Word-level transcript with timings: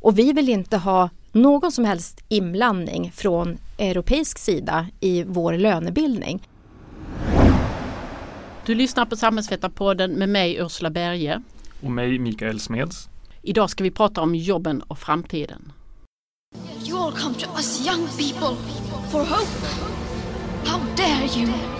Och 0.00 0.18
vi 0.18 0.32
vill 0.32 0.48
inte 0.48 0.76
ha 0.76 1.10
någon 1.32 1.72
som 1.72 1.84
helst 1.84 2.24
inblandning 2.28 3.12
från 3.14 3.58
europeisk 3.78 4.38
sida 4.38 4.86
i 5.00 5.24
vår 5.24 5.52
lönebildning. 5.52 6.48
Du 8.66 8.74
lyssnar 8.74 9.06
på 9.06 9.16
Samhällsvetarpodden 9.16 10.12
med 10.12 10.28
mig 10.28 10.56
Ursula 10.56 10.90
Berge. 10.90 11.42
Och 11.82 11.90
mig 11.90 12.18
Mikael 12.18 12.60
Smeds. 12.60 13.08
Idag 13.42 13.70
ska 13.70 13.84
vi 13.84 13.90
prata 13.90 14.20
om 14.20 14.34
jobben 14.34 14.82
och 14.82 14.98
framtiden. 14.98 15.72
You 16.86 16.98
all 16.98 17.12
come 17.12 17.34
to 17.34 17.50
us 17.56 17.86
young 17.86 18.06
people 18.06 18.56
for 19.10 19.20
hope. 19.20 19.66
How 20.64 20.80
dare 20.96 21.40
you? 21.40 21.79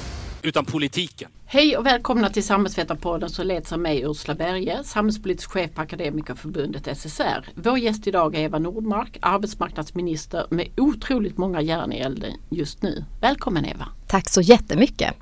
utan 0.43 0.65
politiken. 0.65 1.31
Hej 1.45 1.77
och 1.77 1.85
välkomna 1.85 2.29
till 2.29 2.43
Samhällsvetarpodden 2.43 3.29
som 3.29 3.47
leds 3.47 3.73
av 3.73 3.79
mig 3.79 4.03
Ursula 4.05 4.35
Berge, 4.35 4.83
samhällspolitisk 4.83 5.51
chef 5.51 5.73
på 5.73 5.81
Akademikerförbundet 5.81 6.97
SSR. 6.97 7.49
Vår 7.55 7.77
gäst 7.77 8.07
idag 8.07 8.35
är 8.35 8.39
Eva 8.39 8.59
Nordmark, 8.59 9.17
arbetsmarknadsminister 9.21 10.45
med 10.49 10.67
otroligt 10.77 11.37
många 11.37 11.61
järn 11.61 11.91
i 11.91 11.97
elden 11.97 12.31
just 12.49 12.81
nu. 12.81 13.05
Välkommen 13.21 13.65
Eva! 13.65 13.87
Tack 14.07 14.29
så 14.29 14.41
jättemycket! 14.41 15.15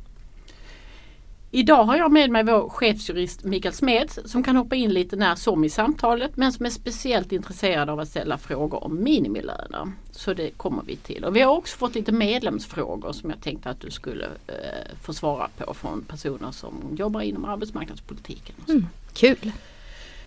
Idag 1.52 1.84
har 1.84 1.98
jag 1.98 2.12
med 2.12 2.30
mig 2.30 2.44
vår 2.44 2.70
chefsjurist 2.70 3.44
Mikael 3.44 3.74
Smeds 3.74 4.20
som 4.26 4.44
kan 4.44 4.56
hoppa 4.56 4.76
in 4.76 4.94
lite 4.94 5.16
när 5.16 5.36
som 5.36 5.64
i 5.64 5.70
samtalet 5.70 6.38
men 6.38 6.54
som 6.54 6.66
är 6.66 6.70
speciellt 6.70 7.32
intresserad 7.32 7.90
av 7.90 8.00
att 8.00 8.08
ställa 8.08 8.38
frågor 8.38 8.84
om 8.84 9.04
minimilöner. 9.04 9.92
Så 10.20 10.34
det 10.34 10.58
kommer 10.58 10.84
vi 10.84 10.96
till. 10.96 11.26
Och 11.26 11.36
vi 11.36 11.42
har 11.42 11.56
också 11.56 11.78
fått 11.78 11.96
lite 11.96 12.12
medlemsfrågor 12.12 13.12
som 13.12 13.30
jag 13.30 13.42
tänkte 13.42 13.70
att 13.70 13.82
du 13.82 13.92
skulle 13.92 14.26
eh, 14.26 14.96
få 15.02 15.14
svara 15.14 15.50
på 15.58 15.74
från 15.74 16.02
personer 16.04 16.52
som 16.52 16.96
jobbar 16.98 17.22
inom 17.22 17.46
arbetsmarknadspolitiken. 17.46 18.56
Mm, 18.68 18.86
kul! 19.14 19.52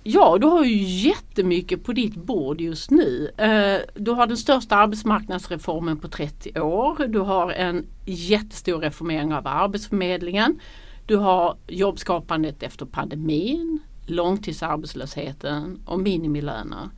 Ja, 0.02 0.38
du 0.40 0.46
har 0.46 0.64
ju 0.64 0.82
jättemycket 0.82 1.84
på 1.84 1.92
ditt 1.92 2.14
bord 2.14 2.60
just 2.60 2.90
nu. 2.90 3.30
Eh, 3.36 3.80
du 3.94 4.10
har 4.10 4.26
den 4.26 4.36
största 4.36 4.76
arbetsmarknadsreformen 4.76 5.98
på 5.98 6.08
30 6.08 6.60
år. 6.60 7.06
Du 7.08 7.18
har 7.18 7.52
en 7.52 7.86
jättestor 8.04 8.80
reformering 8.80 9.34
av 9.34 9.46
Arbetsförmedlingen. 9.46 10.60
Du 11.06 11.16
har 11.16 11.56
jobbskapandet 11.66 12.62
efter 12.62 12.86
pandemin, 12.86 13.78
långtidsarbetslösheten 14.06 15.82
och 15.86 16.00
minimilöner. 16.00 16.88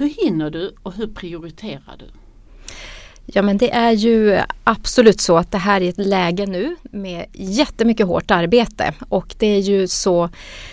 Hur 0.00 0.08
hinner 0.08 0.50
du 0.50 0.74
och 0.82 0.92
hur 0.92 1.06
prioriterar 1.06 1.96
du? 1.98 2.19
Ja 3.32 3.42
men 3.42 3.58
det 3.58 3.70
är 3.70 3.92
ju 3.92 4.38
absolut 4.64 5.20
så 5.20 5.36
att 5.36 5.52
det 5.52 5.58
här 5.58 5.80
är 5.80 5.88
ett 5.88 5.98
läge 5.98 6.46
nu 6.46 6.76
med 6.82 7.26
jättemycket 7.32 8.06
hårt 8.06 8.30
arbete 8.30 8.94
och 9.08 9.34
det 9.38 9.46
är 9.46 9.60
ju 9.60 9.88
så 9.88 10.30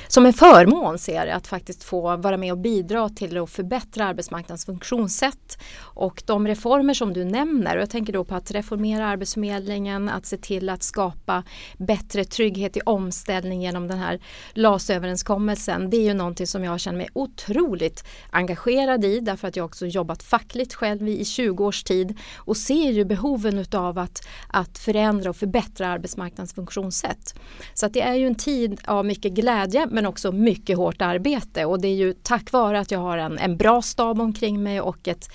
som 0.08 0.26
en 0.26 0.34
förmån 0.34 0.98
ser 0.98 1.26
jag 1.26 1.30
att 1.30 1.48
faktiskt 1.48 1.84
få 1.84 2.18
vara 2.18 2.38
med 2.38 2.52
och 2.52 2.58
bidra 2.58 3.10
till 3.10 3.38
att 3.38 3.50
förbättra 3.50 4.06
arbetsmarknadens 4.06 4.66
funktionssätt. 4.66 5.58
Och 5.80 6.24
de 6.26 6.48
reformer 6.48 6.94
som 6.94 7.14
du 7.14 7.24
nämner, 7.24 7.76
och 7.76 7.82
jag 7.82 7.90
tänker 7.90 8.14
då 8.14 8.24
på 8.24 8.36
att 8.36 8.52
reformera 8.52 9.08
Arbetsförmedlingen, 9.08 10.10
att 10.10 10.26
se 10.26 10.38
till 10.38 10.70
att 10.70 10.84
skapa 10.84 11.44
bättre 11.78 12.26
trygghet 12.26 12.78
i 12.78 12.82
omställning 12.86 13.62
genom 13.62 13.88
den 13.88 13.98
här 13.98 14.20
LAS-överenskommelsen. 14.54 15.90
Det 15.90 15.98
är 15.98 16.04
ju 16.04 16.14
någonting 16.14 16.48
som 16.48 16.64
jag 16.64 16.80
känner 16.80 16.98
mig 16.98 17.10
otroligt 17.14 18.04
engagerad 18.30 19.06
i 19.06 19.20
därför 19.20 19.48
att 19.48 19.56
jag 19.56 19.66
också 19.66 19.86
jobbat 19.86 20.24
fackligt 20.24 20.74
själv 20.74 21.08
i 21.08 21.26
20 21.26 21.66
års 21.66 21.84
tid 21.84 22.18
och 22.48 22.58
ser 22.58 22.92
ju 22.92 23.06
behoven 23.06 23.60
utav 23.60 23.98
att, 24.00 24.28
att 24.48 24.78
förändra 24.78 25.30
och 25.30 25.36
förbättra 25.36 25.88
arbetsmarknadens 25.88 26.54
funktionssätt. 26.54 27.40
Så 27.74 27.86
att 27.86 27.94
det 27.94 28.02
är 28.02 28.14
ju 28.14 28.28
en 28.28 28.36
tid 28.36 28.80
av 28.86 29.06
mycket 29.06 29.34
glädje 29.34 29.88
men 29.92 30.06
också 30.06 30.32
mycket 30.32 30.78
hårt 30.78 31.02
arbete 31.02 31.66
och 31.66 31.82
det 31.82 31.88
är 31.88 31.96
ju 31.96 32.14
tack 32.14 32.52
vare 32.52 32.80
att 32.80 32.92
jag 32.92 33.00
har 33.00 33.18
en, 33.18 33.38
en 33.38 33.58
bra 33.58 33.82
stab 33.82 34.22
omkring 34.22 34.64
mig 34.64 34.82
och 34.82 35.08
ett, 35.08 35.30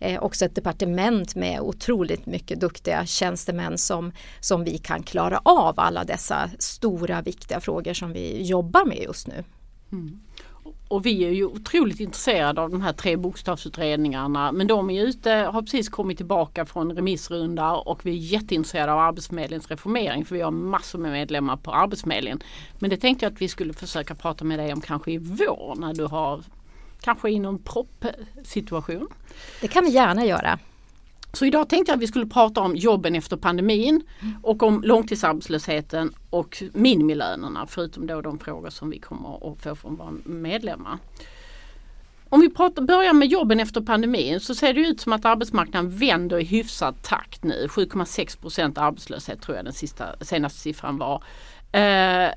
eh, 0.00 0.22
också 0.22 0.44
ett 0.44 0.54
departement 0.54 1.34
med 1.34 1.60
otroligt 1.60 2.26
mycket 2.26 2.60
duktiga 2.60 3.06
tjänstemän 3.06 3.78
som, 3.78 4.12
som 4.40 4.64
vi 4.64 4.78
kan 4.78 5.02
klara 5.02 5.40
av 5.44 5.80
alla 5.80 6.04
dessa 6.04 6.50
stora 6.58 7.22
viktiga 7.22 7.60
frågor 7.60 7.94
som 7.94 8.12
vi 8.12 8.42
jobbar 8.42 8.84
med 8.84 8.98
just 8.98 9.26
nu. 9.26 9.44
Mm. 9.92 10.20
Och 10.88 11.06
vi 11.06 11.24
är 11.24 11.30
ju 11.30 11.44
otroligt 11.44 12.00
intresserade 12.00 12.60
av 12.60 12.70
de 12.70 12.82
här 12.82 12.92
tre 12.92 13.16
bokstavsutredningarna 13.16 14.52
men 14.52 14.66
de 14.66 14.90
är 14.90 15.02
ute, 15.02 15.30
har 15.30 15.62
precis 15.62 15.88
kommit 15.88 16.16
tillbaka 16.16 16.66
från 16.66 16.92
remissrunda 16.92 17.72
och 17.72 18.06
vi 18.06 18.10
är 18.10 18.16
jätteintresserade 18.16 18.92
av 18.92 18.98
Arbetsförmedlingens 18.98 19.70
reformering 19.70 20.24
för 20.24 20.34
vi 20.34 20.40
har 20.40 20.50
massor 20.50 20.98
med 20.98 21.12
medlemmar 21.12 21.56
på 21.56 21.72
Arbetsförmedlingen. 21.72 22.42
Men 22.78 22.90
det 22.90 22.96
tänkte 22.96 23.24
jag 23.26 23.32
att 23.32 23.40
vi 23.40 23.48
skulle 23.48 23.72
försöka 23.72 24.14
prata 24.14 24.44
med 24.44 24.58
dig 24.58 24.72
om 24.72 24.80
kanske 24.80 25.12
i 25.12 25.18
vår 25.18 25.74
när 25.78 25.94
du 25.94 26.04
har 26.04 26.42
kanske 27.00 27.30
i 27.30 27.38
någon 27.38 27.58
proppsituation. 27.58 29.08
Det 29.60 29.68
kan 29.68 29.84
vi 29.84 29.90
gärna 29.90 30.24
göra. 30.24 30.58
Så 31.34 31.44
idag 31.46 31.68
tänkte 31.68 31.92
jag 31.92 31.96
att 31.96 32.02
vi 32.02 32.06
skulle 32.06 32.26
prata 32.26 32.60
om 32.60 32.76
jobben 32.76 33.14
efter 33.14 33.36
pandemin 33.36 34.02
och 34.42 34.62
om 34.62 34.82
långtidsarbetslösheten 34.82 36.14
och 36.30 36.62
minimilönerna 36.72 37.66
förutom 37.66 38.06
då 38.06 38.20
de 38.20 38.38
frågor 38.38 38.70
som 38.70 38.90
vi 38.90 38.98
kommer 38.98 39.52
att 39.52 39.62
få 39.62 39.74
från 39.74 39.96
våra 39.96 40.12
medlemmar. 40.24 40.98
Om 42.28 42.40
vi 42.40 42.50
pratar, 42.50 42.82
börjar 42.82 43.12
med 43.12 43.28
jobben 43.28 43.60
efter 43.60 43.80
pandemin 43.80 44.40
så 44.40 44.54
ser 44.54 44.74
det 44.74 44.80
ut 44.80 45.00
som 45.00 45.12
att 45.12 45.24
arbetsmarknaden 45.24 45.90
vänder 45.90 46.38
i 46.38 46.44
hyfsad 46.44 47.02
takt 47.02 47.44
nu. 47.44 47.66
7,6 47.66 48.40
procent 48.40 48.78
arbetslöshet 48.78 49.42
tror 49.42 49.56
jag 49.56 49.64
den 49.64 49.72
sista, 49.72 50.04
senaste 50.20 50.60
siffran 50.60 50.98
var. 50.98 51.22
Eh, 51.72 52.30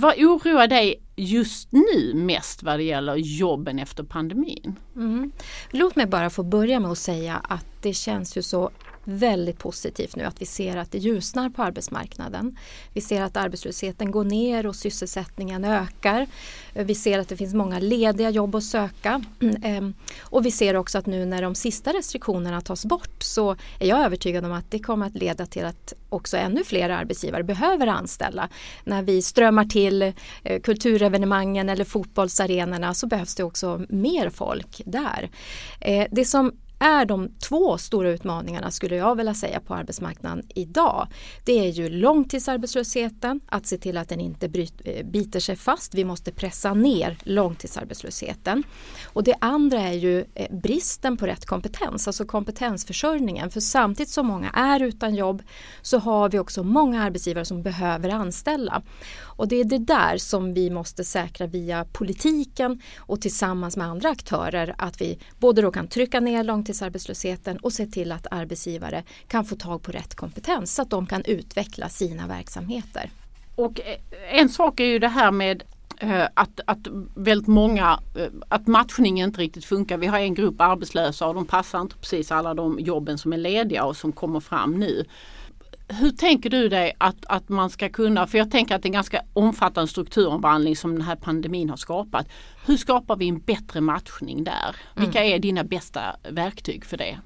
vad 0.00 0.18
oroar 0.18 0.66
dig 0.66 1.02
just 1.16 1.72
nu 1.72 2.14
mest 2.14 2.62
vad 2.62 2.78
det 2.78 2.82
gäller 2.82 3.16
jobben 3.16 3.78
efter 3.78 4.02
pandemin? 4.02 4.78
Mm. 4.96 5.32
Låt 5.70 5.96
mig 5.96 6.06
bara 6.06 6.30
få 6.30 6.42
börja 6.42 6.80
med 6.80 6.90
att 6.90 6.98
säga 6.98 7.36
att 7.36 7.66
det 7.82 7.94
känns 7.94 8.36
ju 8.36 8.42
så 8.42 8.70
väldigt 9.04 9.58
positivt 9.58 10.16
nu 10.16 10.24
att 10.24 10.42
vi 10.42 10.46
ser 10.46 10.76
att 10.76 10.92
det 10.92 10.98
ljusnar 10.98 11.50
på 11.50 11.62
arbetsmarknaden. 11.62 12.56
Vi 12.94 13.00
ser 13.00 13.22
att 13.22 13.36
arbetslösheten 13.36 14.10
går 14.10 14.24
ner 14.24 14.66
och 14.66 14.76
sysselsättningen 14.76 15.64
ökar. 15.64 16.26
Vi 16.74 16.94
ser 16.94 17.18
att 17.18 17.28
det 17.28 17.36
finns 17.36 17.54
många 17.54 17.78
lediga 17.78 18.30
jobb 18.30 18.54
att 18.54 18.64
söka. 18.64 19.24
Ehm, 19.62 19.94
och 20.20 20.46
vi 20.46 20.50
ser 20.50 20.76
också 20.76 20.98
att 20.98 21.06
nu 21.06 21.26
när 21.26 21.42
de 21.42 21.54
sista 21.54 21.92
restriktionerna 21.92 22.60
tas 22.60 22.84
bort 22.84 23.22
så 23.22 23.56
är 23.78 23.88
jag 23.88 24.04
övertygad 24.04 24.44
om 24.44 24.52
att 24.52 24.70
det 24.70 24.78
kommer 24.78 25.06
att 25.06 25.14
leda 25.14 25.46
till 25.46 25.64
att 25.64 25.94
också 26.08 26.36
ännu 26.36 26.64
fler 26.64 26.90
arbetsgivare 26.90 27.44
behöver 27.44 27.86
anställa. 27.86 28.48
När 28.84 29.02
vi 29.02 29.22
strömmar 29.22 29.64
till 29.64 30.02
eh, 30.42 30.60
kulturevenemangen 30.62 31.68
eller 31.68 31.84
fotbollsarenorna 31.84 32.94
så 32.94 33.06
behövs 33.06 33.34
det 33.34 33.44
också 33.44 33.86
mer 33.88 34.30
folk 34.30 34.82
där. 34.84 35.30
Ehm, 35.80 36.06
det 36.10 36.24
som 36.24 36.52
är 36.80 37.04
de 37.04 37.28
två 37.48 37.78
stora 37.78 38.10
utmaningarna 38.10 38.70
skulle 38.70 38.96
jag 38.96 39.16
vilja 39.16 39.34
säga 39.34 39.60
på 39.60 39.74
arbetsmarknaden 39.74 40.42
idag. 40.54 41.06
Det 41.44 41.58
är 41.58 41.68
ju 41.68 41.88
långtidsarbetslösheten, 41.88 43.40
att 43.46 43.66
se 43.66 43.78
till 43.78 43.96
att 43.96 44.08
den 44.08 44.20
inte 44.20 44.48
bryt, 44.48 44.80
eh, 44.84 45.06
biter 45.06 45.40
sig 45.40 45.56
fast. 45.56 45.94
Vi 45.94 46.04
måste 46.04 46.32
pressa 46.32 46.74
ner 46.74 47.18
långtidsarbetslösheten. 47.22 48.62
Och 49.04 49.24
det 49.24 49.34
andra 49.40 49.80
är 49.80 49.92
ju 49.92 50.24
eh, 50.34 50.56
bristen 50.56 51.16
på 51.16 51.26
rätt 51.26 51.46
kompetens, 51.46 52.06
alltså 52.06 52.24
kompetensförsörjningen. 52.24 53.50
För 53.50 53.60
samtidigt 53.60 54.12
som 54.12 54.26
många 54.26 54.50
är 54.50 54.82
utan 54.82 55.14
jobb 55.14 55.42
så 55.82 55.98
har 55.98 56.28
vi 56.28 56.38
också 56.38 56.62
många 56.62 57.02
arbetsgivare 57.02 57.44
som 57.44 57.62
behöver 57.62 58.08
anställa. 58.08 58.82
Och 59.40 59.48
det 59.48 59.60
är 59.60 59.64
det 59.64 59.78
där 59.78 60.18
som 60.18 60.54
vi 60.54 60.70
måste 60.70 61.04
säkra 61.04 61.46
via 61.46 61.84
politiken 61.92 62.82
och 62.98 63.20
tillsammans 63.20 63.76
med 63.76 63.86
andra 63.86 64.08
aktörer 64.08 64.74
att 64.78 65.00
vi 65.00 65.18
både 65.38 65.62
då 65.62 65.70
kan 65.70 65.88
trycka 65.88 66.20
ner 66.20 66.44
långtidsarbetslösheten 66.44 67.56
och 67.56 67.72
se 67.72 67.86
till 67.86 68.12
att 68.12 68.26
arbetsgivare 68.30 69.04
kan 69.28 69.44
få 69.44 69.56
tag 69.56 69.82
på 69.82 69.92
rätt 69.92 70.14
kompetens 70.14 70.74
så 70.74 70.82
att 70.82 70.90
de 70.90 71.06
kan 71.06 71.22
utveckla 71.24 71.88
sina 71.88 72.26
verksamheter. 72.26 73.10
Och 73.54 73.80
eh, 73.80 74.40
en 74.40 74.48
sak 74.48 74.80
är 74.80 74.84
ju 74.84 74.98
det 74.98 75.08
här 75.08 75.30
med 75.30 75.62
eh, 75.98 76.24
att, 76.34 76.60
att 76.64 76.86
väldigt 77.14 77.48
många, 77.48 78.00
eh, 78.16 78.26
att 78.48 78.66
matchningen 78.66 79.28
inte 79.28 79.40
riktigt 79.40 79.64
funkar. 79.64 79.98
Vi 79.98 80.06
har 80.06 80.18
en 80.18 80.34
grupp 80.34 80.60
arbetslösa 80.60 81.26
och 81.26 81.34
de 81.34 81.46
passar 81.46 81.80
inte 81.80 81.96
precis 81.96 82.32
alla 82.32 82.54
de 82.54 82.80
jobben 82.80 83.18
som 83.18 83.32
är 83.32 83.38
lediga 83.38 83.84
och 83.84 83.96
som 83.96 84.12
kommer 84.12 84.40
fram 84.40 84.80
nu 84.80 85.04
hur 85.90 86.10
tänker 86.10 86.50
du 86.50 86.68
dig 86.68 86.92
att, 86.98 87.24
att 87.26 87.48
man 87.48 87.70
ska 87.70 87.88
kunna, 87.88 88.26
för 88.26 88.38
jag 88.38 88.50
tänker 88.50 88.74
att 88.74 88.82
det 88.82 88.86
är 88.86 88.90
en 88.90 88.92
ganska 88.92 89.22
omfattande 89.32 89.88
strukturomvandling 89.88 90.76
som 90.76 90.92
den 90.92 91.02
här 91.02 91.16
pandemin 91.16 91.70
har 91.70 91.76
skapat. 91.76 92.28
Hur 92.66 92.76
skapar 92.76 93.16
vi 93.16 93.28
en 93.28 93.38
bättre 93.38 93.80
matchning 93.80 94.44
där? 94.44 94.76
Vilka 94.94 95.20
mm. 95.20 95.34
är 95.34 95.38
dina 95.38 95.64
bästa 95.64 96.16
verktyg 96.30 96.84
för 96.84 96.96
det? 96.96 97.18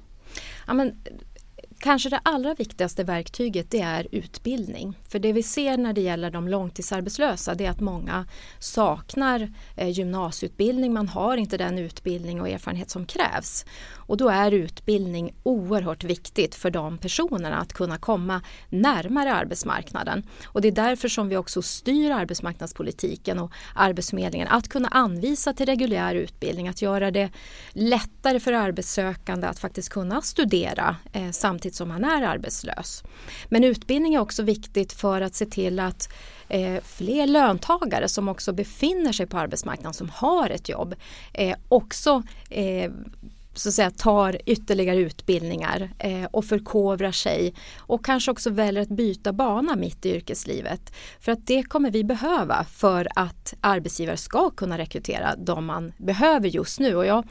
Ja, 0.67 0.75
men, 0.75 0.97
kanske 1.85 2.09
det 2.09 2.21
allra 2.23 2.55
viktigaste 2.55 3.05
verktyget 3.05 3.71
det 3.71 3.81
är 3.81 4.07
utbildning. 4.11 4.99
För 5.09 5.19
det 5.19 5.33
vi 5.33 5.43
ser 5.43 5.77
när 5.77 5.93
det 5.93 6.01
gäller 6.01 6.31
de 6.31 6.49
långtidsarbetslösa 6.49 7.55
det 7.55 7.67
är 7.67 7.71
att 7.71 7.81
många 7.81 8.27
saknar 8.59 9.53
eh, 9.77 9.89
gymnasieutbildning. 9.89 10.93
Man 10.93 11.09
har 11.09 11.37
inte 11.37 11.57
den 11.57 11.79
utbildning 11.79 12.41
och 12.41 12.49
erfarenhet 12.49 12.91
som 12.91 13.07
krävs. 13.07 13.65
Och 14.07 14.17
då 14.17 14.29
är 14.29 14.53
utbildning 14.53 15.35
oerhört 15.43 16.05
viktigt 16.05 16.55
för 16.55 16.71
de 16.71 16.99
personerna 16.99 17.57
att 17.57 17.73
kunna 17.73 17.99
komma 17.99 18.43
närmare 18.69 19.35
arbetsmarknaden. 19.35 20.23
Och 20.45 20.61
det 20.61 20.69
är 20.69 20.73
därför 20.73 21.09
som 21.09 21.29
vi 21.29 21.37
också 21.37 21.63
styr 21.63 22.11
arbetsmarknadspolitiken 22.11 23.39
och 23.39 23.53
Arbetsförmedlingen 23.75 24.49
att 24.49 24.69
kunna 24.69 24.89
anvisa 24.89 25.53
till 25.53 25.67
reguljär 25.67 26.15
utbildning, 26.15 26.69
att 26.69 26.83
göra 26.83 27.11
det 27.11 27.31
lättare 27.73 28.41
för 28.41 28.53
arbetssökande 28.53 29.47
att 29.47 29.59
faktiskt 29.59 29.89
kunna 29.89 30.23
studera 30.23 30.97
eh, 31.13 31.31
samtidigt 31.31 31.74
som 31.75 31.89
man 31.89 32.05
är 32.05 32.23
arbetslös. 32.23 33.05
Men 33.49 33.65
utbildning 33.65 34.15
är 34.15 34.21
också 34.21 34.43
viktigt 34.43 34.93
för 34.93 35.21
att 35.21 35.35
se 35.35 35.47
till 35.47 35.81
att 35.81 36.09
eh, 36.49 36.83
fler 36.85 37.27
löntagare 37.27 38.09
som 38.09 38.29
också 38.29 38.53
befinner 38.53 39.13
sig 39.13 39.27
på 39.27 39.39
arbetsmarknaden 39.39 39.95
som 39.95 40.11
har 40.11 40.51
ett 40.51 40.69
jobb 40.69 40.95
eh, 41.33 41.57
också 41.69 42.23
eh, 42.51 42.91
så 43.55 43.69
att 43.69 43.75
säga, 43.75 43.91
tar 43.91 44.39
ytterligare 44.47 44.99
utbildningar 44.99 45.91
eh, 45.99 46.25
och 46.25 46.45
förkovrar 46.45 47.13
sig 47.13 47.55
och 47.79 48.05
kanske 48.05 48.31
också 48.31 48.51
väljer 48.51 48.83
att 48.83 48.89
byta 48.89 49.33
bana 49.33 49.77
mitt 49.77 50.07
i 50.07 50.15
yrkeslivet. 50.15 50.95
För 51.21 51.33
att 51.33 51.47
det 51.47 51.63
kommer 51.63 51.91
vi 51.91 52.05
behöva 52.05 52.65
för 52.65 53.09
att 53.15 53.55
arbetsgivare 53.61 54.17
ska 54.17 54.51
kunna 54.51 54.79
rekrytera 54.79 55.37
de 55.37 55.67
man 55.67 55.93
behöver 55.97 56.49
just 56.49 56.81
nu. 56.81 56.97
Och 56.97 57.07
jag 57.07 57.29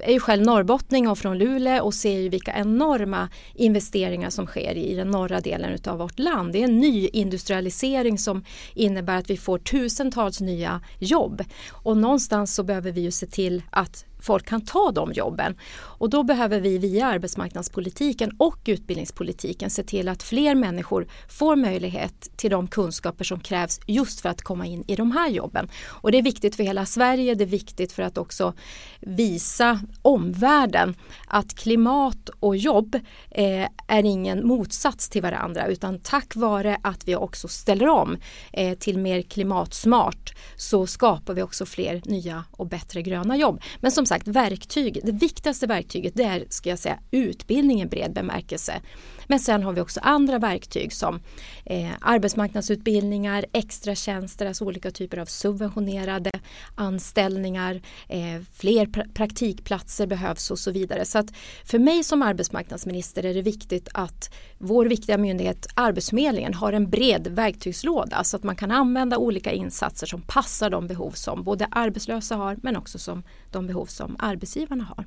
är 0.00 0.12
ju 0.12 0.20
själv 0.20 0.42
norrbottning 0.42 1.08
och 1.08 1.18
från 1.18 1.38
Luleå 1.38 1.84
och 1.84 1.94
ser 1.94 2.20
ju 2.20 2.28
vilka 2.28 2.52
enorma 2.52 3.28
investeringar 3.54 4.30
som 4.30 4.46
sker 4.46 4.76
i 4.76 4.94
den 4.94 5.10
norra 5.10 5.40
delen 5.40 5.78
av 5.86 5.98
vårt 5.98 6.18
land. 6.18 6.52
Det 6.52 6.60
är 6.60 6.64
en 6.64 6.78
ny 6.78 7.08
industrialisering 7.08 8.18
som 8.18 8.44
innebär 8.74 9.18
att 9.18 9.30
vi 9.30 9.36
får 9.36 9.58
tusentals 9.58 10.40
nya 10.40 10.80
jobb. 10.98 11.42
Och 11.70 11.96
någonstans 11.96 12.54
så 12.54 12.62
behöver 12.62 12.92
vi 12.92 13.00
ju 13.00 13.10
se 13.10 13.26
till 13.26 13.62
att 13.70 14.04
folk 14.24 14.46
kan 14.46 14.60
ta 14.60 14.90
de 14.90 15.12
jobben. 15.12 15.56
Och 15.76 16.10
då 16.10 16.22
behöver 16.22 16.60
vi 16.60 16.78
via 16.78 17.06
arbetsmarknadspolitiken 17.06 18.30
och 18.38 18.58
utbildningspolitiken 18.64 19.70
se 19.70 19.82
till 19.82 20.08
att 20.08 20.22
fler 20.22 20.54
människor 20.54 21.06
får 21.28 21.56
möjlighet 21.56 22.36
till 22.36 22.50
de 22.50 22.68
kunskaper 22.68 23.24
som 23.24 23.40
krävs 23.40 23.80
just 23.86 24.20
för 24.20 24.28
att 24.28 24.42
komma 24.42 24.66
in 24.66 24.84
i 24.86 24.96
de 24.96 25.12
här 25.12 25.30
jobben. 25.30 25.68
Och 25.86 26.12
det 26.12 26.18
är 26.18 26.22
viktigt 26.22 26.56
för 26.56 26.62
hela 26.62 26.86
Sverige, 26.86 27.34
det 27.34 27.44
är 27.44 27.48
viktigt 27.48 27.92
för 27.92 28.02
att 28.02 28.18
också 28.18 28.54
visa 29.00 29.73
omvärlden 30.02 30.94
att 31.28 31.54
klimat 31.54 32.28
och 32.40 32.56
jobb 32.56 32.94
eh, 33.30 33.68
är 33.88 34.04
ingen 34.04 34.46
motsats 34.46 35.08
till 35.08 35.22
varandra 35.22 35.66
utan 35.66 35.98
tack 35.98 36.36
vare 36.36 36.78
att 36.82 37.08
vi 37.08 37.16
också 37.16 37.48
ställer 37.48 37.88
om 37.88 38.16
eh, 38.52 38.78
till 38.78 38.98
mer 38.98 39.22
klimatsmart 39.22 40.34
så 40.56 40.86
skapar 40.86 41.34
vi 41.34 41.42
också 41.42 41.66
fler 41.66 42.02
nya 42.04 42.44
och 42.50 42.66
bättre 42.66 43.02
gröna 43.02 43.36
jobb. 43.36 43.62
Men 43.80 43.92
som 43.92 44.06
sagt 44.06 44.28
verktyg, 44.28 45.00
det 45.02 45.12
viktigaste 45.12 45.66
verktyget 45.66 46.12
det 46.16 46.24
är 46.24 46.44
ska 46.48 46.70
jag 46.70 46.78
säga 46.78 46.98
utbildning 47.10 47.82
i 47.82 47.86
bred 47.86 48.12
bemärkelse. 48.12 48.80
Men 49.26 49.40
sen 49.40 49.62
har 49.62 49.72
vi 49.72 49.80
också 49.80 50.00
andra 50.02 50.38
verktyg 50.38 50.92
som 50.92 51.20
eh, 51.64 51.90
arbetsmarknadsutbildningar, 52.00 53.44
extratjänster, 53.52 54.46
alltså 54.46 54.64
olika 54.64 54.90
typer 54.90 55.18
av 55.18 55.26
subventionerade 55.26 56.30
anställningar, 56.74 57.82
eh, 58.08 58.42
fler 58.52 58.86
pra 58.86 59.04
praktikplatser 59.14 60.06
behövs 60.06 60.50
och 60.50 60.58
så 60.58 60.70
vidare. 60.70 61.04
Så 61.04 61.18
att 61.18 61.26
för 61.64 61.78
mig 61.78 62.04
som 62.04 62.22
arbetsmarknadsminister 62.22 63.24
är 63.24 63.34
det 63.34 63.42
viktigt 63.42 63.88
att 63.94 64.34
vår 64.58 64.86
viktiga 64.86 65.18
myndighet 65.18 65.66
Arbetsförmedlingen 65.74 66.54
har 66.54 66.72
en 66.72 66.90
bred 66.90 67.28
verktygslåda 67.28 68.24
så 68.24 68.36
att 68.36 68.42
man 68.42 68.56
kan 68.56 68.70
använda 68.70 69.18
olika 69.18 69.52
insatser 69.52 70.06
som 70.06 70.22
passar 70.22 70.70
de 70.70 70.86
behov 70.86 71.10
som 71.10 71.44
både 71.44 71.66
arbetslösa 71.70 72.36
har 72.36 72.56
men 72.62 72.76
också 72.76 72.98
som 72.98 73.22
de 73.50 73.66
behov 73.66 73.86
som 73.86 74.16
arbetsgivarna 74.18 74.84
har. 74.84 75.04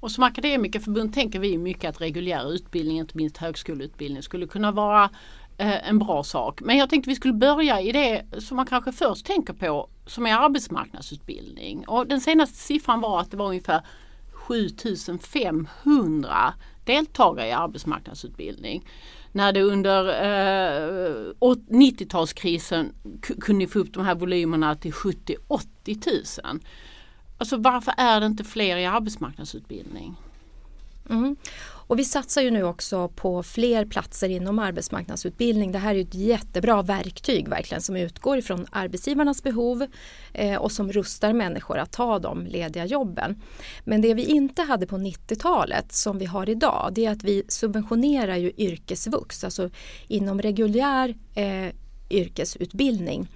Och 0.00 0.10
som 0.10 0.24
akademikerförbund 0.24 1.14
tänker 1.14 1.38
vi 1.38 1.58
mycket 1.58 1.90
att 1.90 2.00
reguljär 2.00 2.52
utbildning, 2.52 2.98
inte 2.98 3.16
minst 3.16 3.36
högskoleutbildning, 3.36 4.22
skulle 4.22 4.46
kunna 4.46 4.72
vara 4.72 5.04
eh, 5.58 5.88
en 5.88 5.98
bra 5.98 6.24
sak. 6.24 6.60
Men 6.60 6.78
jag 6.78 6.90
tänkte 6.90 7.10
vi 7.10 7.16
skulle 7.16 7.34
börja 7.34 7.80
i 7.80 7.92
det 7.92 8.24
som 8.38 8.56
man 8.56 8.66
kanske 8.66 8.92
först 8.92 9.26
tänker 9.26 9.52
på 9.52 9.88
som 10.06 10.26
är 10.26 10.34
arbetsmarknadsutbildning. 10.34 11.88
Och 11.88 12.06
den 12.06 12.20
senaste 12.20 12.58
siffran 12.58 13.00
var 13.00 13.20
att 13.20 13.30
det 13.30 13.36
var 13.36 13.46
ungefär 13.46 13.80
7500 14.32 16.54
deltagare 16.84 17.48
i 17.48 17.52
arbetsmarknadsutbildning. 17.52 18.86
När 19.32 19.52
det 19.52 19.62
under 19.62 20.08
eh, 20.08 21.34
90-talskrisen 21.40 22.92
kunde 23.40 23.66
få 23.66 23.78
upp 23.78 23.92
de 23.92 24.04
här 24.04 24.14
volymerna 24.14 24.74
till 24.74 24.92
70-80 24.92 26.44
000. 26.44 26.60
Alltså 27.40 27.56
varför 27.56 27.94
är 27.96 28.20
det 28.20 28.26
inte 28.26 28.44
fler 28.44 28.76
i 28.76 28.86
arbetsmarknadsutbildning? 28.86 30.16
Mm. 31.10 31.36
Och 31.62 31.98
vi 31.98 32.04
satsar 32.04 32.42
ju 32.42 32.50
nu 32.50 32.62
också 32.62 33.08
på 33.08 33.42
fler 33.42 33.84
platser 33.84 34.28
inom 34.28 34.58
arbetsmarknadsutbildning. 34.58 35.72
Det 35.72 35.78
här 35.78 35.94
är 35.94 36.00
ett 36.00 36.14
jättebra 36.14 36.82
verktyg 36.82 37.48
verkligen 37.48 37.82
som 37.82 37.96
utgår 37.96 38.38
ifrån 38.38 38.66
arbetsgivarnas 38.70 39.42
behov 39.42 39.86
eh, 40.32 40.56
och 40.56 40.72
som 40.72 40.92
rustar 40.92 41.32
människor 41.32 41.78
att 41.78 41.92
ta 41.92 42.18
de 42.18 42.46
lediga 42.46 42.86
jobben. 42.86 43.42
Men 43.84 44.00
det 44.00 44.14
vi 44.14 44.24
inte 44.24 44.62
hade 44.62 44.86
på 44.86 44.96
90-talet 44.96 45.92
som 45.92 46.18
vi 46.18 46.26
har 46.26 46.48
idag 46.48 46.90
det 46.92 47.06
är 47.06 47.10
att 47.10 47.24
vi 47.24 47.42
subventionerar 47.48 48.36
ju 48.36 48.52
yrkesvux, 48.56 49.44
alltså 49.44 49.70
inom 50.08 50.42
reguljär 50.42 51.14
eh, 51.34 51.74
yrkesutbildning. 52.10 53.28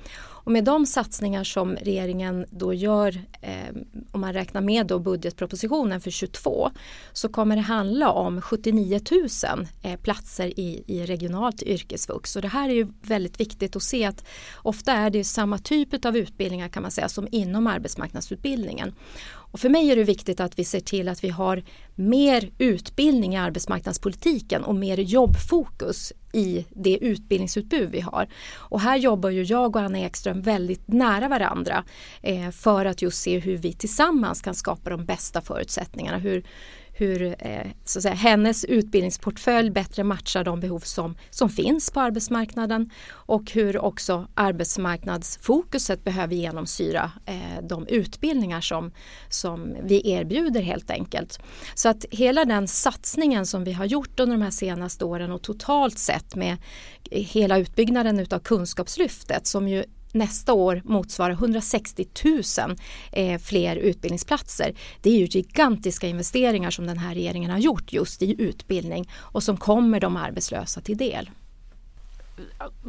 Och 0.45 0.53
med 0.53 0.65
de 0.65 0.87
satsningar 0.87 1.45
som 1.45 1.77
regeringen 1.77 2.47
då 2.51 2.75
gör, 2.75 3.21
eh, 3.41 3.75
om 4.13 4.21
man 4.21 4.33
räknar 4.33 4.61
med 4.61 4.87
då 4.87 4.99
budgetpropositionen 4.99 6.01
för 6.01 6.11
22, 6.11 6.71
så 7.13 7.29
kommer 7.29 7.57
det 7.57 7.63
handla 7.63 8.11
om 8.11 8.41
79 8.41 9.01
000 9.11 9.67
eh, 9.83 10.01
platser 10.01 10.61
i, 10.61 10.85
i 10.87 11.07
regionalt 11.07 11.63
yrkesvux. 11.63 12.37
Och 12.37 12.43
det 12.43 12.49
här 12.49 12.69
är 12.69 12.75
ju 12.75 12.87
väldigt 13.03 13.41
viktigt 13.41 13.77
att 13.77 13.83
se 13.83 14.05
att 14.05 14.25
ofta 14.63 14.93
är 14.93 15.11
det 15.11 15.25
samma 15.25 15.59
typ 15.59 16.05
av 16.05 16.17
utbildningar 16.17 16.69
kan 16.69 16.83
man 16.83 16.91
säga 16.91 17.09
som 17.09 17.29
inom 17.31 17.67
arbetsmarknadsutbildningen. 17.67 18.95
Och 19.55 19.61
för 19.61 19.69
mig 19.69 19.91
är 19.91 19.97
det 19.97 20.05
viktigt 20.05 20.41
att 20.41 20.59
vi 20.59 20.65
ser 20.65 20.81
till 20.81 21.09
att 21.09 21.25
vi 21.25 21.29
har 21.29 21.63
mer 21.95 22.51
utbildning 22.59 23.35
i 23.35 23.37
arbetsmarknadspolitiken 23.37 24.65
och 24.65 24.75
mer 24.75 24.99
jobbfokus 24.99 26.13
i 26.33 26.67
det 26.71 26.99
utbildningsutbud 26.99 27.91
vi 27.91 28.01
har. 28.01 28.29
Och 28.55 28.81
här 28.81 28.97
jobbar 28.97 29.31
ju 29.31 29.43
jag 29.43 29.77
och 29.77 29.83
Anna 29.83 29.99
Ekström 29.99 30.43
väldigt 30.43 30.89
nära 30.89 31.29
varandra 31.29 31.85
eh, 32.23 32.51
för 32.51 32.85
att 32.85 33.03
just 33.03 33.23
se 33.23 33.39
hur 33.39 33.57
vi 33.57 33.73
tillsammans 33.73 34.43
kan 34.43 34.55
skapa 34.55 34.91
de 34.91 35.05
bästa 35.05 35.41
förutsättningarna. 35.41 36.19
Hur, 36.19 36.45
hur 36.97 37.37
eh, 37.39 37.67
så 37.85 37.99
att 37.99 38.03
säga, 38.03 38.15
hennes 38.15 38.65
utbildningsportfölj 38.65 39.71
bättre 39.71 40.05
matchar 40.05 40.45
de 40.45 40.61
behov 40.61 40.79
som, 40.79 41.17
som 41.31 41.49
finns 41.49 41.91
på 41.91 42.01
arbetsmarknaden 42.01 42.91
och 43.11 43.51
hur 43.51 43.79
också 43.79 44.29
arbetsmarknadsfokuset 44.35 46.05
behöver 46.05 46.35
genomsyra 46.35 47.13
eh, 47.27 47.63
de 47.63 47.87
utbildningar 47.87 48.61
som, 48.61 48.93
som 49.29 49.77
vi 49.83 50.11
erbjuder 50.11 50.63
helt 50.63 50.91
enkelt. 50.91 51.39
Så 51.75 51.89
att 51.89 52.05
hela 52.11 52.45
den 52.45 52.69
satsningen 52.69 53.47
som 53.47 53.65
vi 53.65 53.73
har 53.73 53.85
gjort 53.85 54.21
under 54.21 54.37
de 54.37 54.43
här 54.43 54.51
senaste 54.51 55.05
åren 55.05 55.33
och 55.33 55.43
totalt 55.43 55.99
sett 55.99 56.35
med 56.35 56.57
hela 57.11 57.59
utbyggnaden 57.59 58.21
utav 58.21 58.39
Kunskapslyftet 58.39 59.47
som 59.47 59.69
ju 59.69 59.85
nästa 60.15 60.53
år 60.53 60.83
motsvarar 60.85 61.33
160 61.33 62.07
000 62.25 62.77
eh, 63.13 63.41
fler 63.41 63.77
utbildningsplatser. 63.77 64.75
Det 65.03 65.11
är 65.11 65.19
ju 65.19 65.27
gigantiska 65.27 66.09
investeringar 66.09 66.71
som 66.71 66.87
den 66.87 66.99
här 66.99 67.15
regeringen 67.15 67.51
har 67.51 67.59
gjort 67.59 67.93
just 67.93 68.23
i 68.23 68.43
utbildning 68.43 69.11
och 69.19 69.43
som 69.43 69.57
kommer 69.57 70.01
de 70.01 70.17
arbetslösa 70.17 70.81
till 70.81 70.97
del. 70.97 71.31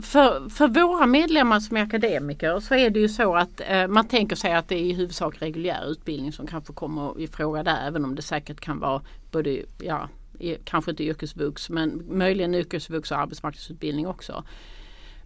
För, 0.01 0.49
för 0.49 0.67
våra 0.67 1.05
medlemmar 1.05 1.59
som 1.59 1.77
är 1.77 1.81
akademiker 1.81 2.59
så 2.59 2.75
är 2.75 2.89
det 2.89 2.99
ju 2.99 3.09
så 3.09 3.35
att 3.35 3.61
eh, 3.67 3.87
man 3.87 4.07
tänker 4.07 4.35
sig 4.35 4.53
att 4.53 4.67
det 4.67 4.75
är 4.75 4.83
i 4.83 4.93
huvudsak 4.93 5.41
reguljär 5.41 5.91
utbildning 5.91 6.31
som 6.31 6.47
kanske 6.47 6.73
kommer 6.73 7.19
i 7.19 7.27
fråga 7.27 7.63
där 7.63 7.87
även 7.87 8.05
om 8.05 8.15
det 8.15 8.21
säkert 8.21 8.59
kan 8.59 8.79
vara 8.79 9.01
både, 9.31 9.61
ja, 9.77 10.09
kanske 10.63 10.91
inte 10.91 11.03
yrkesvux 11.03 11.69
men 11.69 12.03
möjligen 12.09 12.55
yrkesvux 12.55 13.11
och 13.11 13.17
arbetsmarknadsutbildning 13.17 14.07
också. 14.07 14.43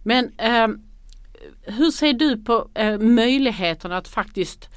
Men 0.02 0.38
eh, 0.38 0.68
hur 1.62 1.90
ser 1.90 2.12
du 2.12 2.36
på 2.36 2.68
eh, 2.74 2.98
möjligheterna 2.98 3.96
att 3.96 4.08
faktiskt 4.08 4.68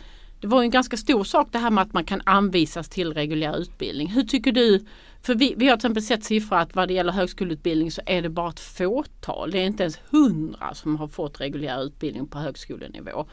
det 0.43 0.47
var 0.47 0.61
en 0.61 0.69
ganska 0.69 0.97
stor 0.97 1.23
sak 1.23 1.47
det 1.51 1.57
här 1.57 1.69
med 1.69 1.81
att 1.81 1.93
man 1.93 2.03
kan 2.03 2.21
anvisas 2.25 2.89
till 2.89 3.13
reguljär 3.13 3.57
utbildning. 3.57 4.07
Hur 4.07 4.23
tycker 4.23 4.51
du? 4.51 4.85
För 5.21 5.35
vi, 5.35 5.53
vi 5.57 5.67
har 5.67 5.77
till 5.77 5.79
exempel 5.79 6.03
sett 6.03 6.23
siffror 6.23 6.57
att 6.57 6.75
vad 6.75 6.87
det 6.87 6.93
gäller 6.93 7.13
högskoleutbildning 7.13 7.91
så 7.91 8.01
är 8.05 8.21
det 8.21 8.29
bara 8.29 8.49
ett 8.49 8.59
fåtal. 8.59 9.51
Det 9.51 9.59
är 9.59 9.65
inte 9.65 9.83
ens 9.83 9.99
hundra 10.09 10.73
som 10.73 10.95
har 10.95 11.07
fått 11.07 11.41
reguljär 11.41 11.83
utbildning 11.83 12.27
på 12.27 12.37
högskolenivå. 12.37 13.25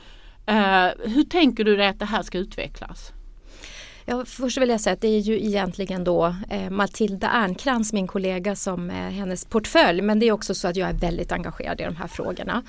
Eh, 0.46 0.88
hur 0.98 1.22
tänker 1.22 1.64
du 1.64 1.76
dig 1.76 1.88
att 1.88 1.98
det 1.98 2.04
här 2.04 2.22
ska 2.22 2.38
utvecklas? 2.38 3.12
Ja, 4.04 4.24
först 4.24 4.58
vill 4.58 4.68
jag 4.68 4.80
säga 4.80 4.94
att 4.94 5.00
det 5.00 5.08
är 5.08 5.20
ju 5.20 5.46
egentligen 5.46 6.04
då 6.04 6.34
eh, 6.50 6.70
Matilda 6.70 7.28
Ernkrans, 7.28 7.92
min 7.92 8.06
kollega, 8.06 8.56
som 8.56 8.90
är 8.90 9.10
hennes 9.10 9.44
portfölj. 9.44 10.02
Men 10.02 10.18
det 10.18 10.26
är 10.26 10.32
också 10.32 10.54
så 10.54 10.68
att 10.68 10.76
jag 10.76 10.88
är 10.88 10.94
väldigt 10.94 11.32
engagerad 11.32 11.80
i 11.80 11.84
de 11.84 11.96
här 11.96 12.06
frågorna. 12.06 12.62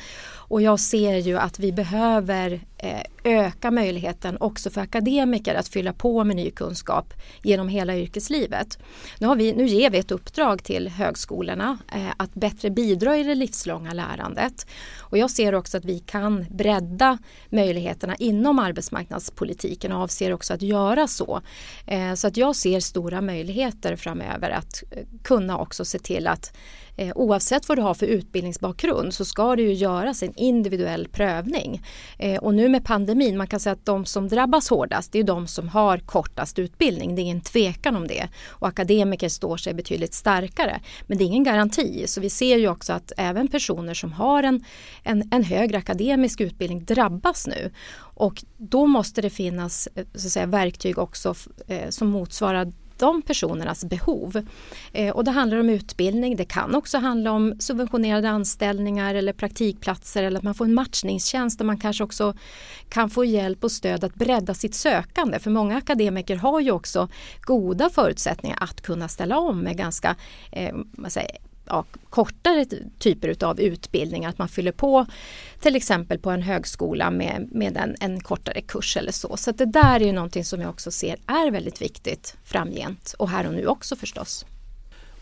Och 0.51 0.61
jag 0.61 0.79
ser 0.79 1.17
ju 1.17 1.37
att 1.37 1.59
vi 1.59 1.71
behöver 1.71 2.61
eh, 2.77 3.01
öka 3.23 3.71
möjligheten 3.71 4.37
också 4.39 4.69
för 4.69 4.81
akademiker 4.81 5.55
att 5.55 5.67
fylla 5.67 5.93
på 5.93 6.23
med 6.23 6.35
ny 6.35 6.51
kunskap 6.51 7.13
genom 7.43 7.69
hela 7.69 7.97
yrkeslivet. 7.97 8.79
Nu, 9.19 9.27
har 9.27 9.35
vi, 9.35 9.53
nu 9.53 9.65
ger 9.65 9.89
vi 9.89 9.97
ett 9.97 10.11
uppdrag 10.11 10.63
till 10.63 10.87
högskolorna 10.87 11.77
eh, 11.95 12.13
att 12.17 12.33
bättre 12.33 12.69
bidra 12.69 13.17
i 13.17 13.23
det 13.23 13.35
livslånga 13.35 13.93
lärandet. 13.93 14.67
Och 14.99 15.17
jag 15.17 15.31
ser 15.31 15.55
också 15.55 15.77
att 15.77 15.85
vi 15.85 15.99
kan 15.99 16.45
bredda 16.49 17.17
möjligheterna 17.49 18.15
inom 18.15 18.59
arbetsmarknadspolitiken 18.59 19.91
och 19.91 20.03
avser 20.03 20.33
också 20.33 20.53
att 20.53 20.61
göra 20.61 21.07
så. 21.07 21.41
Eh, 21.87 22.13
så 22.13 22.27
att 22.27 22.37
jag 22.37 22.55
ser 22.55 22.79
stora 22.79 23.21
möjligheter 23.21 23.95
framöver 23.95 24.49
att 24.49 24.83
kunna 25.23 25.57
också 25.57 25.85
se 25.85 25.99
till 25.99 26.27
att 26.27 26.53
eh, 26.97 27.11
oavsett 27.15 27.69
vad 27.69 27.77
du 27.77 27.81
har 27.81 27.93
för 27.93 28.05
utbildningsbakgrund 28.05 29.13
så 29.13 29.25
ska 29.25 29.55
det 29.55 29.61
ju 29.61 29.73
göras 29.73 30.23
en 30.23 30.33
individuell 30.35 31.07
prövning. 31.07 31.81
Eh, 32.19 32.39
och 32.39 32.53
nu 32.53 32.69
med 32.69 32.85
pandemin, 32.85 33.37
man 33.37 33.47
kan 33.47 33.59
säga 33.59 33.73
att 33.73 33.85
de 33.85 34.05
som 34.05 34.27
drabbas 34.27 34.69
hårdast 34.69 35.11
det 35.11 35.19
är 35.19 35.23
de 35.23 35.47
som 35.47 35.69
har 35.69 35.97
kortast 35.97 36.59
utbildning. 36.59 37.15
Det 37.15 37.21
är 37.21 37.23
ingen 37.23 37.41
tvekan 37.41 37.95
om 37.95 38.07
det. 38.07 38.27
Och 38.47 38.67
akademiker 38.67 39.29
står 39.29 39.57
sig 39.57 39.73
betydligt 39.73 40.13
starkare. 40.13 40.79
Men 41.07 41.17
det 41.17 41.23
är 41.23 41.25
ingen 41.25 41.43
garanti. 41.43 42.07
Så 42.07 42.21
vi 42.21 42.29
ser 42.29 42.57
ju 42.57 42.67
också 42.67 42.93
att 42.93 43.11
även 43.17 43.47
personer 43.47 43.93
som 43.93 44.11
har 44.11 44.43
en, 44.43 44.63
en, 45.03 45.29
en 45.31 45.43
högre 45.43 45.77
akademisk 45.77 46.41
utbildning 46.41 46.85
drabbas 46.85 47.47
nu. 47.47 47.71
Och 48.21 48.43
då 48.57 48.85
måste 48.85 49.21
det 49.21 49.29
finnas 49.29 49.87
eh, 49.95 50.05
så 50.15 50.27
att 50.27 50.31
säga, 50.33 50.45
verktyg 50.45 50.97
också 50.97 51.35
eh, 51.67 51.89
som 51.89 52.07
motsvarar 52.07 52.71
de 53.01 53.21
personernas 53.21 53.85
behov. 53.85 54.47
Eh, 54.93 55.15
och 55.15 55.23
det 55.23 55.31
handlar 55.31 55.57
om 55.57 55.69
utbildning, 55.69 56.35
det 56.35 56.45
kan 56.45 56.75
också 56.75 56.97
handla 56.97 57.31
om 57.31 57.55
subventionerade 57.59 58.29
anställningar 58.29 59.15
eller 59.15 59.33
praktikplatser 59.33 60.23
eller 60.23 60.37
att 60.37 60.43
man 60.43 60.55
får 60.55 60.65
en 60.65 60.73
matchningstjänst 60.73 61.57
där 61.57 61.65
man 61.65 61.77
kanske 61.77 62.03
också 62.03 62.33
kan 62.89 63.09
få 63.09 63.25
hjälp 63.25 63.63
och 63.63 63.71
stöd 63.71 64.03
att 64.03 64.15
bredda 64.15 64.53
sitt 64.53 64.75
sökande. 64.75 65.39
För 65.39 65.51
många 65.51 65.77
akademiker 65.77 66.35
har 66.35 66.59
ju 66.59 66.71
också 66.71 67.07
goda 67.41 67.89
förutsättningar 67.89 68.57
att 68.61 68.81
kunna 68.81 69.07
ställa 69.07 69.39
om 69.39 69.59
med 69.59 69.77
ganska 69.77 70.15
eh, 70.51 70.75
säger, 71.07 71.37
ja, 71.71 71.85
kortare 72.09 72.65
typer 72.99 73.43
av 73.45 73.59
utbildningar. 73.59 74.29
Att 74.29 74.37
man 74.37 74.49
fyller 74.49 74.71
på 74.71 75.05
till 75.59 75.75
exempel 75.75 76.19
på 76.19 76.29
en 76.29 76.41
högskola 76.41 77.11
med, 77.11 77.49
med 77.51 77.77
en, 77.77 77.95
en 77.99 78.19
kortare 78.19 78.61
kurs 78.61 78.97
eller 78.97 79.11
så. 79.11 79.37
Så 79.37 79.51
det 79.51 79.65
där 79.65 79.95
är 79.99 80.05
ju 80.05 80.11
någonting 80.11 80.45
som 80.45 80.61
jag 80.61 80.69
också 80.69 80.91
ser 80.91 81.17
är 81.27 81.51
väldigt 81.51 81.81
viktigt 81.81 82.35
framgent 82.43 83.15
och 83.19 83.29
här 83.29 83.47
och 83.47 83.53
nu 83.53 83.67
också 83.67 83.95
förstås. 83.95 84.45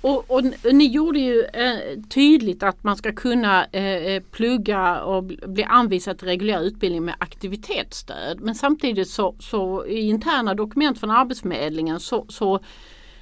Och, 0.02 0.32
och, 0.32 0.44
ni 0.74 0.88
gjorde 0.88 1.20
ju 1.20 1.44
eh, 1.44 2.02
tydligt 2.10 2.64
att 2.64 2.84
man 2.84 2.98
ska 2.98 3.12
kunna 3.12 3.66
eh, 3.66 3.84
eh 3.84 4.24
plugga 4.32 5.02
och 5.02 5.24
bli 5.24 5.64
anvisad 5.64 6.18
till 6.18 6.28
reguljär 6.28 6.62
utbildning 6.62 7.06
med 7.06 7.16
aktivitetsstöd. 7.20 8.42
Men 8.42 8.56
samtidigt 8.56 9.10
så, 9.10 9.36
så 9.40 9.86
i 9.86 10.00
interna 10.00 10.54
dokument 10.54 11.00
från 11.00 11.12
Arbetsförmedlingen 11.12 12.00
så, 12.00 12.26
så 12.30 12.60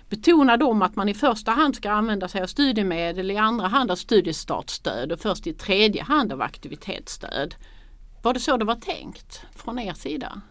betonar 0.09 0.57
de 0.57 0.81
att 0.81 0.95
man 0.95 1.09
i 1.09 1.13
första 1.13 1.51
hand 1.51 1.75
ska 1.75 1.91
använda 1.91 2.27
sig 2.27 2.41
av 2.41 2.47
studiemedel, 2.47 3.31
i 3.31 3.37
andra 3.37 3.67
hand 3.67 3.91
av 3.91 3.95
studiestartsstöd 3.95 5.11
och 5.11 5.19
först 5.19 5.47
i 5.47 5.53
tredje 5.53 6.03
hand 6.03 6.33
av 6.33 6.41
aktivitetsstöd. 6.41 7.55
Var 8.21 8.33
det 8.33 8.39
så 8.39 8.57
det 8.57 8.65
var 8.65 8.75
tänkt 8.75 9.41
från 9.55 9.79
er 9.79 9.93
sida? 9.93 10.41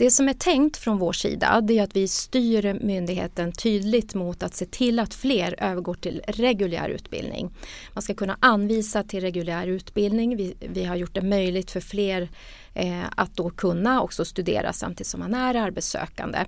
Det 0.00 0.10
som 0.10 0.28
är 0.28 0.34
tänkt 0.34 0.76
från 0.76 0.98
vår 0.98 1.12
sida 1.12 1.60
det 1.60 1.78
är 1.78 1.82
att 1.82 1.96
vi 1.96 2.08
styr 2.08 2.78
myndigheten 2.80 3.52
tydligt 3.52 4.14
mot 4.14 4.42
att 4.42 4.54
se 4.54 4.66
till 4.66 4.98
att 4.98 5.14
fler 5.14 5.54
övergår 5.58 5.94
till 5.94 6.22
reguljär 6.28 6.88
utbildning. 6.88 7.50
Man 7.92 8.02
ska 8.02 8.14
kunna 8.14 8.36
anvisa 8.40 9.02
till 9.02 9.20
reguljär 9.20 9.66
utbildning. 9.66 10.36
Vi, 10.36 10.54
vi 10.60 10.84
har 10.84 10.96
gjort 10.96 11.14
det 11.14 11.22
möjligt 11.22 11.70
för 11.70 11.80
fler 11.80 12.28
eh, 12.74 13.04
att 13.16 13.36
då 13.36 13.50
kunna 13.50 14.02
också 14.02 14.24
studera 14.24 14.72
samtidigt 14.72 15.06
som 15.06 15.20
man 15.20 15.34
är 15.34 15.54
arbetssökande. 15.54 16.38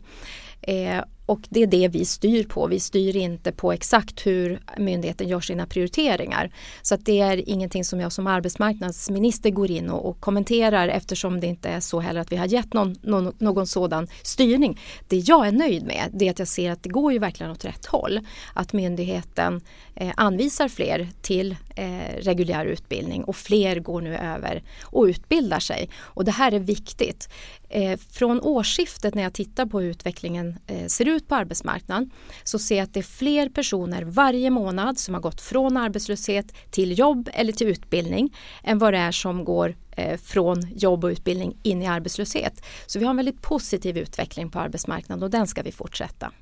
Eh, 0.63 1.05
och 1.27 1.41
det 1.51 1.63
är 1.63 1.67
det 1.67 1.89
vi 1.89 2.05
styr 2.05 2.45
på. 2.45 2.67
Vi 2.67 2.81
styr 2.81 3.17
inte 3.17 3.53
på 3.53 3.73
exakt 3.73 4.27
hur 4.27 4.61
myndigheten 4.79 5.29
gör 5.29 5.41
sina 5.41 5.67
prioriteringar. 5.67 6.51
Så 6.83 6.95
att 6.95 7.05
det 7.05 7.21
är 7.21 7.49
ingenting 7.49 7.85
som 7.85 8.01
jag 8.01 8.13
som 8.13 8.27
arbetsmarknadsminister 8.27 9.51
går 9.51 9.71
in 9.71 9.91
och, 9.91 10.09
och 10.09 10.21
kommenterar 10.21 10.89
eftersom 10.89 11.41
det 11.41 11.47
inte 11.47 11.69
är 11.69 11.81
så 11.81 12.01
heller 12.01 12.21
att 12.21 12.33
vi 12.33 12.37
har 12.37 12.47
gett 12.47 12.73
någon, 12.73 12.97
någon, 13.03 13.35
någon, 13.39 13.67
sådan 13.67 14.09
styrning. 14.23 14.81
Det 15.09 15.17
jag 15.17 15.47
är 15.47 15.53
nöjd 15.53 15.87
med 15.87 16.11
det 16.13 16.27
är 16.27 16.31
att 16.31 16.39
jag 16.39 16.49
ser 16.49 16.71
att 16.71 16.83
det 16.83 16.89
går 16.89 17.13
ju 17.13 17.19
verkligen 17.19 17.53
åt 17.53 17.65
rätt 17.65 17.87
håll. 17.87 18.21
Att 18.55 18.73
myndigheten 18.73 19.61
eh, 19.95 20.13
anvisar 20.17 20.69
fler 20.69 21.09
till 21.23 21.57
eh, 21.77 22.17
reguljär 22.21 22.65
utbildning 22.65 23.25
och 23.25 23.37
fler 23.37 23.81
går 23.81 24.01
nu 24.01 24.17
över 24.17 24.63
och 24.83 25.05
utbildar 25.05 25.61
sig. 25.61 25.89
Och 25.99 26.25
det 26.25 26.33
här 26.33 26.53
är 26.53 26.59
viktigt. 26.59 27.29
Eh, 27.75 27.99
från 28.11 28.41
årsskiftet 28.41 29.15
när 29.15 29.23
jag 29.23 29.33
tittar 29.33 29.67
på 29.67 29.81
hur 29.81 29.91
utvecklingen 29.91 30.59
eh, 30.67 30.87
ser 30.87 31.09
ut 31.09 31.12
ut 31.13 31.29
på 31.29 31.35
arbetsmarknaden 31.35 32.11
så 32.45 32.59
ser 32.59 32.77
jag 32.77 32.85
att 32.85 32.95
det 32.95 33.01
är 33.01 33.05
fler 33.05 33.49
personer 33.49 34.03
varje 34.03 34.51
månad 34.51 34.99
som 34.99 35.15
har 35.15 35.21
gått 35.21 35.41
från 35.41 35.77
arbetslöshet 35.77 36.55
till 36.71 36.99
jobb 36.99 37.29
eller 37.33 37.53
till 37.53 37.67
utbildning 37.67 38.37
än 38.63 38.79
vad 38.79 38.95
det 38.95 38.99
är 38.99 39.13
som 39.13 39.45
går 39.45 39.77
eh, 39.97 40.19
från 40.19 40.63
jobb 40.77 41.05
och 41.05 41.09
utbildning 41.09 41.57
in 41.63 41.83
i 41.83 41.87
arbetslöshet. 41.87 42.65
Så 42.87 42.99
vi 42.99 43.05
har 43.05 43.11
en 43.11 43.17
väldigt 43.17 43.43
positiv 43.43 43.99
utveckling 43.99 44.51
på 44.51 44.59
arbetsmarknaden 44.59 45.23
och 45.23 45.31
den 45.31 45.47
ska 45.47 45.63
vi 45.63 45.73
fortsätta. 45.73 46.33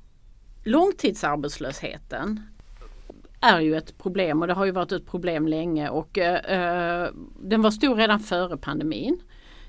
Långtidsarbetslösheten 0.65 2.41
är 3.41 3.61
ju 3.61 3.77
ett 3.77 3.99
problem 3.99 4.41
och 4.41 4.47
det 4.47 4.55
har 4.55 4.65
ju 4.65 4.73
varit 4.73 4.93
ett 4.93 5.07
problem 5.07 5.49
länge 5.49 5.89
och 5.89 6.19
eh, 6.19 7.05
eh 7.05 7.11
den 7.43 7.63
var 7.63 7.71
stor 7.71 7.97
redan 7.97 8.21
före 8.21 8.57
pandemin. 8.57 9.23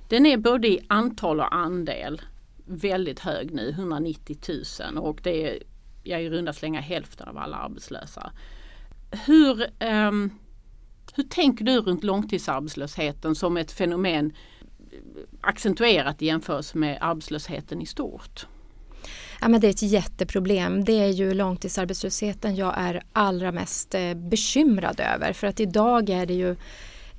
Den 0.10 0.26
är 0.26 0.38
både 0.38 0.68
i 0.68 0.80
antal 0.88 1.40
och 1.40 1.56
andel 1.56 2.22
väldigt 2.72 3.20
hög 3.20 3.54
nu, 3.54 3.70
190 3.70 4.38
000 4.94 4.98
och 4.98 5.20
det 5.24 5.48
är 5.48 5.64
jag 6.04 6.24
i 6.24 6.30
runda 6.30 6.54
slängar 6.54 6.82
hälften 6.82 7.28
av 7.28 7.38
alla 7.38 7.58
arbetslösa. 7.58 8.32
Hur, 9.26 9.62
eh, 9.62 10.12
hur 11.16 11.24
tänker 11.30 11.66
du 11.66 11.82
runt 11.82 12.04
långtidsarbetslösheten 12.04 13.36
som 13.36 13.58
ett 13.58 13.72
fenomen 13.72 14.34
accentuerat 15.42 16.22
i 16.22 16.26
jämförelse 16.26 16.78
med 16.78 16.98
arbetslösheten 17.02 17.82
i 17.82 17.86
stort? 17.86 18.48
Ja, 19.42 19.48
men 19.48 19.62
det 19.62 19.68
är 19.68 19.72
ett 19.72 19.82
jätteproblem. 19.82 20.86
Det 20.86 21.00
är 21.00 21.08
ju 21.08 21.34
långtidsarbetslösheten 21.34 22.56
jag 22.56 22.74
är 22.78 23.04
allra 23.14 23.52
mest 23.52 23.96
eh, 23.96 24.14
bekymrad 24.14 25.00
över. 25.00 25.34
För 25.34 25.48
att 25.48 25.60
idag 25.60 26.10
är 26.10 26.26
det 26.26 26.34
ju 26.34 26.56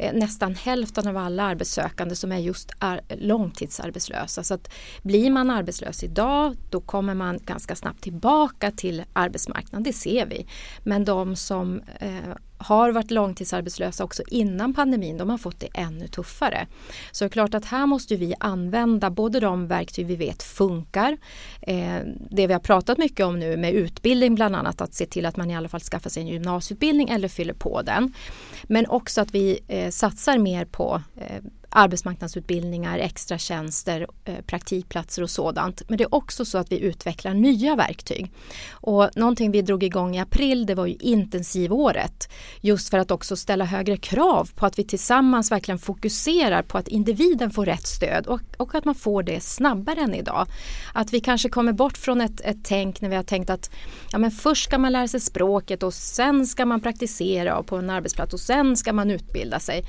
Eh, 0.02 0.12
nästan 0.12 0.54
hälften 0.54 1.08
av 1.08 1.16
alla 1.16 1.42
arbetssökande 1.42 2.14
som 2.16 2.32
är 2.32 2.38
just 2.38 2.70
är 2.80 3.00
långtidsarbetslösa. 3.08 4.42
Så 4.42 4.54
att 4.54 4.72
blir 5.02 5.30
man 5.30 5.50
arbetslös 5.50 6.04
idag 6.04 6.56
då 6.70 6.80
kommer 6.80 7.14
man 7.14 7.38
ganska 7.44 7.76
snabbt 7.76 8.02
tillbaka 8.02 8.70
till 8.70 9.04
arbetsmarknaden, 9.12 9.82
det 9.82 9.92
ser 9.92 10.26
vi. 10.26 10.46
Men 10.84 11.04
de 11.04 11.36
som 11.36 11.80
eh, 12.00 12.36
har 12.62 12.92
varit 12.92 13.10
långtidsarbetslösa 13.10 14.04
också 14.04 14.22
innan 14.28 14.74
pandemin, 14.74 15.16
de 15.16 15.30
har 15.30 15.38
fått 15.38 15.60
det 15.60 15.68
ännu 15.74 16.08
tuffare. 16.08 16.66
Så 17.12 17.24
det 17.24 17.26
är 17.26 17.30
klart 17.30 17.54
att 17.54 17.64
här 17.64 17.86
måste 17.86 18.16
vi 18.16 18.34
använda 18.40 19.10
både 19.10 19.40
de 19.40 19.66
verktyg 19.66 20.06
vi 20.06 20.16
vet 20.16 20.42
funkar, 20.42 21.18
eh, 21.60 21.98
det 22.30 22.46
vi 22.46 22.52
har 22.52 22.60
pratat 22.60 22.98
mycket 22.98 23.26
om 23.26 23.38
nu 23.38 23.56
med 23.56 23.74
utbildning 23.74 24.34
bland 24.34 24.56
annat, 24.56 24.80
att 24.80 24.94
se 24.94 25.06
till 25.06 25.26
att 25.26 25.36
man 25.36 25.50
i 25.50 25.56
alla 25.56 25.68
fall 25.68 25.80
skaffar 25.80 26.10
sig 26.10 26.22
en 26.22 26.28
gymnasieutbildning 26.28 27.08
eller 27.08 27.28
fyller 27.28 27.54
på 27.54 27.82
den. 27.82 28.14
Men 28.62 28.86
också 28.86 29.20
att 29.20 29.34
vi 29.34 29.58
eh, 29.68 29.90
satsar 29.90 30.38
mer 30.38 30.64
på 30.64 31.02
eh, 31.16 31.42
arbetsmarknadsutbildningar, 31.72 32.98
extra 32.98 33.38
tjänster, 33.38 34.06
eh, 34.24 34.34
praktikplatser 34.46 35.22
och 35.22 35.30
sådant. 35.30 35.82
Men 35.88 35.98
det 35.98 36.04
är 36.04 36.14
också 36.14 36.44
så 36.44 36.58
att 36.58 36.72
vi 36.72 36.78
utvecklar 36.78 37.34
nya 37.34 37.76
verktyg. 37.76 38.32
Och 38.70 39.10
någonting 39.16 39.50
vi 39.50 39.62
drog 39.62 39.82
igång 39.82 40.16
i 40.16 40.20
april 40.20 40.66
det 40.66 40.74
var 40.74 40.86
ju 40.86 40.94
intensivåret. 41.00 42.28
Just 42.60 42.90
för 42.90 42.98
att 42.98 43.10
också 43.10 43.36
ställa 43.36 43.64
högre 43.64 43.96
krav 43.96 44.50
på 44.54 44.66
att 44.66 44.78
vi 44.78 44.84
tillsammans 44.84 45.50
verkligen 45.50 45.78
fokuserar 45.78 46.62
på 46.62 46.78
att 46.78 46.88
individen 46.88 47.50
får 47.50 47.66
rätt 47.66 47.86
stöd 47.86 48.26
och, 48.26 48.40
och 48.56 48.74
att 48.74 48.84
man 48.84 48.94
får 48.94 49.22
det 49.22 49.40
snabbare 49.40 50.00
än 50.00 50.14
idag. 50.14 50.46
Att 50.94 51.12
vi 51.12 51.20
kanske 51.20 51.48
kommer 51.48 51.72
bort 51.72 51.98
från 51.98 52.20
ett, 52.20 52.40
ett 52.40 52.58
tänk 52.62 53.00
när 53.00 53.08
vi 53.08 53.16
har 53.16 53.22
tänkt 53.22 53.50
att 53.50 53.70
ja, 54.12 54.18
men 54.18 54.30
först 54.30 54.64
ska 54.64 54.78
man 54.78 54.92
lära 54.92 55.08
sig 55.08 55.20
språket 55.20 55.82
och 55.82 55.94
sen 55.94 56.46
ska 56.46 56.66
man 56.66 56.80
praktisera 56.80 57.62
på 57.62 57.76
en 57.76 57.90
arbetsplats 57.90 58.34
och 58.34 58.40
sen 58.40 58.76
ska 58.76 58.92
man 58.92 59.10
utbilda 59.10 59.60
sig 59.60 59.84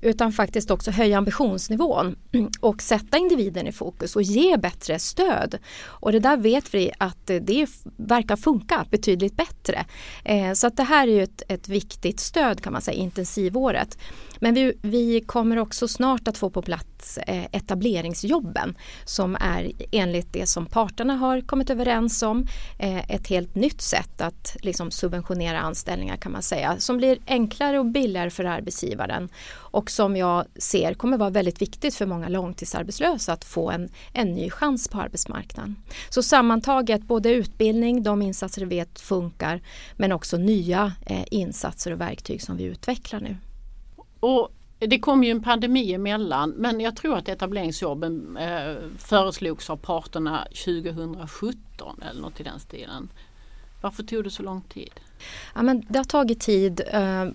utan 0.00 0.32
faktiskt 0.32 0.70
också 0.70 0.90
höja 0.90 1.18
ambitionsnivån 1.18 2.16
och 2.60 2.82
sätta 2.82 3.18
individen 3.18 3.66
i 3.66 3.72
fokus 3.72 4.16
och 4.16 4.22
ge 4.22 4.56
bättre 4.56 4.98
stöd. 4.98 5.58
Och 5.84 6.12
det 6.12 6.18
där 6.18 6.36
vet 6.36 6.74
vi 6.74 6.90
att 6.98 7.26
det 7.26 7.66
verkar 7.96 8.36
funka 8.36 8.86
betydligt 8.90 9.36
bättre. 9.36 9.84
Eh, 10.24 10.52
så 10.52 10.66
att 10.66 10.76
det 10.76 10.82
här 10.82 11.08
är 11.08 11.12
ju 11.12 11.22
ett, 11.22 11.42
ett 11.48 11.68
viktigt 11.68 12.20
stöd 12.20 12.60
kan 12.60 12.72
man 12.72 12.82
säga, 12.82 12.98
intensivåret. 12.98 13.98
Men 14.40 14.54
vi, 14.54 14.78
vi 14.82 15.20
kommer 15.20 15.58
också 15.58 15.88
snart 15.88 16.28
att 16.28 16.38
få 16.38 16.50
på 16.50 16.62
plats 16.62 17.18
eh, 17.18 17.44
etableringsjobben 17.52 18.74
som 19.04 19.36
är 19.40 19.72
enligt 19.92 20.32
det 20.32 20.46
som 20.46 20.66
parterna 20.66 21.14
har 21.16 21.40
kommit 21.40 21.70
överens 21.70 22.22
om 22.22 22.46
eh, 22.78 23.10
ett 23.10 23.26
helt 23.26 23.54
nytt 23.54 23.80
sätt 23.80 24.20
att 24.20 24.56
liksom, 24.60 24.90
subventionera 24.90 25.60
anställningar 25.60 26.16
kan 26.16 26.32
man 26.32 26.42
säga 26.42 26.76
som 26.78 26.96
blir 26.96 27.18
enklare 27.26 27.78
och 27.78 27.86
billigare 27.86 28.30
för 28.30 28.44
arbetsgivaren 28.44 29.28
och 29.54 29.90
som 29.90 30.16
jag 30.16 30.44
ser 30.56 30.94
kommer 30.94 31.18
vara 31.18 31.30
väldigt 31.30 31.62
viktigt 31.62 31.94
för 31.94 32.06
många 32.06 32.28
långtidsarbetslösa 32.28 33.32
att 33.32 33.44
få 33.44 33.70
en, 33.70 33.88
en 34.12 34.34
ny 34.34 34.50
chans 34.50 34.88
på 34.88 35.00
arbetsmarknaden. 35.00 35.76
Så 36.08 36.22
sammantaget 36.22 37.02
både 37.02 37.30
utbildning, 37.30 38.02
de 38.02 38.22
insatser 38.22 38.60
vi 38.60 38.76
vet 38.76 39.00
funkar 39.00 39.60
men 39.96 40.12
också 40.12 40.36
nya 40.36 40.92
eh, 41.06 41.24
insatser 41.30 41.92
och 41.92 42.00
verktyg 42.00 42.42
som 42.42 42.56
vi 42.56 42.64
utvecklar 42.64 43.20
nu. 43.20 43.36
Och 44.26 44.52
det 44.78 44.98
kom 44.98 45.24
ju 45.24 45.30
en 45.30 45.42
pandemi 45.42 45.92
emellan 45.92 46.50
men 46.50 46.80
jag 46.80 46.96
tror 46.96 47.18
att 47.18 47.28
etableringsjobben 47.28 48.36
eh, 48.36 48.74
föreslogs 48.98 49.70
av 49.70 49.76
parterna 49.76 50.46
2017 50.64 52.02
eller 52.10 52.20
något 52.20 52.40
i 52.40 52.42
den 52.42 52.60
stilen. 52.60 53.08
Varför 53.82 54.02
tog 54.02 54.24
det 54.24 54.30
så 54.30 54.42
lång 54.42 54.60
tid? 54.60 55.00
Ja, 55.54 55.62
men 55.62 55.86
det 55.88 55.98
har 55.98 56.04
tagit 56.04 56.40
tid. 56.40 56.80
Eh, 56.92 57.26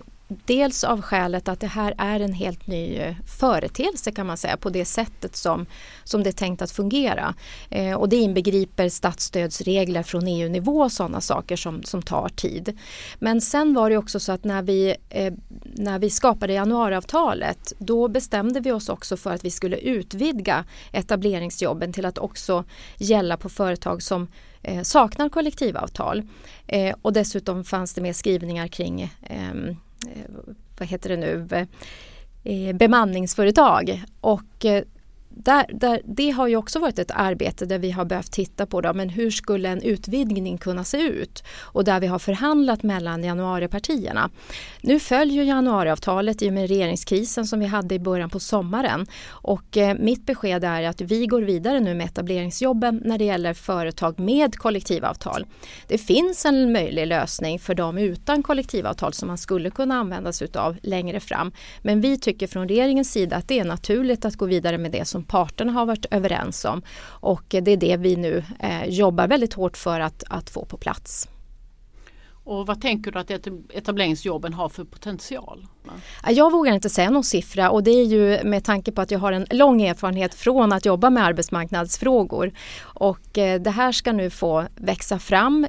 Dels 0.44 0.84
av 0.84 1.02
skälet 1.02 1.48
att 1.48 1.60
det 1.60 1.66
här 1.66 1.94
är 1.98 2.20
en 2.20 2.32
helt 2.32 2.66
ny 2.66 2.96
eh, 2.96 3.14
företeelse 3.26 4.12
kan 4.12 4.26
man 4.26 4.36
säga 4.36 4.56
på 4.56 4.70
det 4.70 4.84
sättet 4.84 5.36
som, 5.36 5.66
som 6.04 6.22
det 6.22 6.30
är 6.30 6.32
tänkt 6.32 6.62
att 6.62 6.70
fungera. 6.70 7.34
Eh, 7.70 7.94
och 7.94 8.08
det 8.08 8.16
inbegriper 8.16 8.88
statsstödsregler 8.88 10.02
från 10.02 10.26
EU-nivå 10.26 10.80
och 10.80 10.92
sådana 10.92 11.20
saker 11.20 11.56
som, 11.56 11.82
som 11.82 12.02
tar 12.02 12.28
tid. 12.28 12.78
Men 13.18 13.40
sen 13.40 13.74
var 13.74 13.90
det 13.90 13.96
också 13.96 14.20
så 14.20 14.32
att 14.32 14.44
när 14.44 14.62
vi, 14.62 14.96
eh, 15.08 15.32
när 15.64 15.98
vi 15.98 16.10
skapade 16.10 16.52
januariavtalet 16.52 17.72
då 17.78 18.08
bestämde 18.08 18.60
vi 18.60 18.72
oss 18.72 18.88
också 18.88 19.16
för 19.16 19.34
att 19.34 19.44
vi 19.44 19.50
skulle 19.50 19.76
utvidga 19.76 20.64
etableringsjobben 20.92 21.92
till 21.92 22.06
att 22.06 22.18
också 22.18 22.64
gälla 22.96 23.36
på 23.36 23.48
företag 23.48 24.02
som 24.02 24.28
eh, 24.62 24.82
saknar 24.82 25.28
kollektivavtal. 25.28 26.22
Eh, 26.66 26.94
och 27.02 27.12
dessutom 27.12 27.64
fanns 27.64 27.94
det 27.94 28.00
med 28.00 28.16
skrivningar 28.16 28.68
kring 28.68 29.12
Eh, 29.22 29.74
Eh, 30.06 30.30
vad 30.78 30.88
heter 30.88 31.08
det 31.08 31.16
nu, 31.16 31.48
eh, 32.44 32.76
bemanningsföretag. 32.76 34.04
Och 34.20 34.64
eh, 34.64 34.84
där, 35.36 35.66
där, 35.72 36.00
det 36.04 36.30
har 36.30 36.48
ju 36.48 36.56
också 36.56 36.78
varit 36.78 36.98
ett 36.98 37.10
arbete 37.10 37.66
där 37.66 37.78
vi 37.78 37.90
har 37.90 38.04
behövt 38.04 38.32
titta 38.32 38.66
på 38.66 38.80
då, 38.80 38.92
men 38.92 39.08
hur 39.08 39.30
skulle 39.30 39.68
en 39.68 39.82
utvidgning 39.82 40.58
kunna 40.58 40.84
se 40.84 40.98
ut 40.98 41.44
och 41.60 41.84
där 41.84 42.00
vi 42.00 42.06
har 42.06 42.18
förhandlat 42.18 42.82
mellan 42.82 43.24
januaripartierna. 43.24 44.30
Nu 44.80 45.00
följer 45.00 45.44
januariavtalet 45.44 46.42
i 46.42 46.48
och 46.48 46.52
med 46.52 46.68
regeringskrisen 46.68 47.46
som 47.46 47.60
vi 47.60 47.66
hade 47.66 47.94
i 47.94 47.98
början 47.98 48.30
på 48.30 48.40
sommaren 48.40 49.06
och 49.28 49.76
eh, 49.76 49.96
mitt 49.98 50.26
besked 50.26 50.64
är 50.64 50.82
att 50.82 51.00
vi 51.00 51.26
går 51.26 51.42
vidare 51.42 51.80
nu 51.80 51.94
med 51.94 52.06
etableringsjobben 52.06 53.02
när 53.04 53.18
det 53.18 53.24
gäller 53.24 53.54
företag 53.54 54.20
med 54.20 54.56
kollektivavtal. 54.56 55.46
Det 55.86 55.98
finns 55.98 56.44
en 56.44 56.72
möjlig 56.72 57.06
lösning 57.06 57.58
för 57.58 57.74
dem 57.74 57.98
utan 57.98 58.42
kollektivavtal 58.42 59.12
som 59.12 59.28
man 59.28 59.38
skulle 59.38 59.70
kunna 59.70 59.94
använda 59.94 60.32
sig 60.32 60.48
av 60.54 60.76
längre 60.82 61.20
fram. 61.20 61.52
Men 61.82 62.00
vi 62.00 62.18
tycker 62.18 62.46
från 62.46 62.68
regeringens 62.68 63.12
sida 63.12 63.36
att 63.36 63.48
det 63.48 63.58
är 63.58 63.64
naturligt 63.64 64.24
att 64.24 64.36
gå 64.36 64.46
vidare 64.46 64.78
med 64.78 64.92
det 64.92 65.04
som 65.04 65.21
som 65.22 65.28
parterna 65.28 65.72
har 65.72 65.86
varit 65.86 66.06
överens 66.10 66.64
om. 66.64 66.82
Och 67.22 67.44
det 67.48 67.72
är 67.72 67.76
det 67.76 67.96
vi 67.96 68.16
nu 68.16 68.44
eh, 68.60 68.84
jobbar 68.88 69.28
väldigt 69.28 69.54
hårt 69.54 69.76
för 69.76 70.00
att, 70.00 70.24
att 70.28 70.50
få 70.50 70.64
på 70.64 70.76
plats. 70.76 71.28
Och 72.44 72.66
vad 72.66 72.80
tänker 72.80 73.12
du 73.12 73.18
att 73.18 73.30
etableringsjobben 73.74 74.52
har 74.52 74.68
för 74.68 74.84
potential? 74.84 75.66
Jag 76.28 76.52
vågar 76.52 76.74
inte 76.74 76.90
säga 76.90 77.10
någon 77.10 77.24
siffra 77.24 77.70
och 77.70 77.82
det 77.82 77.90
är 77.90 78.04
ju 78.04 78.44
med 78.44 78.64
tanke 78.64 78.92
på 78.92 79.00
att 79.00 79.10
jag 79.10 79.18
har 79.18 79.32
en 79.32 79.46
lång 79.50 79.82
erfarenhet 79.82 80.34
från 80.34 80.72
att 80.72 80.84
jobba 80.84 81.10
med 81.10 81.24
arbetsmarknadsfrågor. 81.24 82.52
Och 82.80 83.38
eh, 83.38 83.60
det 83.60 83.70
här 83.70 83.92
ska 83.92 84.12
nu 84.12 84.30
få 84.30 84.64
växa 84.76 85.18
fram. 85.18 85.66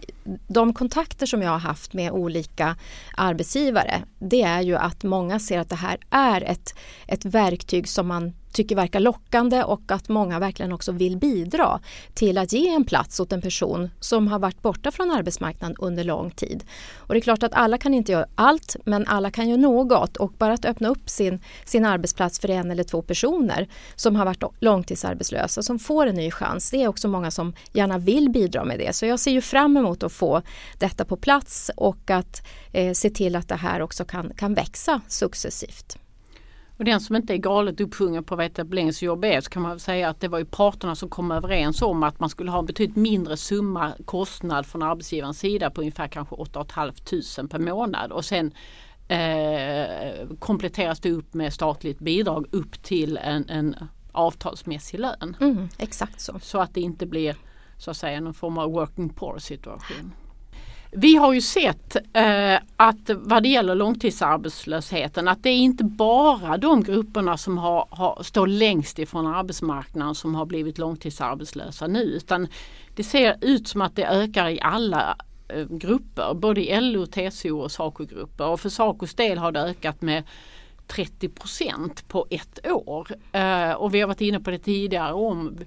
De 0.47 0.73
kontakter 0.73 1.25
som 1.25 1.41
jag 1.41 1.51
har 1.51 1.59
haft 1.59 1.93
med 1.93 2.11
olika 2.11 2.75
arbetsgivare 3.17 4.03
det 4.19 4.41
är 4.41 4.61
ju 4.61 4.75
att 4.75 5.03
många 5.03 5.39
ser 5.39 5.59
att 5.59 5.69
det 5.69 5.75
här 5.75 5.97
är 6.09 6.41
ett, 6.41 6.75
ett 7.07 7.25
verktyg 7.25 7.87
som 7.87 8.07
man 8.07 8.33
tycker 8.53 8.75
verkar 8.75 8.99
lockande 8.99 9.63
och 9.63 9.81
att 9.87 10.09
många 10.09 10.39
verkligen 10.39 10.73
också 10.73 10.91
vill 10.91 11.17
bidra 11.17 11.79
till 12.13 12.37
att 12.37 12.53
ge 12.53 12.69
en 12.69 12.85
plats 12.85 13.19
åt 13.19 13.31
en 13.31 13.41
person 13.41 13.89
som 13.99 14.27
har 14.27 14.39
varit 14.39 14.61
borta 14.61 14.91
från 14.91 15.11
arbetsmarknaden 15.11 15.75
under 15.79 16.03
lång 16.03 16.31
tid. 16.31 16.63
Och 16.95 17.13
det 17.13 17.19
är 17.19 17.21
klart 17.21 17.43
att 17.43 17.53
alla 17.53 17.77
kan 17.77 17.93
inte 17.93 18.11
göra 18.11 18.25
allt 18.35 18.75
men 18.85 19.07
alla 19.07 19.31
kan 19.31 19.49
göra 19.49 19.61
något 19.61 20.17
och 20.17 20.31
bara 20.31 20.53
att 20.53 20.65
öppna 20.65 20.89
upp 20.89 21.09
sin, 21.09 21.41
sin 21.65 21.85
arbetsplats 21.85 22.39
för 22.39 22.49
en 22.49 22.71
eller 22.71 22.83
två 22.83 23.01
personer 23.01 23.67
som 23.95 24.15
har 24.15 24.25
varit 24.25 24.43
långtidsarbetslösa 24.59 25.63
som 25.63 25.79
får 25.79 26.07
en 26.07 26.15
ny 26.15 26.31
chans. 26.31 26.71
Det 26.71 26.83
är 26.83 26.87
också 26.87 27.07
många 27.07 27.31
som 27.31 27.53
gärna 27.73 27.97
vill 27.97 28.29
bidra 28.29 28.65
med 28.65 28.79
det. 28.79 28.95
Så 28.95 29.05
jag 29.05 29.19
ser 29.19 29.31
ju 29.31 29.41
fram 29.41 29.77
emot 29.77 30.03
att 30.03 30.11
få 30.11 30.41
detta 30.77 31.05
på 31.05 31.17
plats 31.17 31.71
och 31.77 32.11
att 32.11 32.47
eh, 32.71 32.93
se 32.93 33.09
till 33.09 33.35
att 33.35 33.47
det 33.47 33.55
här 33.55 33.81
också 33.81 34.05
kan, 34.05 34.33
kan 34.35 34.53
växa 34.53 35.01
successivt. 35.07 35.97
Och 36.77 36.85
den 36.85 36.99
som 36.99 37.15
inte 37.15 37.33
är 37.33 37.37
galet 37.37 37.81
uppsjungen 37.81 38.23
på 38.23 38.35
vad 38.35 38.45
etableringsjobb 38.45 39.25
är 39.25 39.41
så 39.41 39.49
kan 39.49 39.61
man 39.61 39.79
säga 39.79 40.09
att 40.09 40.19
det 40.19 40.27
var 40.27 40.39
ju 40.39 40.45
parterna 40.45 40.95
som 40.95 41.09
kom 41.09 41.31
överens 41.31 41.81
om 41.81 42.03
att 42.03 42.19
man 42.19 42.29
skulle 42.29 42.51
ha 42.51 42.59
en 42.59 42.65
betydligt 42.65 42.95
mindre 42.95 43.37
summa 43.37 43.93
kostnad 44.05 44.65
från 44.65 44.81
arbetsgivarens 44.81 45.39
sida 45.39 45.69
på 45.69 45.81
ungefär 45.81 46.07
kanske 46.07 46.35
8 46.35 46.65
500 46.73 46.93
per 47.49 47.59
månad 47.59 48.11
och 48.11 48.25
sen 48.25 48.51
eh, 49.07 50.27
kompletteras 50.39 50.99
det 50.99 51.11
upp 51.11 51.33
med 51.33 51.53
statligt 51.53 51.99
bidrag 51.99 52.45
upp 52.51 52.83
till 52.83 53.17
en, 53.17 53.49
en 53.49 53.75
avtalsmässig 54.11 54.99
lön. 54.99 55.35
Mm, 55.41 55.69
exakt 55.77 56.21
så. 56.21 56.39
Så 56.39 56.59
att 56.59 56.73
det 56.73 56.81
inte 56.81 57.05
blir 57.05 57.35
så 57.77 57.91
att 57.91 57.97
säga 57.97 58.21
någon 58.21 58.33
form 58.33 58.57
av 58.57 58.71
working 58.71 59.09
poor 59.09 59.39
situation. 59.39 60.13
Vi 60.95 61.15
har 61.15 61.33
ju 61.33 61.41
sett 61.41 61.95
eh, 62.13 62.55
att 62.77 63.09
vad 63.09 63.43
det 63.43 63.49
gäller 63.49 63.75
långtidsarbetslösheten 63.75 65.27
att 65.27 65.43
det 65.43 65.49
är 65.49 65.57
inte 65.57 65.83
bara 65.83 66.57
de 66.57 66.83
grupperna 66.83 67.37
som 67.37 67.57
har, 67.57 67.87
har, 67.89 68.23
står 68.23 68.47
längst 68.47 68.99
ifrån 68.99 69.27
arbetsmarknaden 69.27 70.15
som 70.15 70.35
har 70.35 70.45
blivit 70.45 70.77
långtidsarbetslösa 70.77 71.87
nu 71.87 72.01
utan 72.03 72.47
det 72.95 73.03
ser 73.03 73.37
ut 73.41 73.67
som 73.67 73.81
att 73.81 73.95
det 73.95 74.05
ökar 74.07 74.49
i 74.49 74.61
alla 74.61 75.17
eh, 75.47 75.65
grupper, 75.69 76.33
både 76.33 76.61
i 76.61 76.81
LO, 76.81 77.05
TCO 77.05 77.59
och 77.59 77.71
SACO-grupper. 77.71 78.47
Och 78.47 78.59
för 78.59 78.69
SACOs 78.69 79.13
del 79.13 79.37
har 79.37 79.51
det 79.51 79.61
ökat 79.61 80.01
med 80.01 80.23
30% 80.87 82.03
på 82.07 82.27
ett 82.29 82.67
år. 82.67 83.07
Eh, 83.31 83.71
och 83.71 83.93
vi 83.93 83.99
har 83.99 84.07
varit 84.07 84.21
inne 84.21 84.39
på 84.39 84.51
det 84.51 84.59
tidigare 84.59 85.13
om 85.13 85.57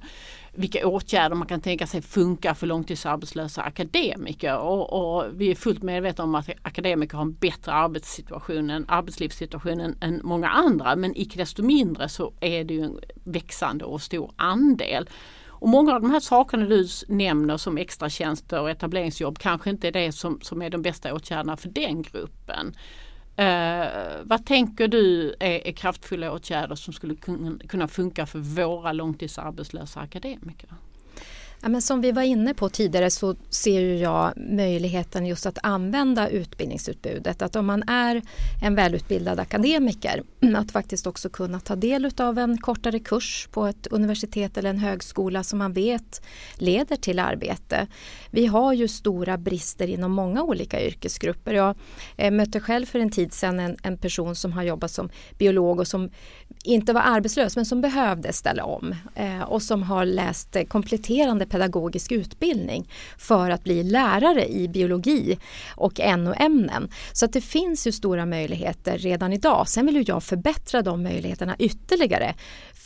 vilka 0.57 0.87
åtgärder 0.87 1.37
man 1.37 1.49
kan 1.49 1.61
tänka 1.61 1.87
sig 1.87 2.03
funkar 2.03 2.55
för 2.55 2.66
långtidsarbetslösa 2.66 3.62
akademiker. 3.62 4.59
Och, 4.59 4.92
och, 4.92 5.25
vi 5.35 5.51
är 5.51 5.55
fullt 5.55 5.83
medvetna 5.83 6.25
om 6.25 6.35
att 6.35 6.51
akademiker 6.62 7.16
har 7.16 7.25
en 7.25 7.33
bättre 7.33 7.73
arbetssituation, 7.73 8.71
en 8.71 8.85
arbetslivssituation 8.88 9.81
än, 9.81 9.97
än 10.01 10.21
många 10.25 10.49
andra. 10.49 10.97
Men 10.97 11.16
icke 11.16 11.38
desto 11.38 11.62
mindre 11.62 12.09
så 12.09 12.33
är 12.40 12.64
det 12.64 12.75
ju 12.75 12.81
en 12.81 12.99
växande 13.25 13.85
och 13.85 14.03
stor 14.03 14.33
andel. 14.37 15.09
Och 15.59 15.69
många 15.69 15.95
av 15.95 16.03
de 16.03 16.11
här 16.11 16.21
sakerna 16.21 16.66
du 16.66 16.88
nämner 17.09 17.57
som 17.57 17.79
extratjänster 17.79 18.61
och 18.61 18.71
etableringsjobb 18.71 19.38
kanske 19.38 19.71
inte 19.71 19.88
är 19.88 19.92
det 19.92 20.12
som, 20.12 20.40
som 20.42 20.62
är 20.62 20.71
de 20.71 20.83
bästa 20.83 21.14
åtgärderna 21.14 21.57
för 21.57 21.69
den 21.69 22.03
gruppen. 22.03 22.75
Eh, 23.37 23.87
vad 24.22 24.46
tänker 24.46 24.88
du 24.88 25.35
är, 25.40 25.66
är, 25.66 25.72
kraftfulla 25.72 26.33
åtgärder 26.33 26.75
som 26.75 26.92
skulle 26.92 27.14
kunna, 27.14 27.59
kunna 27.68 27.88
funka 27.88 28.27
för 28.27 28.38
våra 28.38 28.92
långtidsarbetslösa 28.92 30.01
akademiker? 30.01 30.70
Ja, 31.67 31.71
men 31.71 31.83
som 31.83 32.01
vi 32.01 32.13
var 32.13 32.23
inne 32.23 32.55
på 32.55 32.69
tidigare 32.69 33.11
så 33.11 33.35
ser 33.51 33.95
jag 33.95 34.33
möjligheten 34.37 35.27
just 35.27 35.47
att 35.47 35.59
använda 35.63 36.29
utbildningsutbudet. 36.29 37.43
Att 37.43 37.57
om 37.57 37.67
man 37.67 37.83
är 37.89 38.23
en 38.63 38.75
välutbildad 38.75 39.41
akademiker 39.41 40.23
att 40.57 40.71
faktiskt 40.71 41.07
också 41.07 41.29
kunna 41.29 41.61
ta 41.61 41.77
del 41.77 42.11
av 42.17 42.39
en 42.39 42.59
kortare 42.59 42.99
kurs 42.99 43.49
på 43.51 43.67
ett 43.67 43.87
universitet 43.87 44.57
eller 44.57 44.71
en 44.71 44.79
högskola 44.79 45.45
som 45.45 45.59
man 45.59 45.73
vet 45.73 46.23
leder 46.55 46.97
till 46.97 47.19
arbete. 47.19 47.87
Vi 48.31 48.47
har 48.47 48.73
ju 48.73 48.89
stora 48.89 49.39
brister 49.39 49.87
inom 49.87 50.13
många 50.13 50.43
olika 50.43 50.83
yrkesgrupper. 50.87 51.53
Jag 51.53 51.77
eh, 52.17 52.31
mötte 52.31 52.61
själv 52.61 52.87
för 52.87 52.99
en 52.99 53.11
tid 53.11 53.33
sedan 53.33 53.61
en, 53.61 53.77
en 53.83 53.99
person 53.99 54.37
som 54.37 54.53
har 54.53 54.63
jobbat 54.63 54.91
som 54.91 55.09
biolog 55.39 55.81
och 55.81 55.89
som 55.89 56.11
inte 56.65 56.93
var 56.93 57.03
arbetslös 57.03 57.57
men 57.57 57.67
som 57.67 57.81
behövde 57.81 58.33
ställa 58.33 58.65
om 58.65 58.95
eh, 59.15 59.43
och 59.43 59.63
som 59.63 59.83
har 59.83 60.05
läst 60.05 60.57
eh, 60.57 60.65
kompletterande 60.65 61.47
pedagogisk 61.57 62.12
utbildning 62.12 62.88
för 63.19 63.51
att 63.51 63.64
bli 63.64 63.83
lärare 63.83 64.49
i 64.49 64.69
biologi 64.69 65.38
och 65.77 66.01
NO-ämnen. 66.19 66.88
Så 67.12 67.25
att 67.25 67.33
det 67.33 67.40
finns 67.40 67.87
ju 67.87 67.92
stora 67.92 68.27
möjligheter 68.27 68.99
redan 68.99 69.33
idag. 69.33 69.69
Sen 69.69 69.87
vill 69.87 69.97
ju 69.97 70.05
jag 70.07 70.23
förbättra 70.23 70.83
de 70.83 71.03
möjligheterna 71.03 71.57
ytterligare 71.59 72.35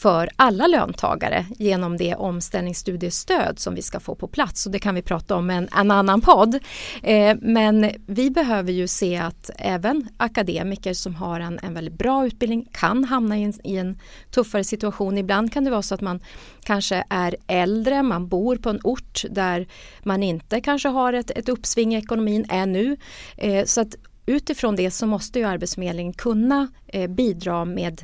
för 0.02 0.28
alla 0.36 0.66
löntagare 0.66 1.46
genom 1.58 1.96
det 1.96 2.14
omställningsstudiestöd 2.14 3.58
som 3.58 3.74
vi 3.74 3.82
ska 3.82 4.00
få 4.00 4.14
på 4.14 4.28
plats. 4.28 4.66
Och 4.66 4.72
det 4.72 4.78
kan 4.78 4.94
vi 4.94 5.02
prata 5.02 5.36
om 5.36 5.50
en, 5.50 5.68
en 5.76 5.90
annan 5.90 6.20
podd. 6.20 6.58
Eh, 7.02 7.36
men 7.40 7.90
vi 8.06 8.30
behöver 8.30 8.72
ju 8.72 8.88
se 8.88 9.16
att 9.16 9.50
även 9.58 10.08
akademiker 10.16 10.94
som 10.94 11.14
har 11.14 11.40
en, 11.40 11.58
en 11.62 11.74
väldigt 11.74 11.98
bra 11.98 12.26
utbildning 12.26 12.68
kan 12.72 13.04
hamna 13.04 13.38
i 13.38 13.42
en, 13.42 13.54
i 13.64 13.76
en 13.76 13.98
tuffare 14.30 14.64
situation. 14.64 15.18
Ibland 15.18 15.52
kan 15.52 15.64
det 15.64 15.70
vara 15.70 15.82
så 15.82 15.94
att 15.94 16.00
man 16.00 16.20
kanske 16.64 17.04
är 17.08 17.36
äldre, 17.46 18.02
man 18.02 18.28
bor 18.28 18.56
på 18.56 18.70
en 18.70 18.80
ort 18.84 19.24
där 19.30 19.68
man 20.02 20.22
inte 20.22 20.60
kanske 20.60 20.88
har 20.88 21.12
ett, 21.12 21.30
ett 21.30 21.48
uppsving 21.48 21.94
i 21.94 21.98
ekonomin 21.98 22.46
ännu. 22.48 22.96
Eh, 23.36 23.64
så 23.64 23.80
att 23.80 23.94
utifrån 24.26 24.76
det 24.76 24.90
så 24.90 25.06
måste 25.06 25.38
ju 25.38 25.44
Arbetsförmedlingen 25.44 26.12
kunna 26.12 26.68
eh, 26.86 27.10
bidra 27.10 27.64
med 27.64 28.02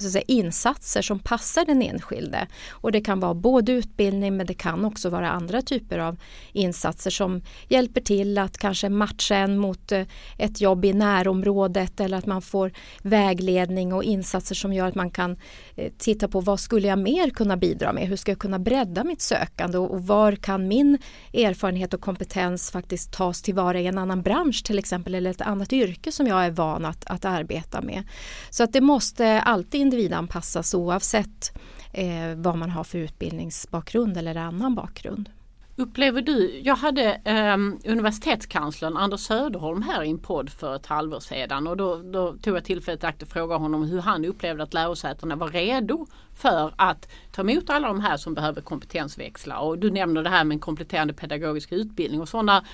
så 0.00 0.06
att 0.06 0.12
säga, 0.12 0.24
insatser 0.26 1.02
som 1.02 1.18
passar 1.18 1.64
den 1.64 1.82
enskilde. 1.82 2.46
Och 2.70 2.92
det 2.92 3.00
kan 3.00 3.20
vara 3.20 3.34
både 3.34 3.72
utbildning 3.72 4.36
men 4.36 4.46
det 4.46 4.54
kan 4.54 4.84
också 4.84 5.10
vara 5.10 5.30
andra 5.30 5.62
typer 5.62 5.98
av 5.98 6.16
insatser 6.52 7.10
som 7.10 7.42
hjälper 7.68 8.00
till 8.00 8.38
att 8.38 8.58
kanske 8.58 8.88
matcha 8.88 9.36
en 9.36 9.58
mot 9.58 9.92
eh, 9.92 10.02
ett 10.38 10.60
jobb 10.60 10.84
i 10.84 10.92
närområdet 10.92 12.00
eller 12.00 12.18
att 12.18 12.26
man 12.26 12.42
får 12.42 12.72
vägledning 13.02 13.92
och 13.92 14.04
insatser 14.04 14.54
som 14.54 14.72
gör 14.72 14.86
att 14.86 14.94
man 14.94 15.10
kan 15.10 15.36
eh, 15.76 15.92
titta 15.98 16.28
på 16.28 16.40
vad 16.40 16.60
skulle 16.60 16.88
jag 16.88 16.98
mer 16.98 17.30
kunna 17.30 17.56
bidra 17.56 17.92
med? 17.92 18.08
Hur 18.08 18.16
ska 18.16 18.30
jag 18.30 18.38
kunna 18.38 18.58
bredda 18.58 19.04
mitt 19.04 19.20
sökande 19.20 19.78
och 19.78 20.06
var 20.06 20.36
kan 20.36 20.68
min 20.68 20.98
erfarenhet 21.32 21.94
och 21.94 22.00
kompetens 22.00 22.70
faktiskt 22.70 23.12
tas 23.12 23.42
tillvara 23.42 23.80
i 23.80 23.86
en 23.86 23.98
annan 23.98 24.22
bransch 24.22 24.64
till 24.64 24.78
exempel 24.78 25.14
eller 25.14 25.30
ett 25.30 25.40
annat 25.40 25.72
yrke 25.72 26.12
som 26.12 26.26
jag 26.26 26.44
är 26.44 26.50
van 26.50 26.84
att, 26.84 27.04
att 27.06 27.24
arbeta 27.24 27.80
med. 27.80 28.02
Så 28.50 28.64
att 28.64 28.72
det 28.72 28.80
måste 28.80 29.40
alltid 29.40 29.80
individanpassas 29.90 30.74
oavsett 30.74 31.58
eh, 31.92 32.34
vad 32.36 32.56
man 32.56 32.70
har 32.70 32.84
för 32.84 32.98
utbildningsbakgrund 32.98 34.16
eller 34.16 34.36
annan 34.36 34.74
bakgrund. 34.74 35.30
Upplever 35.76 36.22
du, 36.22 36.60
jag 36.64 36.76
hade 36.76 37.14
eh, 37.24 37.56
universitetskanslern 37.90 38.96
Anders 38.96 39.20
Söderholm 39.20 39.82
här 39.82 40.02
i 40.02 40.10
en 40.10 40.18
podd 40.18 40.50
för 40.50 40.76
ett 40.76 40.86
halvår 40.86 41.20
sedan 41.20 41.66
och 41.66 41.76
då, 41.76 41.96
då 41.96 42.32
tog 42.32 42.56
jag 42.56 42.64
tillfället 42.64 43.04
att 43.04 43.28
fråga 43.28 43.56
honom 43.56 43.82
hur 43.82 44.00
han 44.00 44.24
upplevde 44.24 44.62
att 44.62 44.74
lärosätena 44.74 45.36
var 45.36 45.48
redo 45.48 46.06
för 46.34 46.74
att 46.76 47.08
ta 47.32 47.42
emot 47.42 47.70
alla 47.70 47.88
de 47.88 48.00
här 48.00 48.16
som 48.16 48.34
behöver 48.34 48.60
kompetensväxla. 48.60 49.58
Och 49.58 49.78
du 49.78 49.90
nämner 49.90 50.22
det 50.22 50.30
här 50.30 50.44
med 50.44 50.54
en 50.54 50.60
kompletterande 50.60 51.14
pedagogisk 51.14 51.72
utbildning 51.72 52.20
och 52.20 52.28
sådana 52.28 52.64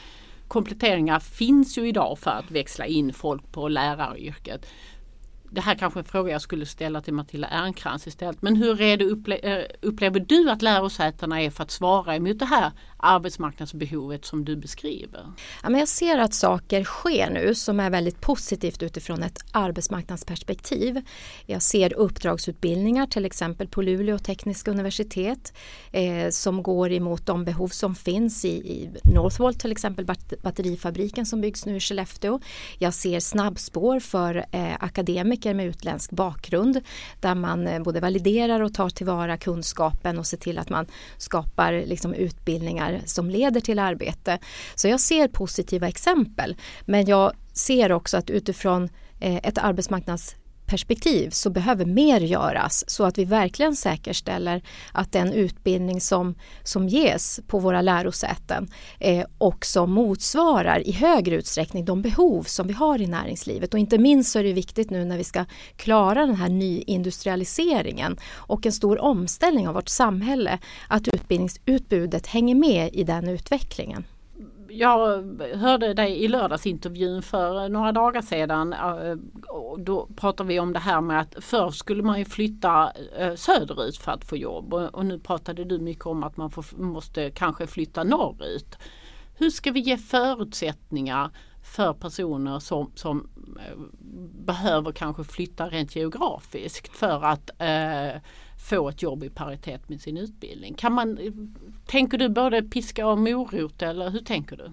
kompletteringar 0.48 1.20
finns 1.20 1.78
ju 1.78 1.88
idag 1.88 2.18
för 2.18 2.30
att 2.30 2.50
växla 2.50 2.86
in 2.86 3.12
folk 3.12 3.52
på 3.52 3.68
läraryrket 3.68 4.66
det 5.50 5.60
här 5.60 5.74
kanske 5.74 5.98
är 5.98 6.02
en 6.02 6.08
fråga 6.08 6.32
jag 6.32 6.42
skulle 6.42 6.66
ställa 6.66 7.02
till 7.02 7.14
Matilda 7.14 7.48
Ernkrans 7.48 8.06
istället. 8.06 8.42
Men 8.42 8.56
hur 8.56 8.80
är 8.80 8.96
det, 8.96 9.04
upple 9.04 9.36
eh, 9.36 9.64
upplever 9.82 10.20
du 10.20 10.50
att 10.50 10.62
lärosätena 10.62 11.42
är 11.42 11.50
för 11.50 11.62
att 11.62 11.70
svara 11.70 12.16
emot 12.16 12.38
det 12.38 12.44
här 12.44 12.72
arbetsmarknadsbehovet 12.96 14.24
som 14.24 14.44
du 14.44 14.56
beskriver? 14.56 15.32
Ja, 15.62 15.68
men 15.68 15.78
jag 15.80 15.88
ser 15.88 16.18
att 16.18 16.34
saker 16.34 16.84
sker 16.84 17.30
nu 17.30 17.54
som 17.54 17.80
är 17.80 17.90
väldigt 17.90 18.20
positivt 18.20 18.82
utifrån 18.82 19.22
ett 19.22 19.38
arbetsmarknadsperspektiv. 19.52 21.02
Jag 21.46 21.62
ser 21.62 21.92
uppdragsutbildningar 21.92 23.06
till 23.06 23.24
exempel 23.24 23.68
på 23.68 23.82
Luleå 23.82 24.18
tekniska 24.18 24.70
universitet 24.70 25.52
eh, 25.92 26.30
som 26.30 26.62
går 26.62 26.92
emot 26.92 27.26
de 27.26 27.44
behov 27.44 27.68
som 27.68 27.94
finns 27.94 28.44
i, 28.44 28.48
i 28.48 28.90
Northvolt 29.14 29.60
till 29.60 29.72
exempel 29.72 30.04
batterifabriken 30.42 31.26
som 31.26 31.40
byggs 31.40 31.66
nu 31.66 31.76
i 31.76 31.80
Skellefteå. 31.80 32.40
Jag 32.78 32.94
ser 32.94 33.20
snabbspår 33.20 34.00
för 34.00 34.44
eh, 34.52 34.74
akademiker 34.80 35.54
med 35.54 35.66
utländsk 35.66 36.10
bakgrund 36.10 36.80
där 37.20 37.34
man 37.34 37.66
eh, 37.66 37.82
både 37.82 38.00
validerar 38.00 38.60
och 38.60 38.74
tar 38.74 38.90
tillvara 38.90 39.36
kunskapen 39.36 40.18
och 40.18 40.26
ser 40.26 40.36
till 40.36 40.58
att 40.58 40.68
man 40.68 40.86
skapar 41.16 41.72
liksom, 41.86 42.14
utbildningar 42.14 42.85
som 43.04 43.30
leder 43.30 43.60
till 43.60 43.78
arbete. 43.78 44.38
Så 44.74 44.88
jag 44.88 45.00
ser 45.00 45.28
positiva 45.28 45.88
exempel. 45.88 46.56
Men 46.84 47.06
jag 47.06 47.32
ser 47.52 47.92
också 47.92 48.16
att 48.16 48.30
utifrån 48.30 48.88
eh, 49.20 49.36
ett 49.36 49.58
arbetsmarknads 49.58 50.36
perspektiv 50.66 51.30
så 51.30 51.50
behöver 51.50 51.84
mer 51.84 52.20
göras 52.20 52.90
så 52.90 53.04
att 53.04 53.18
vi 53.18 53.24
verkligen 53.24 53.76
säkerställer 53.76 54.62
att 54.92 55.12
den 55.12 55.32
utbildning 55.32 56.00
som, 56.00 56.34
som 56.62 56.88
ges 56.88 57.40
på 57.46 57.58
våra 57.58 57.82
lärosäten 57.82 58.68
eh, 58.98 59.26
också 59.38 59.86
motsvarar 59.86 60.86
i 60.86 60.92
högre 60.92 61.34
utsträckning 61.34 61.84
de 61.84 62.02
behov 62.02 62.42
som 62.42 62.66
vi 62.66 62.72
har 62.72 63.00
i 63.00 63.06
näringslivet. 63.06 63.74
Och 63.74 63.80
inte 63.80 63.98
minst 63.98 64.32
så 64.32 64.38
är 64.38 64.44
det 64.44 64.52
viktigt 64.52 64.90
nu 64.90 65.04
när 65.04 65.18
vi 65.18 65.24
ska 65.24 65.44
klara 65.76 66.26
den 66.26 66.36
här 66.36 66.48
nyindustrialiseringen 66.48 68.16
och 68.32 68.66
en 68.66 68.72
stor 68.72 69.00
omställning 69.00 69.68
av 69.68 69.74
vårt 69.74 69.88
samhälle 69.88 70.58
att 70.88 71.08
utbildningsutbudet 71.08 72.26
hänger 72.26 72.54
med 72.54 72.94
i 72.94 73.04
den 73.04 73.28
utvecklingen 73.28 74.04
jag 74.78 75.22
hörde 75.54 75.94
dig 75.94 76.24
i 76.24 76.28
lördagsintervjun 76.28 77.22
för 77.22 77.68
några 77.68 77.92
dagar 77.92 78.22
sedan. 78.22 78.72
Eh, 78.72 79.16
då 79.78 80.08
pratade 80.16 80.48
vi 80.48 80.60
om 80.60 80.72
det 80.72 80.78
här 80.78 81.00
med 81.00 81.20
att 81.20 81.44
förr 81.44 81.70
skulle 81.70 82.02
man 82.02 82.18
ju 82.18 82.24
flytta 82.24 82.92
eh, 83.18 83.34
söderut 83.34 83.96
för 83.96 84.12
att 84.12 84.24
få 84.24 84.36
jobb 84.36 84.74
och 84.74 85.06
nu 85.06 85.18
pratade 85.18 85.64
du 85.64 85.78
mycket 85.78 86.06
om 86.06 86.22
att 86.24 86.36
man 86.36 86.50
får, 86.50 86.64
måste 86.76 87.30
kanske 87.30 87.66
flytta 87.66 88.04
norrut. 88.04 88.78
Hur 89.38 89.50
ska 89.50 89.70
vi 89.70 89.80
ge 89.80 89.96
förutsättningar 89.96 91.30
för 91.62 91.92
personer 91.92 92.58
som, 92.58 92.92
som 92.94 93.28
eh, 93.58 93.78
behöver 94.44 94.92
kanske 94.92 95.24
flytta 95.24 95.68
rent 95.68 95.96
geografiskt 95.96 96.96
för 96.96 97.24
att 97.24 97.50
eh, 97.58 98.20
få 98.70 98.88
ett 98.88 99.02
jobb 99.02 99.24
i 99.24 99.30
paritet 99.30 99.88
med 99.88 100.00
sin 100.00 100.16
utbildning. 100.16 100.74
Kan 100.74 100.92
man, 100.92 101.18
tänker 101.86 102.18
du 102.18 102.28
både 102.28 102.62
piska 102.62 103.06
och 103.06 103.18
morot 103.18 103.82
eller 103.82 104.10
hur 104.10 104.20
tänker 104.20 104.56
du? 104.56 104.70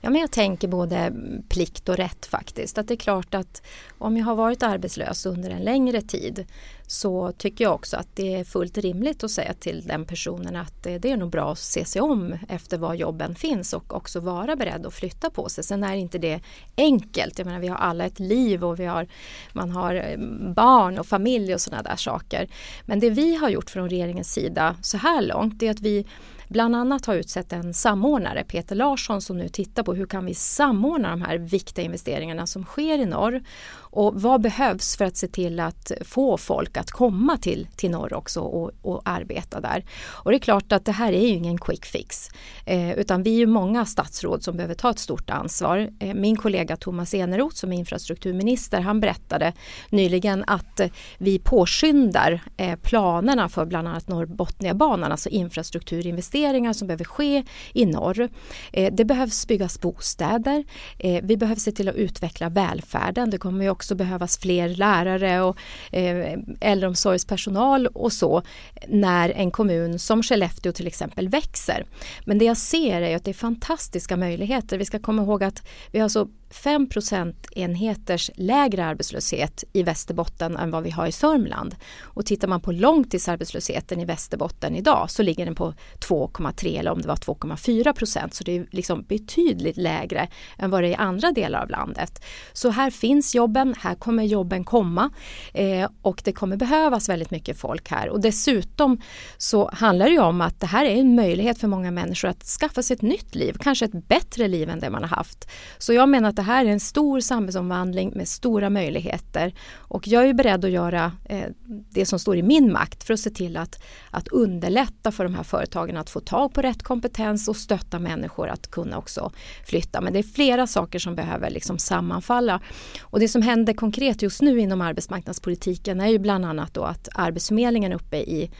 Ja, 0.00 0.10
men 0.10 0.20
jag 0.20 0.30
tänker 0.30 0.68
både 0.68 1.12
plikt 1.48 1.88
och 1.88 1.96
rätt 1.96 2.26
faktiskt. 2.26 2.78
Att 2.78 2.88
det 2.88 2.94
är 2.94 2.98
klart 2.98 3.34
att 3.34 3.62
om 3.98 4.16
jag 4.16 4.24
har 4.24 4.34
varit 4.34 4.62
arbetslös 4.62 5.26
under 5.26 5.50
en 5.50 5.62
längre 5.62 6.00
tid 6.00 6.46
så 6.86 7.32
tycker 7.32 7.64
jag 7.64 7.74
också 7.74 7.96
att 7.96 8.16
det 8.16 8.34
är 8.34 8.44
fullt 8.44 8.78
rimligt 8.78 9.24
att 9.24 9.30
säga 9.30 9.54
till 9.54 9.82
den 9.86 10.04
personen 10.04 10.56
att 10.56 10.86
eh, 10.86 10.94
det 10.94 11.10
är 11.10 11.16
nog 11.16 11.30
bra 11.30 11.52
att 11.52 11.58
se 11.58 11.84
sig 11.84 12.02
om 12.02 12.34
efter 12.48 12.78
var 12.78 12.94
jobben 12.94 13.34
finns 13.34 13.72
och 13.72 13.94
också 13.94 14.20
vara 14.20 14.56
beredd 14.56 14.86
att 14.86 14.94
flytta 14.94 15.30
på 15.30 15.48
sig. 15.48 15.64
Sen 15.64 15.84
är 15.84 15.94
inte 15.94 16.18
det 16.18 16.40
enkelt. 16.76 17.38
Jag 17.38 17.46
menar, 17.46 17.60
vi 17.60 17.68
har 17.68 17.76
alla 17.76 18.04
ett 18.04 18.20
liv 18.20 18.64
och 18.64 18.80
vi 18.80 18.84
har, 18.84 19.06
man 19.52 19.70
har 19.70 19.94
eh, 19.94 20.18
barn 20.54 20.98
och 20.98 21.06
familj 21.06 21.54
och 21.54 21.60
sådana 21.60 21.82
där 21.82 21.96
saker. 21.96 22.48
Men 22.86 23.00
det 23.00 23.10
vi 23.10 23.34
har 23.34 23.48
gjort 23.48 23.70
från 23.70 23.90
regeringens 23.90 24.32
sida 24.32 24.76
så 24.82 24.96
här 24.96 25.22
långt 25.22 25.62
är 25.62 25.70
att 25.70 25.80
vi 25.80 26.06
bland 26.48 26.76
annat 26.76 27.06
har 27.06 27.14
utsett 27.14 27.52
en 27.52 27.74
samordnare, 27.74 28.44
Peter 28.44 28.76
Larsson, 28.76 29.22
som 29.22 29.38
nu 29.38 29.48
tittar 29.48 29.82
på 29.88 29.94
hur 29.94 30.06
kan 30.06 30.24
vi 30.24 30.34
samordna 30.34 31.10
de 31.10 31.22
här 31.22 31.38
viktiga 31.38 31.84
investeringarna 31.84 32.46
som 32.46 32.64
sker 32.64 32.98
i 32.98 33.06
norr? 33.06 33.42
Och 33.90 34.22
vad 34.22 34.40
behövs 34.40 34.96
för 34.96 35.04
att 35.04 35.16
se 35.16 35.28
till 35.28 35.60
att 35.60 35.92
få 36.04 36.36
folk 36.36 36.76
att 36.76 36.90
komma 36.90 37.36
till, 37.36 37.68
till 37.76 37.90
norr 37.90 38.14
också 38.14 38.40
och, 38.40 38.70
och 38.82 39.02
arbeta 39.04 39.60
där. 39.60 39.84
Och 40.06 40.30
det 40.30 40.36
är 40.36 40.40
klart 40.40 40.72
att 40.72 40.84
det 40.84 40.92
här 40.92 41.12
är 41.12 41.20
ju 41.20 41.28
ingen 41.28 41.58
quick 41.58 41.84
fix 41.84 42.30
eh, 42.66 42.92
utan 42.92 43.22
vi 43.22 43.34
är 43.34 43.38
ju 43.38 43.46
många 43.46 43.86
statsråd 43.86 44.42
som 44.42 44.56
behöver 44.56 44.74
ta 44.74 44.90
ett 44.90 44.98
stort 44.98 45.30
ansvar. 45.30 45.90
Eh, 46.00 46.14
min 46.14 46.36
kollega 46.36 46.76
Thomas 46.76 47.14
Eneroth 47.14 47.56
som 47.56 47.72
är 47.72 47.76
infrastrukturminister 47.76 48.80
han 48.80 49.00
berättade 49.00 49.52
nyligen 49.90 50.44
att 50.46 50.80
eh, 50.80 50.88
vi 51.18 51.38
påskyndar 51.38 52.40
eh, 52.56 52.76
planerna 52.76 53.48
för 53.48 53.64
bland 53.64 53.88
annat 53.88 54.08
Norrbotniabanan, 54.08 55.12
alltså 55.12 55.28
infrastrukturinvesteringar 55.28 56.72
som 56.72 56.88
behöver 56.88 57.04
ske 57.04 57.44
i 57.72 57.86
norr. 57.86 58.28
Eh, 58.72 58.94
det 58.94 59.04
behövs 59.04 59.46
byggas 59.46 59.80
bostäder. 59.80 60.64
Eh, 60.98 61.24
vi 61.24 61.36
behöver 61.36 61.60
se 61.60 61.72
till 61.72 61.88
att 61.88 61.94
utveckla 61.94 62.48
välfärden. 62.48 63.30
Det 63.30 63.38
kommer 63.38 63.64
ju 63.64 63.70
också 63.78 63.94
behövas 63.94 64.38
fler 64.38 64.68
lärare 64.68 65.42
och 65.42 65.56
eh, 65.92 66.38
äldreomsorgspersonal 66.60 67.86
och 67.86 68.12
så 68.12 68.42
när 68.88 69.30
en 69.30 69.50
kommun 69.50 69.98
som 69.98 70.22
Skellefteå 70.22 70.72
till 70.72 70.86
exempel 70.86 71.28
växer. 71.28 71.86
Men 72.24 72.38
det 72.38 72.44
jag 72.44 72.56
ser 72.56 73.02
är 73.02 73.16
att 73.16 73.24
det 73.24 73.30
är 73.30 73.34
fantastiska 73.34 74.16
möjligheter. 74.16 74.78
Vi 74.78 74.84
ska 74.84 74.98
komma 74.98 75.22
ihåg 75.22 75.44
att 75.44 75.62
vi 75.92 75.98
har 75.98 76.08
så 76.08 76.28
5 76.50 76.88
procentenheters 76.88 78.30
lägre 78.34 78.84
arbetslöshet 78.84 79.64
i 79.72 79.82
Västerbotten 79.82 80.56
än 80.56 80.70
vad 80.70 80.82
vi 80.82 80.90
har 80.90 81.06
i 81.06 81.12
Sörmland. 81.12 81.76
Och 82.00 82.26
tittar 82.26 82.48
man 82.48 82.60
på 82.60 82.72
långtidsarbetslösheten 82.72 84.00
i 84.00 84.04
Västerbotten 84.04 84.76
idag 84.76 85.10
så 85.10 85.22
ligger 85.22 85.44
den 85.44 85.54
på 85.54 85.74
2,3 86.08 86.78
eller 86.78 86.90
om 86.90 87.02
det 87.02 87.08
var 87.08 87.16
2,4 87.16 87.92
procent. 87.92 88.34
Så 88.34 88.44
det 88.44 88.56
är 88.56 88.66
liksom 88.70 89.02
betydligt 89.02 89.76
lägre 89.76 90.28
än 90.58 90.70
vad 90.70 90.82
det 90.82 90.88
är 90.88 90.90
i 90.90 90.94
andra 90.94 91.32
delar 91.32 91.62
av 91.62 91.70
landet. 91.70 92.24
Så 92.52 92.70
här 92.70 92.90
finns 92.90 93.34
jobben, 93.34 93.74
här 93.78 93.94
kommer 93.94 94.22
jobben 94.22 94.64
komma 94.64 95.10
eh, 95.54 95.88
och 96.02 96.22
det 96.24 96.32
kommer 96.32 96.56
behövas 96.56 97.08
väldigt 97.08 97.30
mycket 97.30 97.58
folk 97.58 97.90
här. 97.90 98.08
Och 98.08 98.20
dessutom 98.20 99.00
så 99.38 99.70
handlar 99.72 100.06
det 100.06 100.12
ju 100.12 100.20
om 100.20 100.40
att 100.40 100.60
det 100.60 100.66
här 100.66 100.84
är 100.84 100.96
en 100.96 101.14
möjlighet 101.14 101.58
för 101.58 101.68
många 101.68 101.90
människor 101.90 102.28
att 102.28 102.44
skaffa 102.44 102.82
sig 102.82 102.94
ett 102.94 103.02
nytt 103.02 103.34
liv, 103.34 103.56
kanske 103.60 103.84
ett 103.84 104.08
bättre 104.08 104.48
liv 104.48 104.70
än 104.70 104.80
det 104.80 104.90
man 104.90 105.02
har 105.02 105.16
haft. 105.16 105.50
Så 105.78 105.92
jag 105.92 106.08
menar 106.08 106.28
att 106.28 106.37
det 106.38 106.42
här 106.42 106.64
är 106.64 106.68
en 106.68 106.80
stor 106.80 107.20
samhällsomvandling 107.20 108.12
med 108.14 108.28
stora 108.28 108.70
möjligheter 108.70 109.54
och 109.74 110.08
jag 110.08 110.28
är 110.28 110.34
beredd 110.34 110.64
att 110.64 110.70
göra 110.70 111.12
eh, 111.24 111.44
det 111.66 112.06
som 112.06 112.18
står 112.18 112.36
i 112.36 112.42
min 112.42 112.72
makt 112.72 113.04
för 113.04 113.14
att 113.14 113.20
se 113.20 113.30
till 113.30 113.56
att, 113.56 113.82
att 114.10 114.28
underlätta 114.28 115.12
för 115.12 115.24
de 115.24 115.34
här 115.34 115.42
företagen 115.42 115.96
att 115.96 116.10
få 116.10 116.20
tag 116.20 116.54
på 116.54 116.62
rätt 116.62 116.82
kompetens 116.82 117.48
och 117.48 117.56
stötta 117.56 117.98
människor 117.98 118.48
att 118.48 118.70
kunna 118.70 118.98
också 118.98 119.32
flytta. 119.66 120.00
Men 120.00 120.12
det 120.12 120.18
är 120.18 120.22
flera 120.22 120.66
saker 120.66 120.98
som 120.98 121.14
behöver 121.14 121.50
liksom 121.50 121.78
sammanfalla. 121.78 122.60
Och 123.00 123.20
det 123.20 123.28
som 123.28 123.42
händer 123.42 123.72
konkret 123.72 124.22
just 124.22 124.42
nu 124.42 124.60
inom 124.60 124.80
arbetsmarknadspolitiken 124.80 126.00
är 126.00 126.08
ju 126.08 126.18
bland 126.18 126.44
annat 126.44 126.74
då 126.74 126.82
att 126.82 127.08
Arbetsförmedlingen 127.14 127.92
uppe 127.92 128.16
i 128.16 128.50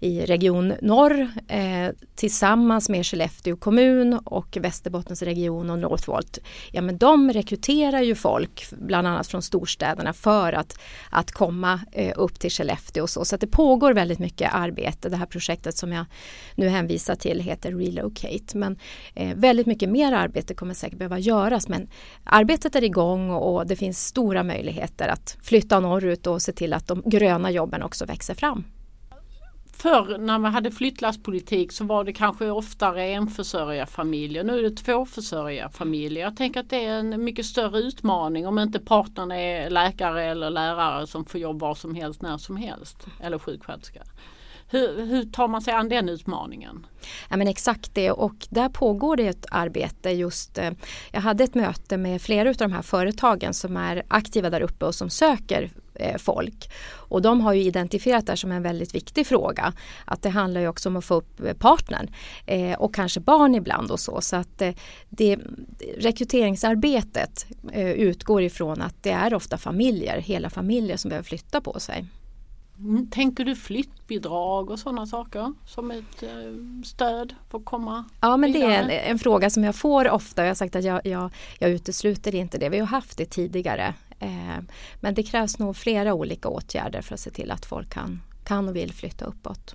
i 0.00 0.26
Region 0.26 0.74
Norr 0.82 1.28
eh, 1.48 1.88
tillsammans 2.14 2.88
med 2.88 3.06
Skellefteå 3.06 3.56
kommun 3.56 4.14
och 4.24 4.56
Västerbottens 4.60 5.22
region 5.22 5.70
och 5.70 5.78
Northvolt. 5.78 6.38
Ja 6.72 6.82
men 6.82 6.98
de 6.98 7.32
rekryterar 7.32 8.00
ju 8.00 8.14
folk 8.14 8.64
bland 8.70 9.06
annat 9.06 9.26
från 9.26 9.42
storstäderna 9.42 10.12
för 10.12 10.52
att, 10.52 10.78
att 11.10 11.32
komma 11.32 11.80
eh, 11.92 12.12
upp 12.16 12.40
till 12.40 12.50
Skellefteå 12.50 13.02
och 13.02 13.10
så. 13.10 13.24
Så 13.24 13.34
att 13.34 13.40
det 13.40 13.46
pågår 13.46 13.94
väldigt 13.94 14.18
mycket 14.18 14.54
arbete. 14.54 15.08
Det 15.08 15.16
här 15.16 15.26
projektet 15.26 15.76
som 15.76 15.92
jag 15.92 16.04
nu 16.54 16.68
hänvisar 16.68 17.14
till 17.14 17.40
heter 17.40 17.72
Relocate. 17.72 18.58
Men 18.58 18.78
eh, 19.14 19.34
väldigt 19.36 19.66
mycket 19.66 19.88
mer 19.88 20.12
arbete 20.12 20.54
kommer 20.54 20.74
säkert 20.74 20.98
behöva 20.98 21.18
göras 21.18 21.68
men 21.68 21.88
arbetet 22.24 22.76
är 22.76 22.84
igång 22.84 23.30
och 23.30 23.66
det 23.66 23.76
finns 23.76 24.06
stora 24.06 24.42
möjligheter 24.42 25.08
att 25.08 25.36
flytta 25.42 25.80
norrut 25.80 26.26
och 26.26 26.42
se 26.42 26.52
till 26.52 26.72
att 26.72 26.86
de 26.86 27.02
gröna 27.06 27.50
jobben 27.50 27.82
också 27.82 28.04
växer 28.04 28.34
fram 28.34 28.64
förr 29.80 30.18
när 30.18 30.38
man 30.38 30.52
hade 30.52 30.70
flyttlasspolitik 30.70 31.72
så 31.72 31.84
var 31.84 32.04
det 32.04 32.12
kanske 32.12 32.50
oftare 32.50 33.04
enförsörjarfamiljer. 33.04 34.44
Nu 34.44 34.58
är 34.58 34.62
det 34.62 34.76
tvåförsörjarfamiljer. 34.76 36.22
Jag 36.22 36.36
tänker 36.36 36.60
att 36.60 36.70
det 36.70 36.84
är 36.84 36.98
en 36.98 37.24
mycket 37.24 37.46
större 37.46 37.78
utmaning 37.78 38.46
om 38.46 38.58
inte 38.58 38.78
partnern 38.78 39.32
är 39.32 39.70
läkare 39.70 40.24
eller 40.24 40.50
lärare 40.50 41.06
som 41.06 41.24
får 41.24 41.40
jobb 41.40 41.60
var 41.60 41.74
som 41.74 41.94
helst 41.94 42.22
när 42.22 42.38
som 42.38 42.56
helst. 42.56 43.06
Eller 43.20 43.38
sjuksköterska. 43.38 44.02
Hur, 44.72 45.06
hur, 45.06 45.24
tar 45.24 45.48
man 45.48 45.62
sig 45.62 45.74
an 45.74 45.88
den 45.88 46.08
utmaningen? 46.08 46.86
Ja, 47.30 47.36
men 47.36 47.48
exakt 47.48 47.94
det 47.94 48.10
och 48.10 48.46
där 48.50 48.68
pågår 48.68 49.16
det 49.16 49.26
ett 49.26 49.46
arbete 49.50 50.10
just. 50.10 50.58
Eh, 50.58 50.70
jag 51.12 51.20
hade 51.20 51.44
ett 51.44 51.54
möte 51.54 51.96
med 51.96 52.22
flera 52.22 52.48
av 52.48 52.56
de 52.56 52.72
här 52.72 52.82
företagen 52.82 53.54
som 53.54 53.76
är 53.76 54.02
aktiva 54.08 54.50
där 54.50 54.60
uppe 54.60 54.84
och 54.84 54.94
som 54.94 55.10
söker 55.10 55.70
folk. 56.18 56.70
Och 57.10 57.22
de 57.22 57.40
har 57.40 57.52
ju 57.52 57.62
identifierat 57.62 58.26
det 58.26 58.36
som 58.36 58.52
en 58.52 58.62
väldigt 58.62 58.94
viktig 58.94 59.26
fråga. 59.26 59.72
Att 60.04 60.22
det 60.22 60.30
handlar 60.30 60.60
ju 60.60 60.68
också 60.68 60.88
om 60.88 60.96
att 60.96 61.04
få 61.04 61.14
upp 61.14 61.40
eh, 61.40 61.52
partnern 61.52 62.10
eh, 62.46 62.78
och 62.78 62.94
kanske 62.94 63.20
barn 63.20 63.54
ibland 63.54 63.90
och 63.90 64.00
så. 64.00 64.20
Så 64.20 64.36
att 64.36 64.62
eh, 64.62 64.74
det, 65.08 65.38
rekryteringsarbetet 65.98 67.46
eh, 67.72 67.90
utgår 67.90 68.42
ifrån 68.42 68.82
att 68.82 69.02
det 69.02 69.10
är 69.10 69.34
ofta 69.34 69.58
familjer, 69.58 70.20
hela 70.20 70.50
familjer 70.50 70.96
som 70.96 71.08
behöver 71.08 71.24
flytta 71.24 71.60
på 71.60 71.80
sig. 71.80 72.06
Mm, 72.78 73.10
tänker 73.10 73.44
du 73.44 73.56
flyttbidrag 73.56 74.70
och 74.70 74.78
sådana 74.78 75.06
saker 75.06 75.52
som 75.66 75.90
ett 75.90 76.22
eh, 76.22 76.28
stöd 76.84 77.34
för 77.50 77.58
att 77.58 77.64
komma 77.64 78.04
Ja 78.20 78.36
men 78.36 78.52
vidare? 78.52 78.70
det 78.70 78.76
är 78.76 78.82
en, 78.82 79.10
en, 79.10 79.18
fråga 79.18 79.50
som 79.50 79.64
jag 79.64 79.74
får 79.74 80.10
ofta. 80.10 80.42
Jag 80.42 80.50
har 80.50 80.54
sagt 80.54 80.76
att 80.76 80.84
jag, 80.84 81.06
jag, 81.06 81.30
jag 81.58 81.70
utesluter 81.70 82.34
inte 82.34 82.58
det. 82.58 82.68
Vi 82.68 82.78
har 82.78 82.86
haft 82.86 83.18
det 83.18 83.24
tidigare. 83.24 83.94
Eh, 84.20 84.58
men 85.00 85.14
det 85.14 85.22
krävs 85.22 85.58
nog 85.58 85.76
flera 85.76 86.14
olika 86.14 86.48
åtgärder 86.48 87.02
för 87.02 87.14
att 87.14 87.20
se 87.20 87.30
till 87.30 87.50
att 87.50 87.66
folk 87.66 87.90
kan, 87.90 88.22
kan 88.44 88.68
och 88.68 88.76
vill 88.76 88.92
flytta 88.92 89.24
uppåt. 89.24 89.74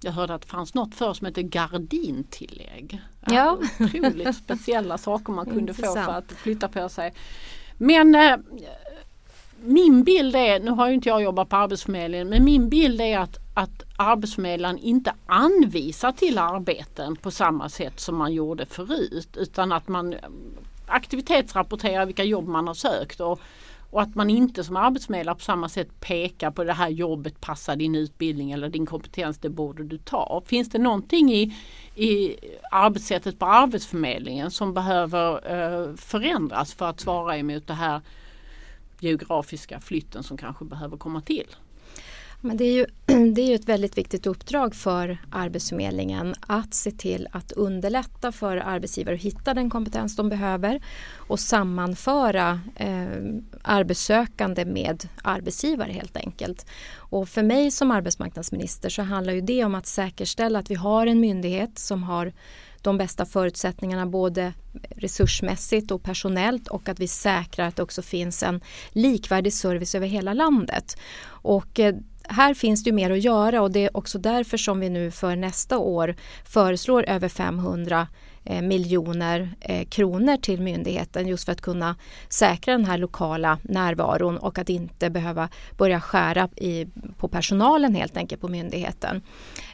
Jag 0.00 0.12
hörde 0.12 0.34
att 0.34 0.42
det 0.42 0.48
fanns 0.48 0.74
något 0.74 0.94
för 0.94 1.14
som 1.14 1.26
heter 1.26 1.42
gardintillägg. 1.42 3.00
Ja. 3.26 3.58
Otroligt 3.80 4.36
speciella 4.36 4.98
saker 4.98 5.32
man 5.32 5.46
kunde 5.46 5.74
få 5.74 5.94
för 5.94 6.12
att 6.12 6.32
flytta 6.32 6.68
på 6.68 6.88
sig. 6.88 7.14
Men 7.78 8.14
eh, 8.14 8.36
min 9.62 10.04
bild 10.04 10.36
är, 10.36 10.60
nu 10.60 10.70
har 10.70 10.88
ju 10.88 10.94
inte 10.94 11.08
jag 11.08 11.22
jobbat 11.22 11.48
på 11.48 11.56
Arbetsförmedlingen, 11.56 12.28
men 12.28 12.44
min 12.44 12.68
bild 12.68 13.00
är 13.00 13.18
att, 13.18 13.38
att 13.54 13.82
Arbetsförmedlaren 13.96 14.78
inte 14.78 15.14
anvisar 15.26 16.12
till 16.12 16.38
arbeten 16.38 17.16
på 17.16 17.30
samma 17.30 17.68
sätt 17.68 18.00
som 18.00 18.16
man 18.16 18.32
gjorde 18.32 18.66
förut 18.66 19.36
utan 19.36 19.72
att 19.72 19.88
man 19.88 20.14
aktivitetsrapportera 20.86 22.04
vilka 22.04 22.24
jobb 22.24 22.48
man 22.48 22.66
har 22.66 22.74
sökt 22.74 23.20
och, 23.20 23.40
och 23.90 24.02
att 24.02 24.14
man 24.14 24.30
inte 24.30 24.64
som 24.64 24.76
arbetsförmedlare 24.76 25.34
på 25.34 25.40
samma 25.40 25.68
sätt 25.68 26.00
pekar 26.00 26.50
på 26.50 26.64
det 26.64 26.72
här 26.72 26.88
jobbet 26.88 27.40
passar 27.40 27.76
din 27.76 27.94
utbildning 27.94 28.52
eller 28.52 28.68
din 28.68 28.86
kompetens, 28.86 29.38
det 29.38 29.48
borde 29.48 29.84
du 29.84 29.98
ta. 29.98 30.42
Finns 30.46 30.68
det 30.68 30.78
någonting 30.78 31.32
i, 31.32 31.56
i 31.94 32.36
arbetssättet 32.70 33.38
på 33.38 33.46
Arbetsförmedlingen 33.46 34.50
som 34.50 34.74
behöver 34.74 35.52
eh, 35.52 35.96
förändras 35.96 36.74
för 36.74 36.86
att 36.86 37.00
svara 37.00 37.36
emot 37.36 37.66
det 37.66 37.74
här 37.74 38.00
geografiska 39.00 39.80
flytten 39.80 40.22
som 40.22 40.36
kanske 40.36 40.64
behöver 40.64 40.96
komma 40.96 41.20
till. 41.20 41.46
Men 42.44 42.56
det, 42.56 42.64
är 42.64 42.72
ju, 42.72 42.86
det 43.34 43.42
är 43.42 43.48
ju 43.48 43.54
ett 43.54 43.68
väldigt 43.68 43.98
viktigt 43.98 44.26
uppdrag 44.26 44.74
för 44.74 45.18
Arbetsförmedlingen 45.30 46.34
att 46.40 46.74
se 46.74 46.90
till 46.90 47.28
att 47.32 47.52
underlätta 47.52 48.32
för 48.32 48.56
arbetsgivare 48.56 49.14
att 49.14 49.20
hitta 49.20 49.54
den 49.54 49.70
kompetens 49.70 50.16
de 50.16 50.28
behöver 50.28 50.80
och 51.14 51.40
sammanföra 51.40 52.60
eh, 52.76 53.06
arbetssökande 53.62 54.64
med 54.64 55.08
arbetsgivare 55.22 55.92
helt 55.92 56.16
enkelt. 56.16 56.66
Och 56.96 57.28
för 57.28 57.42
mig 57.42 57.70
som 57.70 57.90
arbetsmarknadsminister 57.90 58.88
så 58.88 59.02
handlar 59.02 59.32
ju 59.32 59.40
det 59.40 59.64
om 59.64 59.74
att 59.74 59.86
säkerställa 59.86 60.58
att 60.58 60.70
vi 60.70 60.74
har 60.74 61.06
en 61.06 61.20
myndighet 61.20 61.78
som 61.78 62.02
har 62.02 62.32
de 62.82 62.98
bästa 62.98 63.26
förutsättningarna 63.26 64.06
både 64.06 64.52
resursmässigt 64.96 65.90
och 65.90 66.02
personellt 66.02 66.68
och 66.68 66.88
att 66.88 67.00
vi 67.00 67.08
säkrar 67.08 67.68
att 67.68 67.76
det 67.76 67.82
också 67.82 68.02
finns 68.02 68.42
en 68.42 68.60
likvärdig 68.92 69.52
service 69.52 69.94
över 69.94 70.06
hela 70.06 70.32
landet. 70.32 70.96
Och 71.26 71.80
eh, 71.80 71.94
här 72.28 72.54
finns 72.54 72.84
det 72.84 72.92
mer 72.92 73.10
att 73.10 73.24
göra 73.24 73.62
och 73.62 73.70
det 73.70 73.84
är 73.84 73.96
också 73.96 74.18
därför 74.18 74.56
som 74.56 74.80
vi 74.80 74.90
nu 74.90 75.10
för 75.10 75.36
nästa 75.36 75.78
år 75.78 76.14
föreslår 76.44 77.04
över 77.08 77.28
500 77.28 78.08
eh, 78.44 78.62
miljoner 78.62 79.54
eh, 79.60 79.84
kronor 79.88 80.36
till 80.36 80.60
myndigheten 80.60 81.28
just 81.28 81.44
för 81.44 81.52
att 81.52 81.60
kunna 81.60 81.96
säkra 82.28 82.72
den 82.72 82.84
här 82.84 82.98
lokala 82.98 83.58
närvaron 83.62 84.38
och 84.38 84.58
att 84.58 84.68
inte 84.68 85.10
behöva 85.10 85.48
börja 85.78 86.00
skära 86.00 86.48
i, 86.56 86.86
på 87.18 87.28
personalen 87.28 87.94
helt 87.94 88.16
enkelt 88.16 88.40
på 88.40 88.48
myndigheten. 88.48 89.22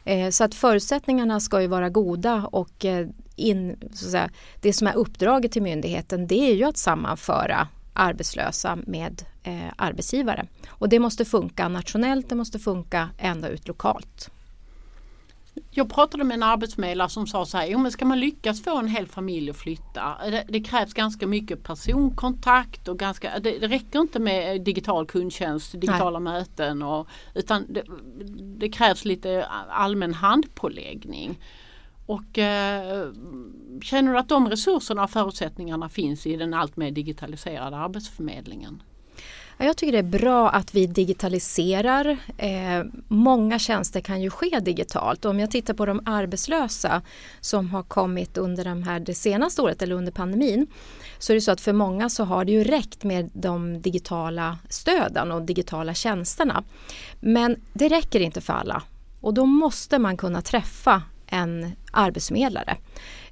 Eh, 0.04 0.30
så 0.30 0.44
att 0.44 0.54
förutsättningarna 0.54 1.40
ska 1.40 1.60
ju 1.60 1.66
vara 1.66 1.88
goda 1.88 2.48
och 2.52 2.84
eh, 2.84 3.06
in, 3.36 3.76
så 3.92 4.06
att 4.06 4.10
säga, 4.10 4.30
det 4.60 4.72
som 4.72 4.86
är 4.86 4.96
uppdraget 4.96 5.52
till 5.52 5.62
myndigheten 5.62 6.26
det 6.26 6.50
är 6.50 6.54
ju 6.54 6.64
att 6.64 6.76
sammanföra 6.76 7.68
arbetslösa 7.92 8.78
med 8.86 9.22
eh, 9.42 9.72
arbetsgivare. 9.76 10.46
Och 10.68 10.88
det 10.88 10.98
måste 10.98 11.24
funka 11.24 11.68
nationellt, 11.68 12.29
det 12.29 12.35
måste 12.35 12.59
funka 12.59 13.09
ända 13.18 13.48
ut 13.48 13.68
lokalt. 13.68 14.31
Jag 15.70 15.90
pratade 15.90 16.24
med 16.24 16.35
en 16.35 16.42
arbetsförmedlare 16.42 17.09
som 17.09 17.26
sa 17.26 17.46
så 17.46 17.59
här, 17.59 17.66
jo 17.66 17.79
men 17.79 17.92
ska 17.92 18.05
man 18.05 18.20
lyckas 18.20 18.62
få 18.62 18.79
en 18.79 18.88
hel 18.88 19.07
familj 19.07 19.50
att 19.50 19.57
flytta, 19.57 20.16
det, 20.24 20.44
det 20.48 20.61
krävs 20.61 20.94
ganska 20.94 21.26
mycket 21.26 21.62
personkontakt 21.62 22.88
och 22.88 22.98
ganska, 22.98 23.38
det, 23.38 23.59
det, 23.59 23.66
räcker 23.66 23.98
inte 23.98 24.18
med 24.18 24.61
digital 24.61 25.07
kundtjänst, 25.07 25.72
digitala 25.72 26.18
Nej. 26.18 26.33
möten 26.33 26.83
och, 26.83 27.09
utan 27.35 27.66
det, 27.68 27.85
det, 28.59 28.68
krävs 28.68 29.05
lite 29.05 29.46
allmän 29.68 30.14
handpåläggning. 30.14 31.38
Och 32.07 32.38
eh, 32.38 33.12
känner 33.83 34.12
du 34.12 34.18
att 34.18 34.29
de 34.29 34.48
resurserna 34.48 35.05
och 35.05 35.11
förutsättningarna 35.11 35.88
finns 35.88 36.26
i 36.26 36.37
den 36.37 36.55
allt 36.55 36.76
mer 36.76 36.90
digitaliserade 36.90 37.76
arbetsförmedlingen? 37.76 38.83
Jag 39.62 39.77
tycker 39.77 39.92
det 39.92 39.99
är 39.99 40.03
bra 40.03 40.51
att 40.51 40.75
vi 40.75 40.87
digitaliserar. 40.87 42.16
Eh, 42.38 42.85
många 43.09 43.59
tjänster 43.59 44.01
kan 44.01 44.23
ju 44.23 44.31
ske 44.31 44.61
digitalt. 44.61 45.25
Om 45.25 45.40
jag 45.40 45.51
tittar 45.51 45.75
på 45.75 45.87
de 45.87 46.03
arbetslösa 46.05 47.03
som 47.40 47.70
har 47.70 47.83
kommit 47.83 48.38
under 48.38 48.64
de 48.64 48.83
här, 48.83 49.01
det 49.01 49.14
senaste 49.14 49.62
året 49.62 49.83
eller 49.83 49.94
under 49.94 50.12
pandemin 50.12 50.66
så 51.18 51.33
är 51.33 51.35
det 51.35 51.40
så 51.40 51.53
att 51.53 51.61
för 51.61 51.73
många 51.73 52.09
så 52.09 52.25
har 52.25 52.44
det 52.44 52.53
ju 52.53 52.64
räckt 52.64 53.05
med 53.05 53.31
de 53.33 53.83
digitala 53.83 54.59
stöden 54.68 55.33
och 55.33 55.42
digitala 55.42 55.94
tjänsterna. 55.94 56.64
Men 57.20 57.57
det 57.73 57.88
räcker 57.88 58.20
inte 58.20 58.40
för 58.40 58.53
alla 58.53 58.83
och 59.20 59.35
då 59.35 59.46
måste 59.46 59.99
man 59.99 60.16
kunna 60.16 60.42
träffa 60.42 61.03
en 61.27 61.73
arbetsförmedlare. 61.92 62.77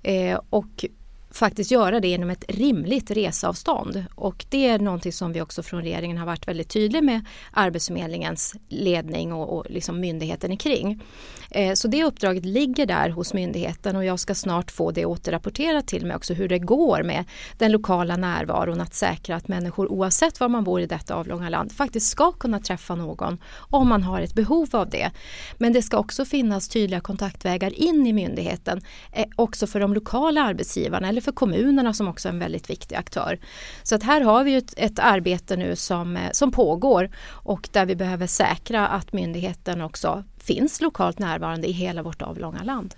Eh, 0.02 0.40
och 0.50 0.84
faktiskt 1.30 1.70
göra 1.70 2.00
det 2.00 2.08
inom 2.08 2.30
ett 2.30 2.44
rimligt 2.48 3.10
reseavstånd. 3.10 4.04
Och 4.14 4.44
det 4.48 4.66
är 4.68 4.78
någonting 4.78 5.12
som 5.12 5.32
vi 5.32 5.40
också 5.40 5.62
från 5.62 5.82
regeringen 5.82 6.18
har 6.18 6.26
varit 6.26 6.48
väldigt 6.48 6.68
tydlig 6.68 7.04
med 7.04 7.24
Arbetsförmedlingens 7.52 8.54
ledning 8.68 9.32
och, 9.32 9.56
och 9.56 9.66
liksom 9.70 10.00
myndigheten 10.00 10.56
kring. 10.56 11.02
Eh, 11.50 11.74
så 11.74 11.88
det 11.88 12.04
uppdraget 12.04 12.44
ligger 12.44 12.86
där 12.86 13.10
hos 13.10 13.34
myndigheten 13.34 13.96
och 13.96 14.04
jag 14.04 14.20
ska 14.20 14.34
snart 14.34 14.70
få 14.70 14.90
det 14.90 15.06
återrapporterat 15.06 15.86
till 15.86 16.06
mig 16.06 16.16
också 16.16 16.34
hur 16.34 16.48
det 16.48 16.58
går 16.58 17.02
med 17.02 17.24
den 17.58 17.72
lokala 17.72 18.16
närvaron 18.16 18.80
att 18.80 18.94
säkra 18.94 19.36
att 19.36 19.48
människor 19.48 19.92
oavsett 19.92 20.40
var 20.40 20.48
man 20.48 20.64
bor 20.64 20.80
i 20.80 20.86
detta 20.86 21.14
avlånga 21.14 21.48
land 21.48 21.72
faktiskt 21.72 22.10
ska 22.10 22.32
kunna 22.32 22.60
träffa 22.60 22.94
någon 22.94 23.38
om 23.56 23.88
man 23.88 24.02
har 24.02 24.20
ett 24.20 24.34
behov 24.34 24.68
av 24.72 24.90
det. 24.90 25.10
Men 25.58 25.72
det 25.72 25.82
ska 25.82 25.98
också 25.98 26.24
finnas 26.24 26.68
tydliga 26.68 27.00
kontaktvägar 27.00 27.82
in 27.82 28.06
i 28.06 28.12
myndigheten 28.12 28.80
eh, 29.12 29.26
också 29.36 29.66
för 29.66 29.80
de 29.80 29.94
lokala 29.94 30.42
arbetsgivarna 30.42 31.08
eller 31.18 31.24
för 31.24 31.32
kommunerna 31.32 31.92
som 31.92 32.08
också 32.08 32.28
är 32.28 32.32
en 32.32 32.38
väldigt 32.38 32.70
viktig 32.70 32.96
aktör. 32.96 33.38
Så 33.82 33.94
att 33.94 34.02
här 34.02 34.20
har 34.20 34.44
vi 34.44 34.54
ett, 34.54 34.74
ett 34.76 34.98
arbete 34.98 35.56
nu 35.56 35.76
som, 35.76 36.16
eh, 36.16 36.30
som 36.32 36.50
pågår 36.50 37.10
och 37.44 37.68
där 37.72 37.86
vi 37.86 37.96
behöver 37.96 38.26
säkra 38.26 38.88
att 38.88 39.12
myndigheten 39.12 39.82
också 39.82 40.24
finns 40.38 40.80
lokalt 40.80 41.18
närvarande 41.18 41.66
i 41.66 41.72
hela 41.72 42.02
vårt 42.02 42.22
avlånga 42.22 42.62
land. 42.62 42.94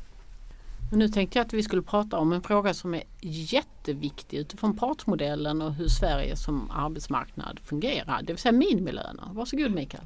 Nu 0.92 1.08
tänkte 1.08 1.38
jag 1.38 1.46
att 1.46 1.52
vi 1.52 1.62
skulle 1.62 1.82
prata 1.82 2.18
om 2.18 2.32
en 2.32 2.42
fråga 2.42 2.74
som 2.74 2.94
är 2.94 3.02
jätteviktig 3.20 4.38
utifrån 4.38 4.76
partsmodellen 4.76 5.62
och 5.62 5.74
hur 5.74 5.88
Sverige 5.88 6.36
som 6.36 6.70
arbetsmarknad 6.70 7.60
fungerar, 7.64 8.22
det 8.22 8.32
vill 8.32 8.38
säga 8.38 8.52
minimilöner. 8.52 9.24
Varsågod 9.32 9.70
Mikael. 9.70 10.04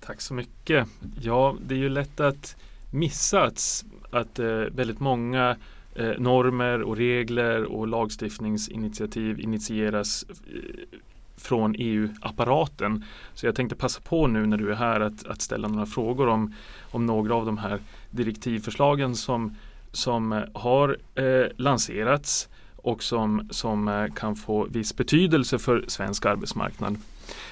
Tack 0.00 0.20
så 0.20 0.34
mycket. 0.34 0.88
Ja, 1.20 1.56
det 1.66 1.74
är 1.74 1.78
ju 1.78 1.88
lätt 1.88 2.20
att 2.20 2.56
missa 2.90 3.42
att, 3.42 3.84
att 4.10 4.38
eh, 4.38 4.46
väldigt 4.46 5.00
många 5.00 5.56
eh, 5.94 6.10
normer 6.18 6.82
och 6.82 6.96
regler 6.96 7.64
och 7.64 7.88
lagstiftningsinitiativ 7.88 9.40
initieras 9.40 10.24
eh, 10.28 10.98
från 11.36 11.74
EU-apparaten. 11.78 13.04
Så 13.34 13.46
jag 13.46 13.54
tänkte 13.54 13.76
passa 13.76 14.00
på 14.00 14.26
nu 14.26 14.46
när 14.46 14.56
du 14.56 14.70
är 14.70 14.76
här 14.76 15.00
att, 15.00 15.26
att 15.26 15.42
ställa 15.42 15.68
några 15.68 15.86
frågor 15.86 16.28
om, 16.28 16.54
om 16.90 17.06
några 17.06 17.34
av 17.34 17.46
de 17.46 17.58
här 17.58 17.78
direktivförslagen 18.10 19.16
som, 19.16 19.56
som 19.92 20.32
eh, 20.32 20.42
har 20.54 20.96
eh, 21.14 21.46
lanserats 21.56 22.48
och 22.76 23.02
som, 23.02 23.48
som 23.50 23.88
eh, 23.88 24.06
kan 24.14 24.36
få 24.36 24.64
viss 24.64 24.96
betydelse 24.96 25.58
för 25.58 25.84
svensk 25.88 26.26
arbetsmarknad. 26.26 26.96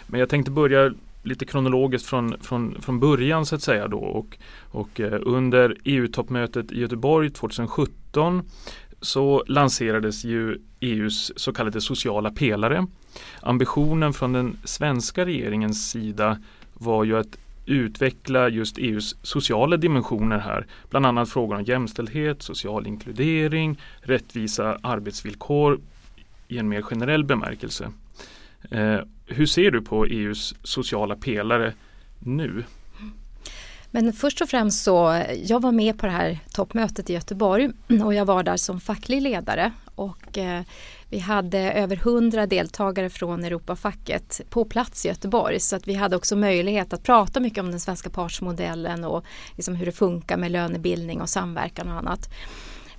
Men 0.06 0.20
jag 0.20 0.28
tänkte 0.28 0.50
börja 0.50 0.92
lite 1.28 1.44
kronologiskt 1.44 2.08
från, 2.08 2.34
från, 2.40 2.82
från 2.82 3.00
början 3.00 3.46
så 3.46 3.54
att 3.54 3.62
säga 3.62 3.88
då 3.88 3.98
och, 3.98 4.38
och 4.70 5.00
eh, 5.00 5.20
under 5.22 5.76
EU-toppmötet 5.84 6.72
i 6.72 6.80
Göteborg 6.80 7.30
2017 7.30 8.42
så 9.00 9.44
lanserades 9.46 10.24
ju 10.24 10.58
EUs 10.80 11.32
så 11.36 11.52
kallade 11.52 11.80
sociala 11.80 12.30
pelare. 12.30 12.86
Ambitionen 13.40 14.12
från 14.12 14.32
den 14.32 14.56
svenska 14.64 15.26
regeringens 15.26 15.90
sida 15.90 16.38
var 16.74 17.04
ju 17.04 17.18
att 17.18 17.38
utveckla 17.66 18.48
just 18.48 18.78
EUs 18.78 19.16
sociala 19.22 19.76
dimensioner 19.76 20.38
här. 20.38 20.66
Bland 20.90 21.06
annat 21.06 21.28
frågor 21.28 21.56
om 21.56 21.64
jämställdhet, 21.64 22.42
social 22.42 22.86
inkludering, 22.86 23.80
rättvisa 24.00 24.78
arbetsvillkor 24.82 25.80
i 26.48 26.58
en 26.58 26.68
mer 26.68 26.82
generell 26.82 27.24
bemärkelse. 27.24 27.90
Eh, 28.70 29.00
hur 29.26 29.46
ser 29.46 29.70
du 29.70 29.82
på 29.82 30.06
EUs 30.06 30.54
sociala 30.62 31.16
pelare 31.16 31.72
nu? 32.18 32.64
Men 33.90 34.12
först 34.12 34.40
och 34.40 34.48
främst 34.48 34.82
så, 34.82 35.24
jag 35.44 35.62
var 35.62 35.72
med 35.72 35.98
på 35.98 36.06
det 36.06 36.12
här 36.12 36.38
toppmötet 36.52 37.10
i 37.10 37.12
Göteborg 37.12 37.70
och 38.04 38.14
jag 38.14 38.24
var 38.24 38.42
där 38.42 38.56
som 38.56 38.80
facklig 38.80 39.22
ledare 39.22 39.72
och 39.94 40.38
eh, 40.38 40.62
vi 41.10 41.18
hade 41.18 41.58
över 41.58 41.96
hundra 41.96 42.46
deltagare 42.46 43.10
från 43.10 43.44
Europafacket 43.44 44.40
på 44.50 44.64
plats 44.64 45.04
i 45.04 45.08
Göteborg 45.08 45.60
så 45.60 45.76
att 45.76 45.88
vi 45.88 45.94
hade 45.94 46.16
också 46.16 46.36
möjlighet 46.36 46.92
att 46.92 47.02
prata 47.02 47.40
mycket 47.40 47.58
om 47.58 47.70
den 47.70 47.80
svenska 47.80 48.10
partsmodellen 48.10 49.04
och 49.04 49.24
liksom 49.56 49.74
hur 49.74 49.86
det 49.86 49.92
funkar 49.92 50.36
med 50.36 50.52
lönebildning 50.52 51.20
och 51.20 51.28
samverkan 51.28 51.88
och 51.88 51.94
annat. 51.94 52.30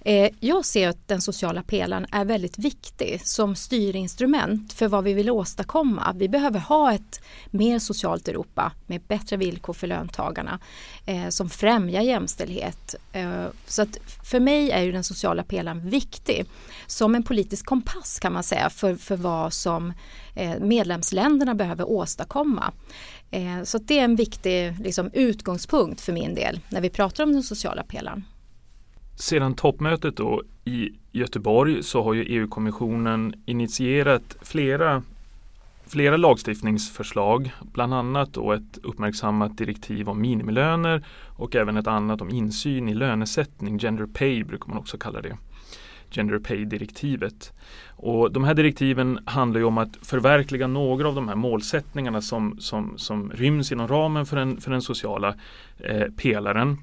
Eh, 0.02 0.30
jag 0.40 0.66
ser 0.66 0.88
att 0.88 1.08
den 1.08 1.22
sociala 1.22 1.64
pelaren 1.64 2.06
är 2.12 2.26
väldigt 2.26 2.58
viktig 2.58 3.22
som 3.24 3.56
styrinstrument 3.56 4.74
för 4.74 4.88
vad 4.88 5.04
vi 5.04 5.14
vill 5.14 5.30
åstadkomma. 5.30 6.14
Vi 6.16 6.30
behöver 6.30 6.60
ha 6.60 6.94
ett 6.94 7.22
mer 7.52 7.80
socialt 7.80 8.28
Europa 8.28 8.72
med 8.88 9.02
bättre 9.02 9.38
villkor 9.38 9.74
för 9.74 9.88
löntagarna 9.88 10.60
eh, 11.06 11.30
som 11.30 11.50
främjar 11.50 12.02
jämställdhet. 12.02 12.96
Eh, 13.14 13.46
så 13.68 13.82
att 13.82 13.98
för 14.24 14.40
mig 14.40 14.72
är 14.72 14.82
ju 14.82 14.92
den 14.92 15.04
sociala 15.04 15.44
pelaren 15.44 15.90
viktig 15.90 16.46
som 16.88 17.16
en 17.16 17.24
politisk 17.24 17.66
kompass 17.66 18.20
kan 18.20 18.34
man 18.34 18.44
säga 18.44 18.70
för, 18.70 18.96
för 18.96 19.16
vad 19.16 19.54
som 19.54 19.94
medlemsländerna 20.60 21.56
behöver 21.56 21.90
åstadkomma. 21.90 22.72
Så 23.64 23.78
det 23.78 24.00
är 24.00 24.04
en 24.04 24.16
viktig 24.16 24.80
liksom, 24.80 25.10
utgångspunkt 25.14 26.02
för 26.02 26.14
min 26.14 26.36
del 26.36 26.60
när 26.70 26.82
vi 26.82 26.90
pratar 26.90 27.24
om 27.24 27.34
den 27.34 27.44
sociala 27.44 27.84
pelaren. 27.84 28.24
Sedan 29.19 29.53
toppmötet 29.53 30.17
då 30.17 30.43
i 30.65 30.89
Göteborg 31.12 31.84
så 31.84 32.03
har 32.03 32.13
ju 32.13 32.23
EU-kommissionen 32.23 33.34
initierat 33.45 34.38
flera, 34.41 35.03
flera 35.88 36.17
lagstiftningsförslag, 36.17 37.51
bland 37.73 37.93
annat 37.93 38.34
då 38.34 38.51
ett 38.51 38.77
uppmärksammat 38.84 39.58
direktiv 39.58 40.10
om 40.10 40.21
minimilöner 40.21 41.03
och 41.38 41.55
även 41.55 41.77
ett 41.77 41.88
annat 41.88 42.21
om 42.21 42.29
insyn 42.29 42.89
i 42.89 42.93
lönesättning, 42.93 43.79
gender 43.79 44.05
pay 44.05 44.43
brukar 44.43 44.67
man 44.67 44.77
också 44.77 44.97
kalla 44.97 45.21
det. 45.21 45.38
Gender 46.12 46.39
pay-direktivet. 46.39 47.53
Och 47.88 48.32
de 48.32 48.43
här 48.43 48.53
direktiven 48.53 49.19
handlar 49.25 49.60
ju 49.60 49.65
om 49.65 49.77
att 49.77 49.97
förverkliga 50.01 50.67
några 50.67 51.08
av 51.08 51.15
de 51.15 51.27
här 51.27 51.36
målsättningarna 51.36 52.21
som, 52.21 52.60
som, 52.60 52.97
som 52.97 53.32
ryms 53.32 53.71
inom 53.71 53.88
ramen 53.88 54.25
för 54.25 54.36
den, 54.36 54.62
för 54.62 54.71
den 54.71 54.82
sociala 54.82 55.36
eh, 55.79 56.08
pelaren. 56.17 56.77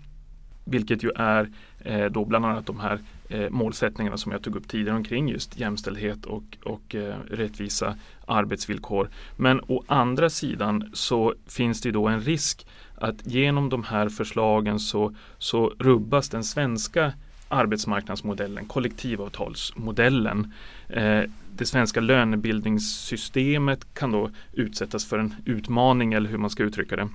Vilket 0.68 1.02
ju 1.02 1.10
är 1.16 1.50
eh, 1.78 2.04
då 2.04 2.24
bland 2.24 2.46
annat 2.46 2.66
de 2.66 2.80
här 2.80 2.98
eh, 3.28 3.50
målsättningarna 3.50 4.16
som 4.16 4.32
jag 4.32 4.42
tog 4.42 4.56
upp 4.56 4.68
tidigare 4.68 4.96
omkring 4.96 5.28
just 5.28 5.58
jämställdhet 5.58 6.24
och, 6.24 6.42
och 6.64 6.94
eh, 6.94 7.16
rättvisa 7.30 7.96
arbetsvillkor. 8.26 9.08
Men 9.36 9.60
å 9.66 9.84
andra 9.86 10.30
sidan 10.30 10.90
så 10.92 11.34
finns 11.46 11.80
det 11.80 11.90
då 11.90 12.08
en 12.08 12.20
risk 12.20 12.66
att 12.94 13.26
genom 13.26 13.68
de 13.68 13.84
här 13.84 14.08
förslagen 14.08 14.80
så, 14.80 15.14
så 15.38 15.72
rubbas 15.78 16.28
den 16.28 16.44
svenska 16.44 17.12
arbetsmarknadsmodellen, 17.48 18.66
kollektivavtalsmodellen. 18.66 20.52
Eh, 20.88 21.22
det 21.56 21.66
svenska 21.66 22.00
lönebildningssystemet 22.00 23.94
kan 23.94 24.12
då 24.12 24.30
utsättas 24.52 25.06
för 25.06 25.18
en 25.18 25.34
utmaning 25.44 26.12
eller 26.12 26.30
hur 26.30 26.38
man 26.38 26.50
ska 26.50 26.62
uttrycka 26.62 26.96
det 26.96 27.08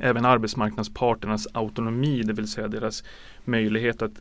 även 0.00 0.24
arbetsmarknadsparternas 0.24 1.48
autonomi, 1.52 2.22
det 2.22 2.32
vill 2.32 2.48
säga 2.48 2.68
deras 2.68 3.04
möjlighet 3.44 4.02
att 4.02 4.20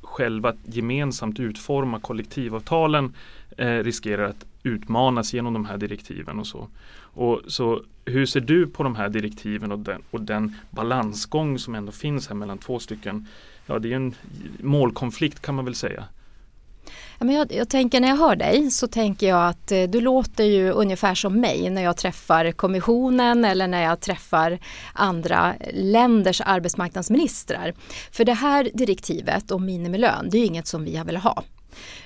själva 0.00 0.54
gemensamt 0.64 1.40
utforma 1.40 2.00
kollektivavtalen 2.00 3.14
eh, 3.56 3.66
riskerar 3.66 4.24
att 4.24 4.46
utmanas 4.62 5.34
genom 5.34 5.52
de 5.52 5.64
här 5.64 5.78
direktiven 5.78 6.38
och 6.38 6.46
så. 6.46 6.68
Och 7.12 7.40
så 7.46 7.82
hur 8.04 8.26
ser 8.26 8.40
du 8.40 8.66
på 8.66 8.82
de 8.82 8.96
här 8.96 9.08
direktiven 9.08 9.72
och 9.72 9.78
den, 9.78 10.02
och 10.10 10.20
den 10.20 10.56
balansgång 10.70 11.58
som 11.58 11.74
ändå 11.74 11.92
finns 11.92 12.28
här 12.28 12.34
mellan 12.34 12.58
två 12.58 12.78
stycken, 12.78 13.26
ja 13.66 13.78
det 13.78 13.92
är 13.92 13.96
en 13.96 14.14
målkonflikt 14.60 15.42
kan 15.42 15.54
man 15.54 15.64
väl 15.64 15.74
säga. 15.74 16.04
Men 17.24 17.34
jag, 17.34 17.52
jag, 17.52 17.68
tänker 17.68 18.00
när 18.00 18.08
jag 18.08 18.16
hör 18.16 18.36
dig 18.36 18.70
så 18.70 18.86
tänker 18.86 19.28
jag 19.28 19.48
att 19.48 19.72
eh, 19.72 19.82
du 19.82 20.00
låter 20.00 20.44
ju 20.44 20.70
ungefär 20.70 21.14
som 21.14 21.40
mig 21.40 21.70
när 21.70 21.82
jag 21.82 21.96
träffar 21.96 22.52
kommissionen 22.52 23.44
eller 23.44 23.66
när 23.68 23.82
jag 23.82 24.00
träffar 24.00 24.58
andra 24.92 25.54
länders 25.72 26.40
arbetsmarknadsministrar. 26.40 27.74
För 28.12 28.24
det 28.24 28.32
här 28.32 28.70
direktivet 28.74 29.50
om 29.50 29.64
minimilön, 29.66 30.28
det 30.30 30.38
är 30.38 30.46
inget 30.46 30.66
som 30.66 30.84
vi 30.84 30.96
har 30.96 31.04
velat 31.04 31.22
ha. 31.22 31.42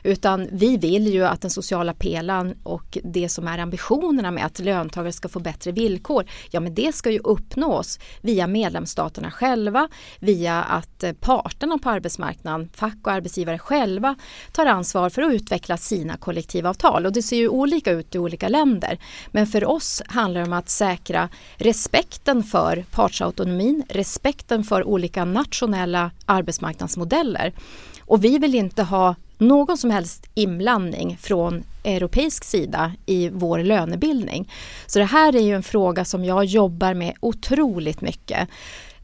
Utan 0.02 0.48
vi 0.52 0.76
vill 0.76 1.06
ju 1.06 1.24
att 1.24 1.40
den 1.40 1.50
sociala 1.50 1.94
pelaren 1.94 2.54
och 2.62 2.98
det 3.04 3.28
som 3.28 3.48
är 3.48 3.58
ambitionerna 3.58 4.30
med 4.30 4.46
att 4.46 4.58
löntagare 4.58 5.12
ska 5.12 5.28
få 5.28 5.40
bättre 5.40 5.72
villkor, 5.72 6.24
ja 6.50 6.60
men 6.60 6.74
det 6.74 6.94
ska 6.94 7.10
ju 7.10 7.18
uppnås 7.18 7.98
via 8.20 8.46
medlemsstaterna 8.46 9.30
själva, 9.30 9.88
via 10.20 10.62
att 10.62 11.02
eh, 11.02 11.12
parterna 11.12 11.78
på 11.78 11.90
arbetsmarknaden, 11.90 12.70
fack 12.74 12.98
och 13.02 13.12
arbetsgivare 13.12 13.58
själva 13.58 14.14
tar 14.52 14.66
ansvar 14.66 15.10
för 15.10 15.22
att 15.22 15.32
utveckla 15.32 15.76
sina 15.76 16.16
kollektivavtal. 16.16 17.06
Och 17.06 17.12
det 17.12 17.22
ser 17.22 17.36
ju 17.36 17.48
olika 17.48 17.90
ut 17.90 18.14
i 18.14 18.18
olika 18.18 18.48
länder. 18.48 18.98
Men 19.30 19.46
för 19.46 19.64
oss 19.64 20.02
handlar 20.06 20.40
det 20.40 20.46
om 20.46 20.52
att 20.52 20.68
säkra 20.68 21.28
respekten 21.56 22.42
för 22.42 22.84
partsautonomin, 22.90 23.82
respekten 23.88 24.64
för 24.64 24.84
olika 24.84 25.24
nationella 25.24 26.10
arbetsmarknadsmodeller. 26.26 27.52
Och 28.00 28.24
vi 28.24 28.38
vill 28.38 28.54
inte 28.54 28.82
ha 28.82 29.14
någon 29.38 29.78
som 29.78 29.90
helst 29.90 30.26
inblandning 30.34 31.16
från 31.20 31.64
europeisk 31.84 32.44
sida 32.44 32.92
i 33.06 33.28
vår 33.28 33.58
lönebildning. 33.58 34.52
Så 34.86 34.98
det 34.98 35.04
här 35.04 35.36
är 35.36 35.40
ju 35.40 35.54
en 35.54 35.62
fråga 35.62 36.04
som 36.04 36.24
jag 36.24 36.44
jobbar 36.44 36.94
med 36.94 37.14
otroligt 37.20 38.00
mycket. 38.00 38.48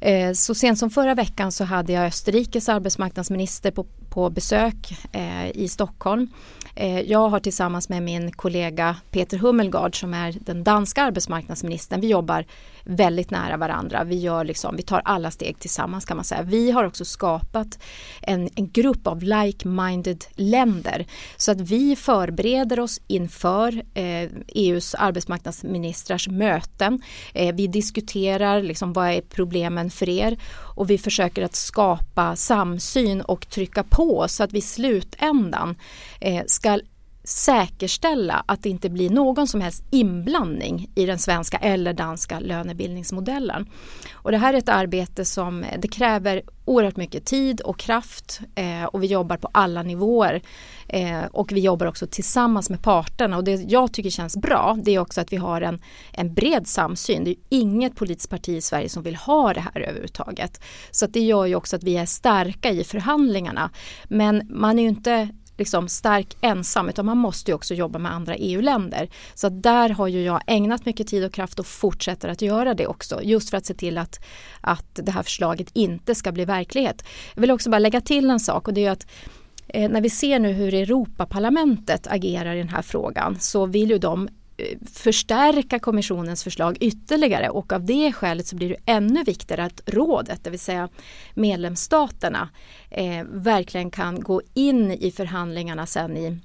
Eh, 0.01 0.33
så 0.33 0.55
sent 0.55 0.79
som 0.79 0.91
förra 0.91 1.15
veckan 1.15 1.53
så 1.53 1.65
hade 1.65 1.93
jag 1.93 2.07
Österrikes 2.07 2.69
arbetsmarknadsminister 2.69 3.71
på, 3.71 3.87
på 4.11 4.31
besök 4.31 4.99
eh, 5.13 5.51
i 5.51 5.69
Stockholm. 5.69 6.29
Eh, 6.75 7.01
jag 7.01 7.29
har 7.29 7.41
tillsammans 7.41 7.89
med 7.89 8.03
min 8.03 8.33
kollega 8.33 8.97
Peter 9.11 9.39
Hummelgard 9.39 10.01
som 10.01 10.15
är 10.15 10.37
den 10.41 10.65
danska 10.65 11.03
arbetsmarknadsministern, 11.03 12.01
vi 12.01 12.09
jobbar 12.09 12.45
väldigt 12.85 13.31
nära 13.31 13.57
varandra. 13.57 14.05
Vi, 14.05 14.21
gör 14.21 14.45
liksom, 14.45 14.77
vi 14.77 14.83
tar 14.83 15.03
alla 15.05 15.31
steg 15.31 15.59
tillsammans 15.59 16.05
kan 16.05 16.17
man 16.17 16.25
säga. 16.25 16.43
Vi 16.43 16.71
har 16.71 16.85
också 16.85 17.05
skapat 17.05 17.79
en, 18.23 18.49
en 18.55 18.71
grupp 18.71 19.07
av 19.07 19.23
like-minded 19.23 20.25
länder 20.35 21.07
så 21.37 21.53
att 21.53 21.61
vi 21.61 21.97
förbereder 21.97 22.81
oss 22.81 23.01
inför 23.07 23.83
eh, 23.95 24.29
EUs 24.49 24.95
arbetsmarknadsministrars 24.95 26.29
möten. 26.29 27.03
Eh, 27.35 27.55
vi 27.55 27.67
diskuterar 27.67 28.63
liksom, 28.63 28.93
vad 28.93 29.11
är 29.11 29.21
problemen 29.21 29.91
för 29.91 30.09
er 30.09 30.39
och 30.77 30.91
vi 30.91 30.99
försöker 30.99 31.43
att 31.43 31.55
skapa 31.55 32.37
samsyn 32.37 33.21
och 33.21 33.49
trycka 33.49 33.83
på 33.83 34.29
så 34.29 34.45
att 34.45 34.53
vi 34.53 34.59
i 34.59 34.63
slutändan 34.63 35.77
eh, 36.21 36.43
ska 36.47 36.81
säkerställa 37.25 38.45
att 38.47 38.63
det 38.63 38.69
inte 38.69 38.91
blir 38.91 39.11
någon 39.11 39.47
som 39.47 39.61
helst 39.61 39.85
inblandning 39.91 40.91
i 40.95 41.07
den 41.07 41.19
svenska 41.19 41.57
eller 41.57 41.93
danska 41.93 42.41
lönebildningsmodellen. 42.41 43.67
Och 44.13 44.31
det 44.31 44.39
här 44.39 44.55
är 44.55 44.59
ett 44.59 44.69
arbete 44.69 45.25
som 45.25 45.65
det 45.79 45.89
kräver 45.89 46.43
oerhört 46.65 46.97
mycket 46.97 47.25
tid 47.25 47.61
och 47.61 47.79
kraft 47.79 48.41
eh, 48.55 48.85
och 48.85 49.03
vi 49.03 49.07
jobbar 49.07 49.37
på 49.37 49.49
alla 49.53 49.83
nivåer. 49.83 50.43
Eh, 50.89 51.25
och 51.33 51.53
vi 51.53 51.61
jobbar 51.61 51.87
också 51.87 52.07
tillsammans 52.07 52.71
med 52.71 52.83
parterna 52.83 53.37
och 53.37 53.45
det 53.45 53.55
jag 53.55 53.93
tycker 53.93 54.11
känns 54.11 54.37
bra 54.37 54.79
det 54.85 54.95
är 54.95 54.99
också 54.99 55.21
att 55.21 55.33
vi 55.33 55.37
har 55.37 55.61
en, 55.61 55.81
en 56.13 56.35
bred 56.35 56.67
samsyn. 56.67 57.25
Det 57.25 57.31
är 57.31 57.37
inget 57.49 57.97
politiskt 57.97 58.31
parti 58.31 58.49
i 58.49 58.61
Sverige 58.61 58.89
som 58.89 59.03
vill 59.03 59.17
ha 59.17 59.55
det 59.55 59.61
här 59.61 59.81
överhuvudtaget. 59.81 60.63
Så 60.91 61.07
det 61.07 61.21
gör 61.21 61.47
ju 61.47 61.55
också 61.55 61.77
att 61.77 61.85
vi 61.85 61.97
är 61.97 62.07
starka 62.07 62.71
i 62.71 62.85
förhandlingarna. 62.85 63.71
Men 64.09 64.43
man 64.51 64.79
är 64.79 64.83
ju 64.83 64.89
inte 64.89 65.29
liksom 65.61 65.89
stark 65.89 66.37
ensam 66.41 66.89
utan 66.89 67.07
man 67.07 67.19
måste 67.19 67.51
ju 67.51 67.55
också 67.55 67.75
jobba 67.75 67.99
med 67.99 68.13
andra 68.13 68.35
EU-länder. 68.35 69.09
Så 69.35 69.49
där 69.49 69.89
har 69.89 70.09
ju 70.09 70.23
jag 70.23 70.41
ägnat 70.47 70.85
mycket 70.85 71.07
tid 71.07 71.25
och 71.25 71.33
kraft 71.33 71.59
och 71.59 71.67
fortsätter 71.67 72.29
att 72.29 72.43
göra 72.43 72.75
det 72.75 72.87
också 72.87 73.23
just 73.23 73.51
för 73.51 73.57
att 73.57 73.67
se 73.67 73.75
till 73.75 73.99
att, 73.99 74.25
att 74.61 75.01
det 75.03 75.13
här 75.13 75.23
förslaget 75.23 75.71
inte 75.73 76.15
ska 76.15 76.33
bli 76.33 76.45
verklighet. 76.45 77.05
Jag 77.35 77.41
vill 77.41 77.51
också 77.51 77.71
bara 77.71 77.79
lägga 77.79 78.01
till 78.01 78.31
en 78.31 78.41
sak 78.41 78.69
och 78.69 78.75
det 78.75 78.85
är 78.85 78.91
att 78.91 79.07
eh, 79.69 79.91
när 79.91 80.01
vi 80.01 80.11
ser 80.11 80.39
nu 80.39 80.53
hur 80.53 80.75
Europaparlamentet 80.75 82.07
agerar 82.07 82.55
i 82.55 82.59
den 82.59 82.69
här 82.69 82.83
frågan 82.83 83.37
så 83.41 83.67
vill 83.67 83.91
ju 83.91 83.99
de 83.99 84.29
förstärka 84.95 85.79
kommissionens 85.79 86.45
förslag 86.45 86.77
ytterligare 86.81 87.49
och 87.49 87.73
av 87.73 87.85
det 87.85 88.13
skälet 88.13 88.47
så 88.47 88.57
blir 88.57 88.69
det 88.69 88.77
ännu 88.87 89.25
viktigare 89.25 89.65
att 89.65 89.83
rådet, 89.87 90.45
det 90.45 90.51
vill 90.51 90.61
säga 90.61 90.89
medlemsstaterna, 91.35 92.49
eh, 92.91 93.25
verkligen 93.25 93.91
kan 93.91 94.21
gå 94.21 94.43
in 94.55 94.91
i 94.91 95.11
förhandlingarna 95.11 95.87
sen 95.87 96.17
i 96.17 96.39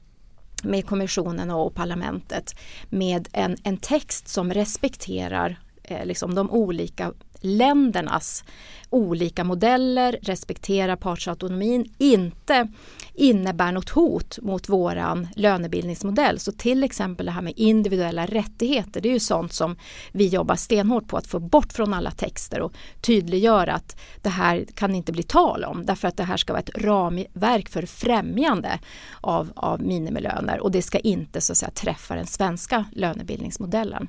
med 0.63 0.85
kommissionen 0.85 1.51
och 1.51 1.75
parlamentet 1.75 2.55
med 2.89 3.27
en, 3.33 3.57
en 3.63 3.77
text 3.77 4.27
som 4.27 4.53
respekterar 4.53 5.59
eh, 5.83 6.05
liksom 6.05 6.35
de 6.35 6.51
olika 6.51 7.13
ländernas 7.41 8.43
olika 8.89 9.43
modeller, 9.43 10.19
respektera 10.21 10.97
partsautonomin, 10.97 11.93
inte 11.97 12.67
innebär 13.13 13.71
något 13.71 13.89
hot 13.89 14.39
mot 14.41 14.69
våran 14.69 15.27
lönebildningsmodell. 15.35 16.39
Så 16.39 16.51
till 16.51 16.83
exempel 16.83 17.25
det 17.25 17.31
här 17.31 17.41
med 17.41 17.53
individuella 17.55 18.25
rättigheter, 18.25 19.01
det 19.01 19.09
är 19.09 19.13
ju 19.13 19.19
sånt 19.19 19.53
som 19.53 19.75
vi 20.11 20.27
jobbar 20.27 20.55
stenhårt 20.55 21.07
på 21.07 21.17
att 21.17 21.27
få 21.27 21.39
bort 21.39 21.73
från 21.73 21.93
alla 21.93 22.11
texter 22.11 22.61
och 22.61 22.73
tydliggöra 23.01 23.73
att 23.73 23.97
det 24.21 24.29
här 24.29 24.65
kan 24.73 24.95
inte 24.95 25.11
bli 25.11 25.23
tal 25.23 25.63
om 25.63 25.85
därför 25.85 26.07
att 26.07 26.17
det 26.17 26.23
här 26.23 26.37
ska 26.37 26.53
vara 26.53 26.63
ett 26.63 26.77
ramverk 26.77 27.69
för 27.69 27.85
främjande 27.85 28.79
av, 29.21 29.51
av 29.55 29.81
minimilöner 29.81 30.59
och 30.59 30.71
det 30.71 30.81
ska 30.81 30.99
inte 30.99 31.41
så 31.41 31.53
att 31.53 31.57
säga 31.57 31.71
träffa 31.71 32.15
den 32.15 32.27
svenska 32.27 32.85
lönebildningsmodellen. 32.91 34.07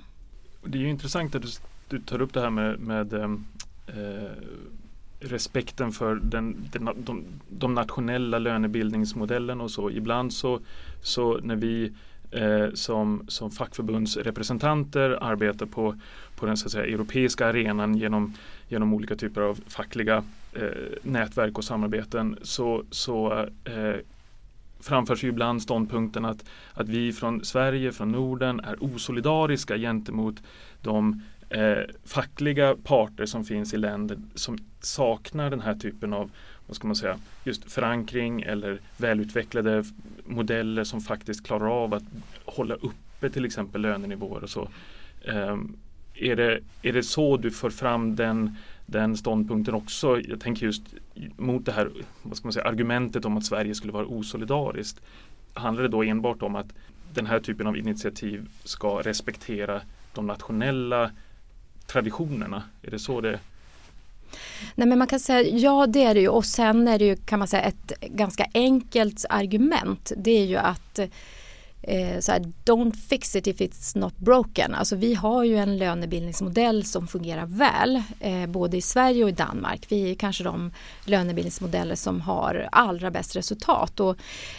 Det 0.65 0.79
är 0.79 0.83
ju 0.83 0.89
intressant 0.89 1.35
att 1.35 1.43
du, 1.43 1.49
du 1.89 1.99
tar 1.99 2.21
upp 2.21 2.33
det 2.33 2.41
här 2.41 2.51
med, 2.51 2.81
med 2.81 3.13
ehm, 3.13 3.45
eh, 3.87 4.31
respekten 5.21 5.93
för 5.93 6.15
den, 6.15 6.69
den, 6.73 6.89
de, 6.97 7.25
de 7.49 7.75
nationella 7.75 8.39
lönebildningsmodellen 8.39 9.61
och 9.61 9.71
så. 9.71 9.91
Ibland 9.91 10.33
så, 10.33 10.61
så 11.03 11.39
när 11.43 11.57
vi 11.57 11.93
eh, 12.31 12.75
som, 12.75 13.25
som 13.29 13.51
fackförbundsrepresentanter 13.51 15.19
arbetar 15.23 15.67
på, 15.67 15.97
på 16.37 16.47
den 16.47 16.57
så 16.57 16.67
att 16.67 16.73
säga, 16.73 16.95
europeiska 16.95 17.47
arenan 17.47 17.97
genom, 17.97 18.35
genom 18.69 18.95
olika 18.95 19.17
typer 19.17 19.41
av 19.41 19.61
fackliga 19.69 20.25
eh, 20.53 20.69
nätverk 21.03 21.59
och 21.59 21.65
samarbeten 21.65 22.39
så, 22.43 22.85
så 22.91 23.47
eh, 23.65 23.97
framförs 24.81 25.25
ju 25.25 25.29
ibland 25.29 25.63
ståndpunkten 25.63 26.25
att, 26.25 26.45
att 26.75 26.89
vi 26.89 27.13
från 27.13 27.45
Sverige, 27.45 27.93
från 27.93 28.13
Norden 28.13 28.61
är 28.61 28.85
osolidariska 28.85 29.77
gentemot 29.77 30.43
de 30.83 31.23
eh, 31.51 31.83
fackliga 32.05 32.77
parter 32.85 33.27
som 33.27 33.45
finns 33.45 33.75
i 33.75 33.77
länder 33.77 34.19
som 34.35 34.59
saknar 34.81 35.51
den 35.51 35.61
här 35.61 35.75
typen 35.75 36.13
av 36.13 36.31
vad 36.67 36.77
ska 36.77 36.87
man 36.87 36.97
säga, 36.97 37.19
just 37.45 37.73
förankring 37.73 38.43
eller 38.43 38.81
välutvecklade 38.97 39.85
modeller 40.25 40.85
som 40.85 41.01
faktiskt 41.01 41.47
klarar 41.47 41.85
av 41.85 41.95
att 41.95 42.05
hålla 42.45 42.75
uppe 42.75 43.31
till 43.31 43.45
exempel 43.45 43.81
lönenivåer 43.81 44.43
och 44.43 44.51
så. 44.51 44.69
Eh, 45.25 45.57
är, 46.15 46.37
det, 46.37 46.61
är 46.83 46.93
det 46.93 47.03
så 47.03 47.37
du 47.37 47.51
för 47.51 47.71
fram 47.71 48.17
den, 48.17 48.57
den 48.87 49.17
ståndpunkten 49.17 49.75
också? 49.75 50.21
Jag 50.21 50.41
tänker 50.41 50.67
just 50.67 50.83
mot 51.37 51.67
det 51.67 51.73
här 51.73 51.91
vad 52.23 52.37
ska 52.37 52.47
man 52.47 52.53
säga, 52.53 52.65
argumentet 52.65 53.25
om 53.25 53.37
att 53.37 53.45
Sverige 53.45 53.75
skulle 53.75 53.93
vara 53.93 54.07
osolidariskt. 54.07 55.01
Handlar 55.55 55.83
det 55.83 55.89
då 55.89 56.03
enbart 56.03 56.43
om 56.43 56.57
att 56.57 56.75
den 57.15 57.27
här 57.27 57.41
typen 57.41 57.67
av 57.67 57.77
initiativ 57.77 58.49
ska 58.65 59.03
respektera 59.03 59.81
de 60.15 60.27
nationella 60.27 61.11
traditionerna? 61.87 62.63
Är 62.83 62.91
det 62.91 62.99
så 62.99 63.21
det 63.21 63.41
Nej 64.75 64.89
men 64.89 64.99
man 64.99 65.09
kan 65.09 65.21
säga 65.21 65.43
ja 65.43 65.87
det 65.87 66.05
är 66.05 66.15
det 66.15 66.21
ju 66.21 66.29
och 66.29 66.45
sen 66.45 66.89
är 66.89 66.99
det 66.99 67.05
ju 67.05 67.17
kan 67.17 67.39
man 67.39 67.49
säga 67.49 67.63
ett 67.63 67.93
ganska 68.01 68.47
enkelt 68.55 69.25
argument. 69.29 70.13
Det 70.17 70.31
är 70.31 70.45
ju 70.45 70.57
att 70.57 70.99
eh, 71.83 72.19
så 72.21 72.33
här, 72.33 72.53
don't 72.65 72.93
fix 72.93 73.37
it 73.37 73.47
if 73.47 73.61
it's 73.61 73.99
not 73.99 74.19
broken. 74.19 74.75
Alltså 74.75 74.97
vi 74.97 75.15
har 75.15 75.45
ju 75.45 75.57
en 75.57 75.79
lönebildningsmodell 75.79 76.85
som 76.85 77.09
fungerar 77.09 77.47
väl 77.47 78.03
eh, 78.21 78.47
både 78.47 78.77
i 78.77 78.83
Sverige 78.83 79.25
och 79.25 79.31
i 79.31 79.33
Danmark. 79.33 79.87
Vi 79.89 80.11
är 80.11 80.15
kanske 80.15 80.45
de 80.45 80.73
lönebildningsmodeller 81.05 81.95
som 81.95 82.21
har 82.21 82.69
allra 82.73 83.11
bäst 83.11 83.37
resultat. 83.37 84.01
Och, 84.01 84.17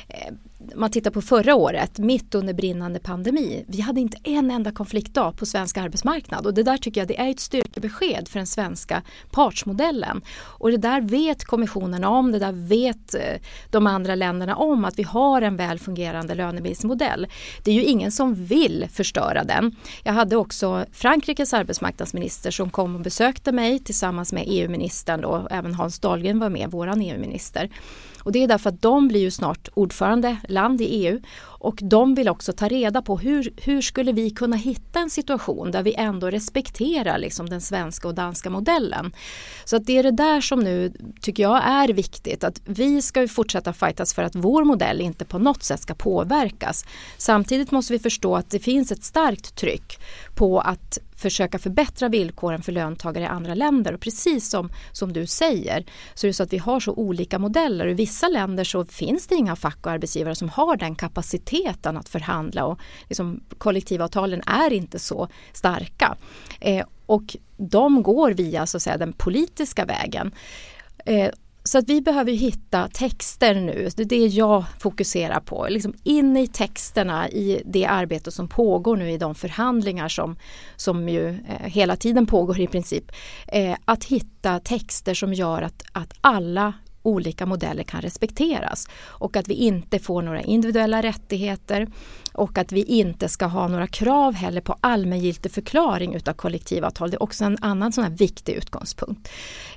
eh, 0.07 0.33
man 0.75 0.91
tittar 0.91 1.11
på 1.11 1.21
förra 1.21 1.55
året, 1.55 1.99
mitt 1.99 2.35
under 2.35 2.53
brinnande 2.53 2.99
pandemi, 2.99 3.65
vi 3.67 3.81
hade 3.81 4.01
inte 4.01 4.17
en 4.23 4.51
enda 4.51 4.71
konfliktdag 4.71 5.31
på 5.31 5.45
svensk 5.45 5.77
arbetsmarknad 5.77 6.45
och 6.45 6.53
det 6.53 6.63
där 6.63 6.77
tycker 6.77 7.01
jag 7.01 7.07
det 7.07 7.19
är 7.19 7.29
ett 7.29 7.39
styrkebesked 7.39 8.27
för 8.27 8.39
den 8.39 8.47
svenska 8.47 9.01
partsmodellen. 9.31 10.21
Och 10.37 10.71
det 10.71 10.77
där 10.77 11.01
vet 11.01 11.45
kommissionen 11.45 12.03
om, 12.03 12.31
det 12.31 12.39
där 12.39 12.51
vet 12.51 13.15
eh, 13.15 13.21
de 13.71 13.87
andra 13.87 14.15
länderna 14.15 14.55
om 14.55 14.85
att 14.85 14.99
vi 14.99 15.03
har 15.03 15.41
en 15.41 15.57
väl 15.57 15.79
fungerande 15.79 16.35
lönebildningsmodell. 16.35 17.27
Det 17.63 17.71
är 17.71 17.75
ju 17.75 17.83
ingen 17.83 18.11
som 18.11 18.45
vill 18.45 18.87
förstöra 18.91 19.43
den. 19.43 19.75
Jag 20.03 20.13
hade 20.13 20.35
också 20.35 20.85
Frankrikes 20.91 21.53
arbetsmarknadsminister 21.53 22.51
som 22.51 22.69
kom 22.69 22.95
och 22.95 23.01
besökte 23.01 23.51
mig 23.51 23.79
tillsammans 23.79 24.33
med 24.33 24.43
EU-ministern 24.47 25.23
och 25.23 25.51
även 25.51 25.73
Hans 25.73 25.99
Dahlgren 25.99 26.39
var 26.39 26.49
med, 26.49 26.71
våran 26.71 27.01
EU-minister. 27.01 27.69
Och 28.27 28.33
det 28.33 28.43
är 28.43 28.47
därför 28.47 28.69
att 28.69 28.81
de 28.81 29.07
blir 29.07 29.19
ju 29.19 29.31
snart 29.31 29.69
ordförande 29.73 30.37
land 30.49 30.81
i 30.81 30.85
EU 30.85 31.19
och 31.67 31.79
de 31.83 32.15
vill 32.15 32.29
också 32.29 32.53
ta 32.53 32.67
reda 32.67 33.01
på 33.01 33.17
hur, 33.17 33.53
hur 33.57 33.81
skulle 33.81 34.11
vi 34.11 34.29
kunna 34.29 34.55
hitta 34.55 34.99
en 34.99 35.09
situation 35.09 35.71
där 35.71 35.83
vi 35.83 35.93
ändå 35.93 36.29
respekterar 36.29 37.17
liksom 37.17 37.49
den 37.49 37.61
svenska 37.61 38.07
och 38.07 38.13
danska 38.13 38.49
modellen. 38.49 39.13
Så 39.65 39.75
att 39.75 39.85
det 39.85 39.97
är 39.97 40.03
det 40.03 40.11
där 40.11 40.41
som 40.41 40.59
nu 40.59 40.93
tycker 41.21 41.43
jag 41.43 41.63
är 41.63 41.87
viktigt 41.87 42.43
att 42.43 42.61
vi 42.65 43.01
ska 43.01 43.27
fortsätta 43.27 43.73
fightas 43.73 44.13
för 44.13 44.23
att 44.23 44.35
vår 44.35 44.63
modell 44.63 45.01
inte 45.01 45.25
på 45.25 45.39
något 45.39 45.63
sätt 45.63 45.79
ska 45.79 45.93
påverkas. 45.93 46.85
Samtidigt 47.17 47.71
måste 47.71 47.93
vi 47.93 47.99
förstå 47.99 48.35
att 48.35 48.49
det 48.49 48.59
finns 48.59 48.91
ett 48.91 49.03
starkt 49.03 49.55
tryck 49.55 49.99
på 50.35 50.59
att 50.59 50.99
försöka 51.15 51.59
förbättra 51.59 52.09
villkoren 52.09 52.61
för 52.61 52.71
löntagare 52.71 53.23
i 53.23 53.27
andra 53.27 53.53
länder. 53.53 53.93
Och 53.93 53.99
precis 53.99 54.49
som, 54.49 54.69
som 54.91 55.13
du 55.13 55.27
säger 55.27 55.85
så 56.13 56.27
är 56.27 56.29
det 56.29 56.33
så 56.33 56.43
att 56.43 56.53
vi 56.53 56.57
har 56.57 56.79
så 56.79 56.93
olika 56.93 57.39
modeller. 57.39 57.87
I 57.87 57.93
vissa 57.93 58.27
länder 58.27 58.63
så 58.63 58.85
finns 58.85 59.27
det 59.27 59.35
inga 59.35 59.55
fack 59.55 59.85
och 59.85 59.91
arbetsgivare 59.91 60.35
som 60.35 60.49
har 60.49 60.77
den 60.77 60.95
kapaciteten 60.95 61.56
att 61.97 62.09
förhandla 62.09 62.65
och 62.65 62.79
liksom, 63.07 63.43
kollektivavtalen 63.57 64.41
är 64.47 64.73
inte 64.73 64.99
så 64.99 65.27
starka. 65.53 66.15
Eh, 66.59 66.85
och 67.05 67.35
de 67.57 68.03
går 68.03 68.31
via 68.31 68.65
så 68.65 68.77
att 68.77 68.83
säga, 68.83 68.97
den 68.97 69.13
politiska 69.13 69.85
vägen. 69.85 70.31
Eh, 71.05 71.29
så 71.67 71.77
att 71.77 71.89
vi 71.89 72.01
behöver 72.01 72.31
hitta 72.31 72.87
texter 72.87 73.55
nu, 73.55 73.89
det 73.95 74.01
är 74.01 74.05
det 74.05 74.25
jag 74.25 74.63
fokuserar 74.79 75.39
på. 75.39 75.67
Liksom 75.69 75.93
in 76.03 76.37
i 76.37 76.47
texterna 76.47 77.29
i 77.29 77.61
det 77.65 77.85
arbete 77.85 78.31
som 78.31 78.47
pågår 78.47 78.97
nu 78.97 79.11
i 79.11 79.17
de 79.17 79.35
förhandlingar 79.35 80.09
som, 80.09 80.37
som 80.75 81.09
ju 81.09 81.29
eh, 81.29 81.65
hela 81.65 81.95
tiden 81.95 82.25
pågår 82.25 82.59
i 82.59 82.67
princip. 82.67 83.11
Eh, 83.47 83.75
att 83.85 84.03
hitta 84.03 84.59
texter 84.59 85.13
som 85.13 85.33
gör 85.33 85.61
att, 85.61 85.83
att 85.91 86.13
alla 86.21 86.73
olika 87.07 87.45
modeller 87.45 87.83
kan 87.83 88.01
respekteras 88.01 88.87
och 89.07 89.35
att 89.35 89.47
vi 89.47 89.53
inte 89.53 89.99
får 89.99 90.21
några 90.21 90.41
individuella 90.41 91.01
rättigheter 91.01 91.87
och 92.33 92.57
att 92.57 92.71
vi 92.71 92.83
inte 92.83 93.29
ska 93.29 93.45
ha 93.45 93.67
några 93.67 93.87
krav 93.87 94.33
heller 94.33 94.61
på 94.61 94.75
allmängiltig 94.81 95.51
förklaring 95.51 96.15
utav 96.15 96.33
kollektivavtal. 96.33 97.11
Det 97.11 97.17
är 97.17 97.23
också 97.23 97.45
en 97.45 97.57
annan 97.61 97.91
sån 97.91 98.03
här 98.03 98.11
viktig 98.11 98.53
utgångspunkt. 98.53 99.29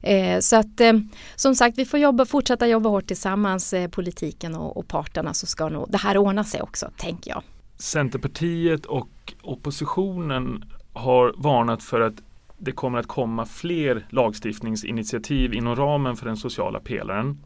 Eh, 0.02 0.40
så 0.40 0.56
att 0.56 0.80
eh, 0.80 0.92
som 1.36 1.54
sagt 1.54 1.78
vi 1.78 1.84
får 1.84 2.00
jobba, 2.00 2.24
fortsätta 2.24 2.66
jobba 2.66 2.88
hårt 2.88 3.06
tillsammans, 3.06 3.72
eh, 3.72 3.88
politiken 3.88 4.54
och, 4.54 4.76
och 4.76 4.88
parterna 4.88 5.34
så 5.34 5.46
ska 5.46 5.68
nog 5.68 5.86
det 5.90 5.98
här 5.98 6.18
ordna 6.18 6.44
sig 6.44 6.62
också, 6.62 6.90
tänker 6.96 7.30
jag. 7.30 7.42
Centerpartiet 7.78 8.86
och 8.86 9.34
oppositionen 9.42 10.64
har 10.92 11.34
varnat 11.36 11.82
för 11.82 12.00
att 12.00 12.14
det 12.60 12.72
kommer 12.72 12.98
att 12.98 13.06
komma 13.06 13.46
fler 13.46 14.06
lagstiftningsinitiativ 14.10 15.54
inom 15.54 15.76
ramen 15.76 16.16
för 16.16 16.26
den 16.26 16.36
sociala 16.36 16.80
pelaren. 16.80 17.38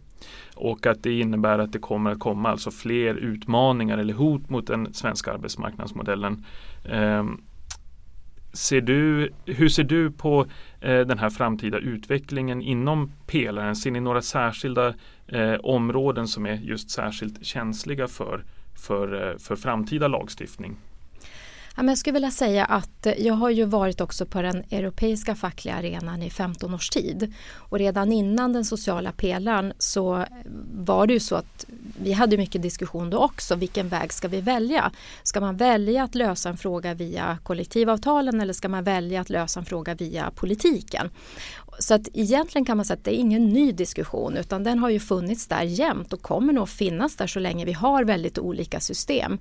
Och 0.55 0.87
att 0.87 1.03
det 1.03 1.19
innebär 1.19 1.59
att 1.59 1.73
det 1.73 1.79
kommer 1.79 2.11
att 2.11 2.19
komma 2.19 2.51
alltså 2.51 2.71
fler 2.71 3.15
utmaningar 3.15 3.99
eller 3.99 4.15
hot 4.15 4.51
mot 4.51 4.67
den 4.67 4.95
svenska 4.95 5.33
arbetsmarknadsmodellen. 5.33 6.45
Eh, 6.85 7.25
ser 8.53 8.81
du, 8.81 9.31
hur 9.47 9.69
ser 9.69 9.85
du 9.85 10.11
på 10.11 10.47
eh, 10.81 11.01
den 11.01 11.19
här 11.19 11.31
framtida 11.31 11.79
utvecklingen 11.79 12.63
inom 12.63 13.13
pelaren? 13.27 13.77
Ser 13.77 13.91
ni 13.91 14.01
några 14.01 14.23
särskilda 14.23 14.95
eh, 15.27 15.55
områden 15.55 16.29
som 16.29 16.47
är 16.47 16.55
just 16.55 16.91
särskilt 16.91 17.47
känsliga 17.47 18.09
för, 18.09 18.45
för, 18.75 19.31
eh, 19.31 19.39
för 19.39 19.57
framtida 19.57 20.09
lagstiftning? 20.09 20.77
Jag 21.77 21.99
skulle 21.99 22.15
vilja 22.15 22.31
säga 22.31 22.65
att 22.65 23.07
eh, 23.07 23.13
jag 23.19 23.35
har 23.35 23.51
ju 23.51 23.65
varit 23.65 24.01
också 24.01 24.27
på 24.27 24.43
den 24.43 24.65
europeiska 24.71 25.35
fackliga 25.35 25.75
arenan 25.75 26.23
i 26.23 26.31
15 26.31 26.75
års 26.75 26.91
tid. 26.91 27.35
Och 27.55 27.79
redan 27.79 28.13
innan 28.13 28.53
den 28.53 28.65
sociala 28.65 29.13
pelaren 29.13 29.73
så 29.79 30.25
var 30.75 31.07
det 31.07 31.13
ju 31.13 31.21
så 31.21 31.37
att 31.37 31.67
vi 31.99 32.13
hade 32.13 32.37
mycket 32.37 32.63
diskussion 32.63 33.11
då 33.11 33.19
också. 33.19 33.55
Vilken 33.55 33.89
väg 33.89 34.13
ska 34.13 34.29
vi 34.29 34.41
välja? 34.41 34.93
Ska 35.23 35.41
man 35.41 35.57
välja 35.57 36.03
att 36.03 36.15
lösa 36.15 36.49
en 36.49 36.57
fråga 36.57 36.95
via 36.95 37.39
kollektivavtalen 37.43 38.41
eller 38.41 38.53
ska 38.53 38.69
man 38.69 38.85
välja 38.85 39.21
att 39.21 39.31
lösa 39.31 39.61
en 39.61 39.67
fråga 39.67 39.95
via 39.95 40.31
politiken? 40.35 41.11
Så 41.79 41.95
att 41.95 42.09
egentligen 42.13 42.65
kan 42.65 42.77
man 42.77 42.87
säga 42.87 42.97
att 42.97 43.05
det 43.05 43.15
är 43.15 43.19
ingen 43.19 43.49
ny 43.49 43.73
diskussion 43.73 44.37
utan 44.37 44.65
den 44.65 44.79
har 44.79 44.91
ju 44.91 45.01
funnits 45.01 45.47
där 45.47 45.63
jämt 45.63 46.13
och 46.13 46.23
kommer 46.23 46.53
nog 46.53 46.69
finnas 46.69 47.17
där 47.17 47.27
så 47.27 47.41
länge 47.41 47.65
vi 47.65 47.73
har 47.73 48.05
väldigt 48.05 48.39
olika 48.39 48.81
system. 48.81 49.39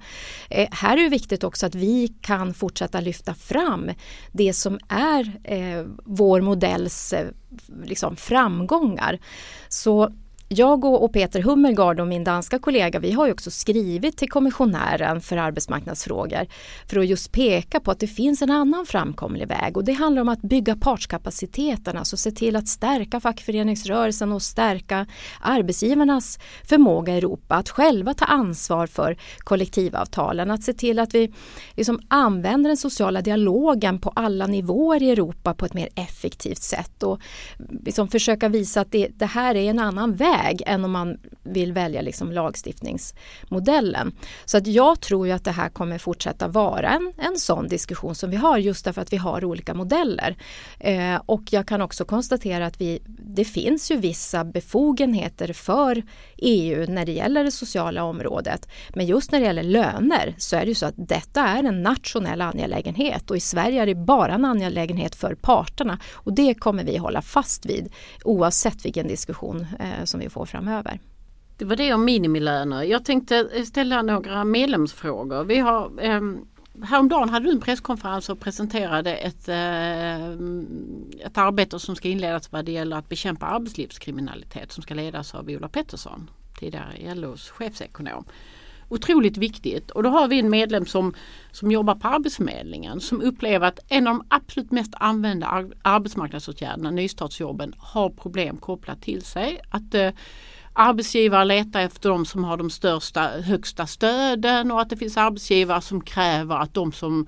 Eh, 0.49 0.67
här 0.71 0.97
är 0.97 1.01
det 1.03 1.09
viktigt 1.09 1.43
också 1.43 1.65
att 1.65 1.75
vi 1.75 2.07
kan 2.21 2.53
fortsätta 2.53 2.99
lyfta 2.99 3.34
fram 3.34 3.91
det 4.31 4.53
som 4.53 4.79
är 4.89 5.31
eh, 5.43 5.86
vår 6.05 6.41
modells 6.41 7.13
eh, 7.13 7.27
liksom, 7.84 8.15
framgångar. 8.15 9.19
Så 9.69 10.13
jag 10.54 10.86
och 10.86 11.14
Peter 11.14 11.41
Hummelgard 11.41 11.99
och 11.99 12.08
min 12.08 12.24
danska 12.24 12.60
kollega 12.60 12.99
vi 12.99 13.12
har 13.12 13.26
ju 13.26 13.32
också 13.32 13.51
skrivit 13.51 14.18
till 14.18 14.30
kommissionären 14.30 15.22
för 15.22 15.38
arbetsmarknadsfrågor 15.38 16.47
för 16.89 16.99
att 16.99 17.08
just 17.08 17.32
peka 17.32 17.80
på 17.80 17.91
att 17.91 17.99
det 17.99 18.08
finns 18.08 18.41
en 18.41 18.51
annan 18.51 18.86
framkomlig 18.86 19.47
väg. 19.47 19.78
Och 19.78 19.84
det 19.84 19.93
handlar 19.93 20.22
om 20.22 20.30
att 20.30 20.41
bygga 20.41 20.76
partskapaciteten, 20.76 21.97
alltså 21.97 22.18
se 22.18 22.32
till 22.32 22.56
att 22.56 22.68
stärka 22.68 23.20
fackföreningsrörelsen 23.20 24.32
och 24.32 24.41
stärka 24.41 25.06
arbetsgivarnas 25.41 26.39
förmåga 26.64 27.14
i 27.14 27.18
Europa 27.18 27.56
att 27.56 27.70
själva 27.70 28.14
ta 28.14 28.26
ansvar 28.26 28.88
för 28.88 29.18
kollektivavtalen, 29.38 30.51
att 30.51 30.64
se 30.64 30.74
till 30.74 30.99
att 30.99 31.16
vi 31.16 31.34
liksom 31.74 31.99
använder 32.08 32.70
den 32.70 32.78
sociala 32.78 33.22
dialogen 33.22 33.99
på 33.99 34.10
alla 34.16 34.47
nivåer 34.47 35.04
i 35.04 35.12
Europa 35.12 35.54
på 35.54 35.66
ett 35.66 35.74
mer 35.74 35.89
effektivt 35.95 36.62
sätt 36.62 37.04
och 37.04 37.22
liksom 37.86 38.08
försöka 38.08 38.49
visa 38.49 38.82
att 38.82 38.91
det, 38.91 39.08
det 39.16 39.26
här 39.26 39.56
är 39.56 39.70
en 39.70 39.80
annan 39.80 40.16
väg 40.16 40.43
väg 40.44 40.64
än 40.66 40.86
om 40.86 40.91
man 40.91 41.18
vill 41.44 41.74
välja 41.74 42.02
liksom 42.02 42.32
lagstiftningsmodellen. 42.32 44.16
Så 44.46 44.58
att 44.58 44.68
jag 44.68 45.00
tror 45.00 45.28
ju 45.28 45.34
att 45.34 45.44
det 45.44 45.52
här 45.52 45.70
kommer 45.70 45.98
fortsätta 45.98 46.48
vara 46.48 46.89
en, 46.89 47.14
en 47.18 47.38
sån 47.38 47.68
diskussion 47.68 48.16
som 48.16 48.30
vi 48.30 48.36
har 48.36 48.58
just 48.58 48.86
därför 48.86 49.02
att 49.02 49.14
vi 49.14 49.18
har 49.18 49.46
olika 49.46 49.74
modeller. 49.74 50.36
Eh, 50.80 51.22
och 51.26 51.41
jag 51.54 51.68
kan 51.68 51.82
också 51.82 52.06
konstatera 52.06 52.66
att 52.66 52.82
vi, 52.82 53.02
det 53.08 53.46
finns 53.46 53.91
ju 53.91 53.98
vissa 53.98 54.44
befogenheter 54.44 55.54
för 55.54 56.04
EU 56.38 56.86
när 56.89 57.06
det 57.06 57.12
gäller 57.12 57.44
det 57.44 57.52
sociala 57.52 58.04
området. 58.04 58.68
Men 58.89 59.06
just 59.06 59.32
när 59.32 59.39
det 59.39 59.46
gäller 59.46 59.64
löner 59.64 60.36
så 60.38 60.56
är 60.56 60.62
det 60.62 60.68
ju 60.68 60.76
så 60.76 60.86
att 60.86 60.94
detta 60.98 61.41
är 61.41 61.64
en 61.64 61.84
nationell 61.84 62.41
angelägenhet 62.41 63.32
och 63.32 63.38
i 63.38 63.39
Sverige 63.39 63.82
är 63.82 63.86
det 63.86 63.96
bara 63.96 64.34
en 64.34 64.46
angelägenhet 64.46 65.16
för 65.16 65.36
parterna 65.36 66.00
och 66.14 66.34
det 66.34 66.54
kommer 66.54 66.84
vi 66.84 66.98
hålla 66.98 67.22
fast 67.22 67.66
vid 67.66 67.94
oavsett 68.24 68.86
vilken 68.86 69.08
diskussion 69.08 69.68
eh, 69.80 70.04
som 70.04 70.20
vi 70.20 70.22
får 70.30 70.45
framöver. 70.45 70.99
Det 71.57 71.65
var 71.65 71.76
det 71.76 71.93
om 71.93 72.05
minimilöner. 72.05 72.84
Jag 72.84 73.05
tänkte 73.05 73.49
eh, 73.53 73.63
ställa 73.63 74.01
några 74.01 74.43
medlemsfrågor. 74.43 75.43
Vi 75.43 75.59
har, 75.59 75.91
eh, 76.01 76.21
häromdagen 76.84 77.30
hade 77.30 77.45
du 77.45 77.51
en 77.51 77.61
presskonferens 77.61 78.30
och 78.30 78.39
presenterade 78.39 79.15
ett, 79.15 79.49
eh, 79.49 80.30
ett 81.28 81.38
arbete 81.38 81.80
som 81.80 81.95
ska 81.95 82.07
inledas 82.07 82.51
vad 82.51 82.65
det 82.65 82.71
gäller 82.71 82.97
att 82.97 83.09
bekämpa 83.09 83.45
arbetslivskriminalitet 83.45 84.71
som 84.71 84.84
ska 84.84 84.93
ledas 84.93 85.36
av 85.36 85.49
Ola 85.49 85.69
Pettersson, 85.69 86.30
tidigare 86.59 87.15
LOs 87.15 87.49
chefsekonom. 87.49 88.26
Otroligt 88.94 89.38
viktigt 89.38 89.91
och 89.91 90.04
då 90.04 90.10
har 90.10 90.28
vi 90.28 90.39
en 90.39 90.50
medlem 90.50 90.86
som, 90.86 91.14
som 91.52 91.72
jobbar 91.72 91.96
på 91.96 92.08
Arbetsförmedlingen 92.08 93.02
som 93.02 93.22
upplever 93.22 93.68
att 93.68 93.80
en 93.88 94.08
av 94.08 94.14
de 94.14 94.26
absolut 94.28 94.72
mest 94.72 94.94
använda 94.98 95.66
arbetsmarknadsåtgärderna, 95.82 96.91
nystartsjobben, 96.91 97.74
har 97.78 98.10
problem 98.10 98.58
kopplat 98.58 99.02
till 99.02 99.22
sig. 99.22 99.62
Att 99.70 99.94
eh, 99.94 100.12
arbetsgivare 100.74 101.46
letar 101.46 101.82
efter 101.82 102.10
de 102.10 102.26
som 102.26 102.44
har 102.44 102.58
de 102.58 102.70
största, 102.70 103.22
högsta 103.22 103.88
stöden 103.88 104.72
och 104.72 104.82
att 104.82 104.89
det 104.89 104.98
finns 104.98 105.18
arbetsgivare 105.18 105.82
som 105.82 106.02
kräver 106.02 106.56
att 106.56 106.74
de 106.74 106.91
som 106.91 107.28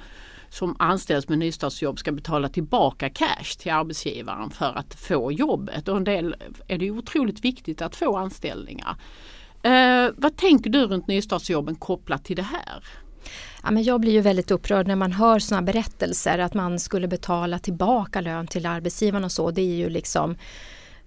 som 0.49 0.75
anställs 0.79 1.29
med 1.29 1.37
nystartsjobb 1.37 1.99
ska 1.99 2.11
betala 2.11 2.49
tillbaka 2.49 3.09
cash 3.09 3.57
till 3.59 3.71
arbetsgivaren 3.71 4.49
för 4.49 4.77
att 4.77 4.95
få 4.95 5.31
jobbet. 5.31 5.87
Och 5.87 5.97
en 5.97 6.03
del 6.03 6.35
är 6.67 6.77
det 6.77 6.91
otroligt 6.91 7.45
viktigt 7.45 7.81
att 7.81 7.95
få 7.95 8.17
anställningar. 8.17 8.95
Eh, 9.65 10.11
vad 10.17 10.37
tänker 10.37 10.69
du 10.69 10.87
runt 10.87 11.07
nystartsjobben 11.07 11.75
kopplat 11.75 12.25
till 12.25 12.35
det 12.35 12.41
här? 12.41 12.83
Ja, 13.63 13.71
men 13.71 13.83
jag 13.83 14.01
blir 14.01 14.11
ju 14.11 14.21
väldigt 14.21 14.51
upprörd 14.51 14.87
när 14.87 14.95
man 14.95 15.11
hör 15.11 15.39
sådana 15.39 15.65
berättelser 15.65 16.39
att 16.39 16.53
man 16.53 16.79
skulle 16.79 17.07
betala 17.07 17.59
tillbaka 17.59 18.21
lön 18.21 18.47
till 18.47 18.65
arbetsgivaren 18.65 19.23
och 19.23 19.31
så. 19.31 19.51
Det 19.51 19.61
är 19.61 19.75
ju 19.75 19.89
liksom 19.89 20.35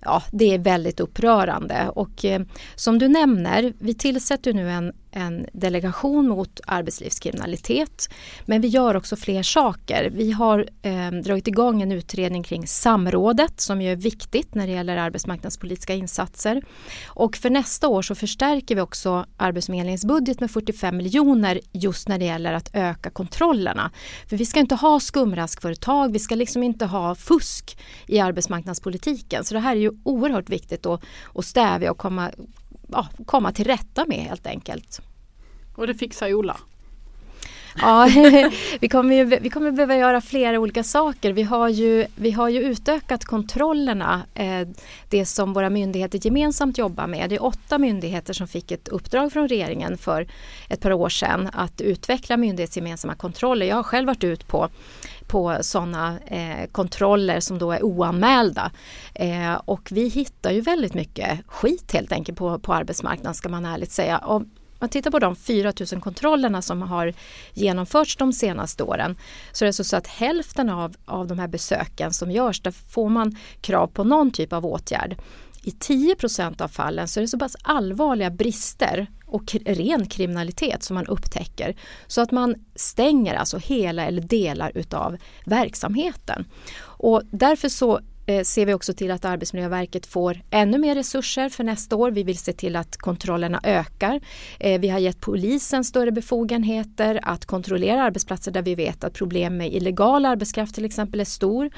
ja, 0.00 0.22
det 0.32 0.54
är 0.54 0.58
väldigt 0.58 1.00
upprörande. 1.00 1.88
Och 1.88 2.24
eh, 2.24 2.42
som 2.74 2.98
du 2.98 3.08
nämner, 3.08 3.72
vi 3.78 3.94
tillsätter 3.94 4.52
nu 4.52 4.70
en 4.70 4.92
en 5.10 5.46
delegation 5.52 6.28
mot 6.28 6.60
arbetslivskriminalitet. 6.66 8.08
Men 8.46 8.60
vi 8.60 8.68
gör 8.68 8.96
också 8.96 9.16
fler 9.16 9.42
saker. 9.42 10.10
Vi 10.14 10.32
har 10.32 10.68
eh, 10.82 11.10
dragit 11.10 11.48
igång 11.48 11.82
en 11.82 11.92
utredning 11.92 12.42
kring 12.42 12.66
samrådet 12.66 13.60
som 13.60 13.82
ju 13.82 13.92
är 13.92 13.96
viktigt 13.96 14.54
när 14.54 14.66
det 14.66 14.72
gäller 14.72 14.96
arbetsmarknadspolitiska 14.96 15.94
insatser. 15.94 16.62
Och 17.06 17.36
för 17.36 17.50
nästa 17.50 17.88
år 17.88 18.02
så 18.02 18.14
förstärker 18.14 18.74
vi 18.74 18.80
också 18.80 19.26
Arbetsförmedlingens 19.36 20.04
budget 20.04 20.40
med 20.40 20.50
45 20.50 20.96
miljoner 20.96 21.60
just 21.72 22.08
när 22.08 22.18
det 22.18 22.24
gäller 22.24 22.52
att 22.52 22.70
öka 22.72 23.10
kontrollerna. 23.10 23.90
För 24.26 24.36
vi 24.36 24.46
ska 24.46 24.60
inte 24.60 24.74
ha 24.74 25.00
skumraskföretag, 25.00 26.12
vi 26.12 26.18
ska 26.18 26.34
liksom 26.34 26.62
inte 26.62 26.86
ha 26.86 27.14
fusk 27.14 27.78
i 28.06 28.20
arbetsmarknadspolitiken. 28.20 29.44
Så 29.44 29.54
det 29.54 29.60
här 29.60 29.76
är 29.76 29.80
ju 29.80 29.92
oerhört 30.04 30.48
viktigt 30.48 30.86
att, 30.86 31.02
att 31.34 31.44
stävja 31.44 31.90
och 31.90 31.98
komma, 31.98 32.30
ja, 32.88 33.08
komma 33.26 33.52
till 33.52 33.64
rätta 33.64 34.04
med 34.08 34.18
helt 34.18 34.46
enkelt. 34.46 35.00
Och 35.76 35.86
det 35.86 35.94
fixar 35.94 36.34
Ola? 36.34 36.56
Ja, 37.76 38.08
vi 38.80 38.88
kommer, 38.88 39.14
ju, 39.14 39.24
vi 39.24 39.50
kommer 39.50 39.70
behöva 39.70 39.96
göra 39.96 40.20
flera 40.20 40.58
olika 40.58 40.84
saker. 40.84 41.32
Vi 41.32 41.42
har 41.42 41.68
ju, 41.68 42.06
vi 42.16 42.30
har 42.30 42.48
ju 42.48 42.60
utökat 42.60 43.24
kontrollerna, 43.24 44.22
eh, 44.34 44.68
det 45.08 45.26
som 45.26 45.52
våra 45.52 45.70
myndigheter 45.70 46.26
gemensamt 46.26 46.78
jobbar 46.78 47.06
med. 47.06 47.30
Det 47.30 47.34
är 47.34 47.44
åtta 47.44 47.78
myndigheter 47.78 48.32
som 48.32 48.48
fick 48.48 48.70
ett 48.70 48.88
uppdrag 48.88 49.32
från 49.32 49.48
regeringen 49.48 49.98
för 49.98 50.26
ett 50.68 50.80
par 50.80 50.92
år 50.92 51.08
sedan 51.08 51.50
att 51.52 51.80
utveckla 51.80 52.36
myndighetsgemensamma 52.36 53.14
kontroller. 53.14 53.66
Jag 53.66 53.76
har 53.76 53.82
själv 53.82 54.06
varit 54.06 54.24
ut 54.24 54.48
på 54.48 54.68
på 55.28 55.58
sådana 55.60 56.18
eh, 56.26 56.66
kontroller 56.72 57.40
som 57.40 57.58
då 57.58 57.72
är 57.72 57.84
oanmälda. 57.84 58.70
Eh, 59.14 59.54
och 59.54 59.88
vi 59.92 60.08
hittar 60.08 60.50
ju 60.50 60.60
väldigt 60.60 60.94
mycket 60.94 61.38
skit 61.46 61.92
helt 61.92 62.12
enkelt 62.12 62.38
på, 62.38 62.58
på 62.58 62.74
arbetsmarknaden 62.74 63.34
ska 63.34 63.48
man 63.48 63.64
ärligt 63.64 63.92
säga. 63.92 64.18
Och 64.18 64.42
man 64.78 64.90
tittar 64.90 65.10
på 65.10 65.18
de 65.18 65.36
4 65.36 65.72
000 65.92 66.00
kontrollerna 66.00 66.62
som 66.62 66.82
har 66.82 67.14
genomförts 67.54 68.16
de 68.16 68.32
senaste 68.32 68.82
åren 68.82 69.16
så 69.52 69.64
är 69.64 69.66
det 69.66 69.72
så 69.72 69.96
att 69.96 70.06
hälften 70.06 70.70
av, 70.70 70.96
av 71.04 71.26
de 71.26 71.38
här 71.38 71.48
besöken 71.48 72.12
som 72.12 72.30
görs 72.30 72.60
där 72.60 72.70
får 72.70 73.08
man 73.08 73.36
krav 73.60 73.86
på 73.86 74.04
någon 74.04 74.30
typ 74.30 74.52
av 74.52 74.66
åtgärd. 74.66 75.16
I 75.62 75.70
10% 75.70 76.62
av 76.62 76.68
fallen 76.68 77.08
så 77.08 77.20
är 77.20 77.22
det 77.22 77.28
så 77.28 77.38
pass 77.38 77.56
allvarliga 77.62 78.30
brister 78.30 79.06
och 79.26 79.56
ren 79.64 80.06
kriminalitet 80.06 80.82
som 80.82 80.94
man 80.94 81.06
upptäcker 81.06 81.76
så 82.06 82.20
att 82.20 82.30
man 82.30 82.54
stänger 82.74 83.34
alltså 83.34 83.58
hela 83.58 84.04
eller 84.04 84.22
delar 84.22 84.72
utav 84.74 85.16
verksamheten. 85.44 86.44
Och 86.80 87.22
därför 87.30 87.68
så 87.68 88.00
Eh, 88.28 88.42
ser 88.42 88.66
vi 88.66 88.74
också 88.74 88.92
till 88.92 89.10
att 89.10 89.24
Arbetsmiljöverket 89.24 90.06
får 90.06 90.40
ännu 90.50 90.78
mer 90.78 90.94
resurser 90.94 91.48
för 91.48 91.64
nästa 91.64 91.96
år. 91.96 92.10
Vi 92.10 92.22
vill 92.22 92.38
se 92.38 92.52
till 92.52 92.76
att 92.76 92.96
kontrollerna 92.96 93.60
ökar. 93.62 94.20
Eh, 94.60 94.80
vi 94.80 94.88
har 94.88 94.98
gett 94.98 95.20
polisen 95.20 95.84
större 95.84 96.10
befogenheter 96.10 97.20
att 97.22 97.44
kontrollera 97.46 98.02
arbetsplatser 98.02 98.52
där 98.52 98.62
vi 98.62 98.74
vet 98.74 99.04
att 99.04 99.12
problem 99.12 99.56
med 99.56 99.74
illegal 99.74 100.26
arbetskraft 100.26 100.74
till 100.74 100.84
exempel 100.84 101.20
är 101.20 101.24
stor. 101.24 101.70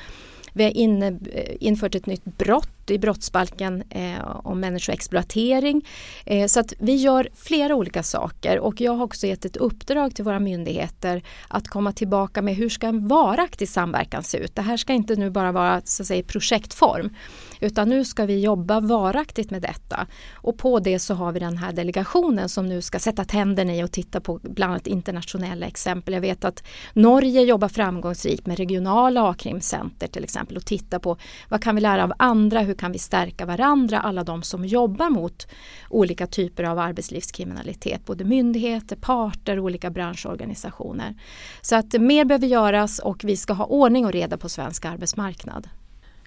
Vi 0.52 0.64
har 0.64 0.70
in, 0.70 1.02
eh, 1.02 1.12
infört 1.60 1.94
ett 1.94 2.06
nytt 2.06 2.24
brott 2.24 2.79
i 2.90 2.98
brottsbalken 2.98 3.82
eh, 3.90 4.36
om 4.44 4.60
människoexploatering. 4.60 5.86
Eh, 6.26 6.46
så 6.46 6.60
att 6.60 6.72
vi 6.78 6.94
gör 6.94 7.28
flera 7.34 7.74
olika 7.74 8.02
saker 8.02 8.58
och 8.58 8.80
jag 8.80 8.92
har 8.92 9.04
också 9.04 9.26
gett 9.26 9.44
ett 9.44 9.56
uppdrag 9.56 10.14
till 10.14 10.24
våra 10.24 10.38
myndigheter 10.38 11.22
att 11.48 11.68
komma 11.68 11.92
tillbaka 11.92 12.42
med 12.42 12.56
hur 12.56 12.68
ska 12.68 12.86
en 12.86 13.08
varaktig 13.08 13.68
samverkan 13.68 14.22
se 14.22 14.38
ut. 14.38 14.54
Det 14.54 14.62
här 14.62 14.76
ska 14.76 14.92
inte 14.92 15.16
nu 15.16 15.30
bara 15.30 15.52
vara 15.52 15.82
så 15.84 16.02
att 16.02 16.06
säga, 16.06 16.22
projektform 16.22 17.14
utan 17.60 17.88
nu 17.88 18.04
ska 18.04 18.26
vi 18.26 18.40
jobba 18.40 18.80
varaktigt 18.80 19.50
med 19.50 19.62
detta. 19.62 20.06
Och 20.34 20.58
på 20.58 20.78
det 20.78 20.98
så 20.98 21.14
har 21.14 21.32
vi 21.32 21.40
den 21.40 21.56
här 21.56 21.72
delegationen 21.72 22.48
som 22.48 22.68
nu 22.68 22.82
ska 22.82 22.98
sätta 22.98 23.24
tänderna 23.24 23.74
i 23.74 23.84
och 23.84 23.92
titta 23.92 24.20
på 24.20 24.40
bland 24.42 24.72
annat 24.72 24.86
internationella 24.86 25.66
exempel. 25.66 26.14
Jag 26.14 26.20
vet 26.20 26.44
att 26.44 26.64
Norge 26.92 27.42
jobbar 27.42 27.68
framgångsrikt 27.68 28.46
med 28.46 28.58
regionala 28.58 29.30
A-krimcenter 29.30 30.06
till 30.06 30.24
exempel 30.24 30.56
och 30.56 30.66
titta 30.66 30.98
på 31.00 31.16
vad 31.48 31.62
kan 31.62 31.74
vi 31.74 31.80
lära 31.80 32.04
av 32.04 32.12
andra, 32.18 32.60
hur 32.60 32.74
kan 32.80 32.92
vi 32.92 32.98
stärka 32.98 33.46
varandra, 33.46 34.00
alla 34.00 34.24
de 34.24 34.42
som 34.42 34.64
jobbar 34.64 35.10
mot 35.10 35.46
olika 35.90 36.26
typer 36.26 36.64
av 36.64 36.78
arbetslivskriminalitet, 36.78 38.06
både 38.06 38.24
myndigheter, 38.24 38.96
parter, 38.96 39.58
och 39.58 39.64
olika 39.64 39.90
branschorganisationer. 39.90 41.14
Så 41.60 41.76
att 41.76 41.92
mer 41.92 42.24
behöver 42.24 42.46
göras 42.46 42.98
och 42.98 43.24
vi 43.24 43.36
ska 43.36 43.52
ha 43.52 43.64
ordning 43.64 44.06
och 44.06 44.12
reda 44.12 44.36
på 44.36 44.48
svensk 44.48 44.84
arbetsmarknad. 44.84 45.68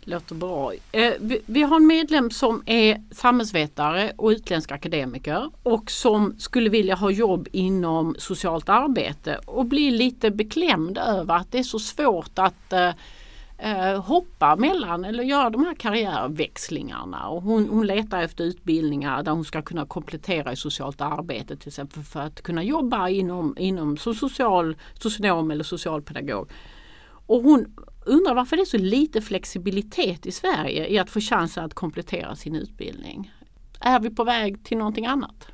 Låter 0.06 0.36
bra. 0.36 0.74
Eh, 0.92 1.14
vi, 1.46 1.62
har 1.62 1.76
en 1.76 1.88
medlem 1.88 2.32
som 2.32 2.64
är 2.66 3.04
samhällsvetare 3.12 4.12
och 4.16 4.30
utländsk 4.30 4.72
akademiker 4.72 5.50
och 5.64 5.92
som 5.92 6.36
skulle 6.38 6.70
vilja 6.70 6.96
ha 6.96 7.12
jobb 7.12 7.48
inom 7.52 8.16
socialt 8.20 8.70
arbete 8.70 9.40
och 9.46 9.66
blir 9.66 9.92
lite 9.92 10.32
beklämd 10.32 10.98
över 10.98 11.36
att 11.36 11.52
det 11.52 11.60
är 11.60 11.64
så 11.64 11.80
svårt 11.80 12.40
att 12.40 12.74
eh, 12.74 12.90
eh, 13.58 14.04
hoppa 14.04 14.56
mellan 14.56 15.06
eller 15.06 15.24
göra 15.24 15.50
de 15.50 15.66
här 15.66 15.76
karriärväxlingarna. 15.76 17.28
Och 17.28 17.42
hon, 17.42 17.70
hon 17.70 17.88
letar 17.88 18.22
efter 18.22 18.44
utbildningar 18.44 19.24
där 19.24 19.32
hon 19.32 19.46
ska 19.46 19.62
kunna 19.62 19.86
komplettera 19.86 20.52
i 20.52 20.56
socialt 20.56 21.02
arbete 21.02 21.56
till 21.56 21.68
exempel 21.68 22.04
för 22.04 22.20
att 22.20 22.42
kunna 22.42 22.64
jobba 22.64 23.10
inom, 23.10 23.56
inom 23.58 23.98
som 23.98 24.16
social 24.16 24.76
socionom 24.94 25.52
eller 25.52 25.64
socialpedagog. 25.64 26.52
Och 27.26 27.44
hon 27.44 27.76
undrar 28.06 28.36
varför 28.36 28.56
det 28.56 28.64
är 28.64 28.66
så 28.66 28.78
lite 28.78 29.22
flexibilitet 29.22 30.26
i 30.26 30.32
Sverige 30.32 30.88
i 30.88 31.00
att 31.00 31.10
få 31.10 31.20
chansen 31.20 31.66
att 31.66 31.74
komplettera 31.74 32.36
sin 32.36 32.56
utbildning. 32.56 33.32
Är 33.80 34.00
vi 34.00 34.10
på 34.10 34.24
väg 34.24 34.64
till 34.64 34.78
någonting 34.78 35.06
annat? 35.06 35.48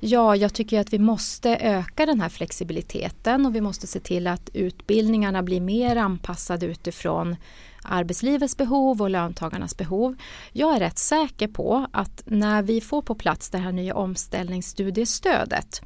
Ja, 0.00 0.36
jag 0.36 0.54
tycker 0.54 0.80
att 0.80 0.92
vi 0.92 0.98
måste 0.98 1.56
öka 1.56 2.06
den 2.06 2.20
här 2.20 2.28
flexibiliteten 2.28 3.46
och 3.46 3.54
vi 3.54 3.60
måste 3.60 3.86
se 3.86 4.00
till 4.00 4.26
att 4.26 4.50
utbildningarna 4.52 5.42
blir 5.42 5.60
mer 5.60 5.96
anpassade 5.96 6.66
utifrån 6.66 7.36
arbetslivets 7.82 8.56
behov 8.56 9.02
och 9.02 9.10
löntagarnas 9.10 9.76
behov. 9.76 10.16
Jag 10.52 10.74
är 10.74 10.80
rätt 10.80 10.98
säker 10.98 11.48
på 11.48 11.86
att 11.92 12.22
när 12.26 12.62
vi 12.62 12.80
får 12.80 13.02
på 13.02 13.14
plats 13.14 13.50
det 13.50 13.58
här 13.58 13.72
nya 13.72 13.94
omställningsstudiestödet 13.94 15.82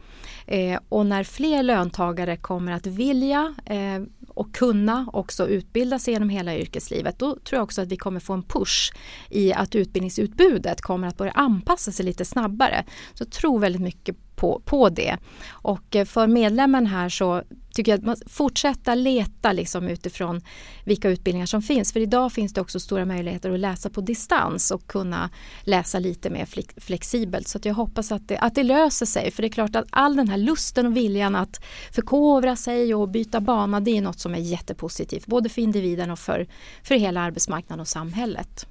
eh, 0.47 0.81
och 0.89 1.07
när 1.07 1.25
fler 1.25 1.63
löntagare 1.63 2.37
kommer 2.37 2.73
att 2.73 2.87
vilja 2.87 3.55
eh, 3.67 4.01
och 4.41 4.55
kunna 4.55 5.07
också 5.13 5.49
utbilda 5.49 5.99
sig 5.99 6.15
genom 6.15 6.29
hela 6.29 6.57
yrkeslivet 6.57 7.19
då 7.19 7.35
tror 7.35 7.57
jag 7.57 7.63
också 7.63 7.83
att 7.83 7.89
vi 7.89 7.97
kommer 7.97 8.21
få 8.21 8.33
en 8.33 8.43
push 8.43 8.93
i 9.31 9.53
att 9.53 9.75
utbildningsutbudet 9.75 10.81
kommer 10.81 11.09
att 11.09 11.17
börja 11.17 11.33
anpassa 11.33 11.93
sig 11.93 12.05
lite 12.05 12.25
snabbare. 12.25 12.85
Så 13.15 13.23
jag 13.23 13.31
tror 13.31 13.59
väldigt 13.59 13.83
mycket 13.83 14.17
på, 14.41 14.63
på 14.65 14.89
det. 14.89 15.17
Och 15.51 15.97
eh, 15.97 16.05
för 16.05 16.27
medlemmen 16.27 16.87
här 16.87 17.09
så 17.09 17.43
tycker 17.75 17.93
jag 17.93 17.99
att 17.99 18.05
man 18.05 18.17
fortsätta 18.27 18.95
leta 18.95 19.53
liksom 19.53 19.89
utifrån 19.89 20.41
vilka 20.85 21.09
utbildningar 21.11 21.47
som 21.47 21.63
finns. 21.63 21.93
För 21.93 22.01
idag 22.01 22.33
finns 22.33 22.53
det 22.53 22.61
också 22.61 22.81
stora 22.81 23.05
möjligheter 23.05 23.51
att 23.51 23.61
läsa 23.61 23.91
på 23.91 24.01
distans 24.01 24.71
och 24.71 24.87
kunna 24.87 25.31
läsa 25.65 25.99
lite 25.99 26.31
mer 26.31 26.49
flexibelt. 26.81 27.49
Så 27.49 27.59
jag 27.63 27.75
hoppas 27.75 28.13
att 28.13 28.29
det, 28.29 28.39
att 28.39 28.55
det 28.55 28.63
löser 28.63 29.07
sig. 29.07 29.31
För 29.31 29.43
det 29.43 29.49
är 29.49 29.53
klart 29.53 29.77
att 29.77 29.87
all 29.91 30.17
den 30.17 30.29
här 30.29 30.39
lusten 30.39 30.87
och 30.87 30.97
viljan 30.97 31.37
att 31.37 31.61
förkovra 31.93 32.57
sig 32.57 32.95
och 32.95 33.09
byta 33.09 33.41
bana 33.41 33.81
det 33.81 33.97
är 33.99 34.03
något 34.03 34.21
som 34.21 34.35
är 34.35 34.39
jättepositivt. 34.39 35.27
Både 35.27 35.49
för 35.49 35.63
individen 35.63 36.11
och 36.11 36.19
för, 36.19 36.47
för 36.83 36.95
hela 36.95 37.21
arbetsmarknaden 37.21 37.81
och 37.81 37.89
samhället. 37.89 38.67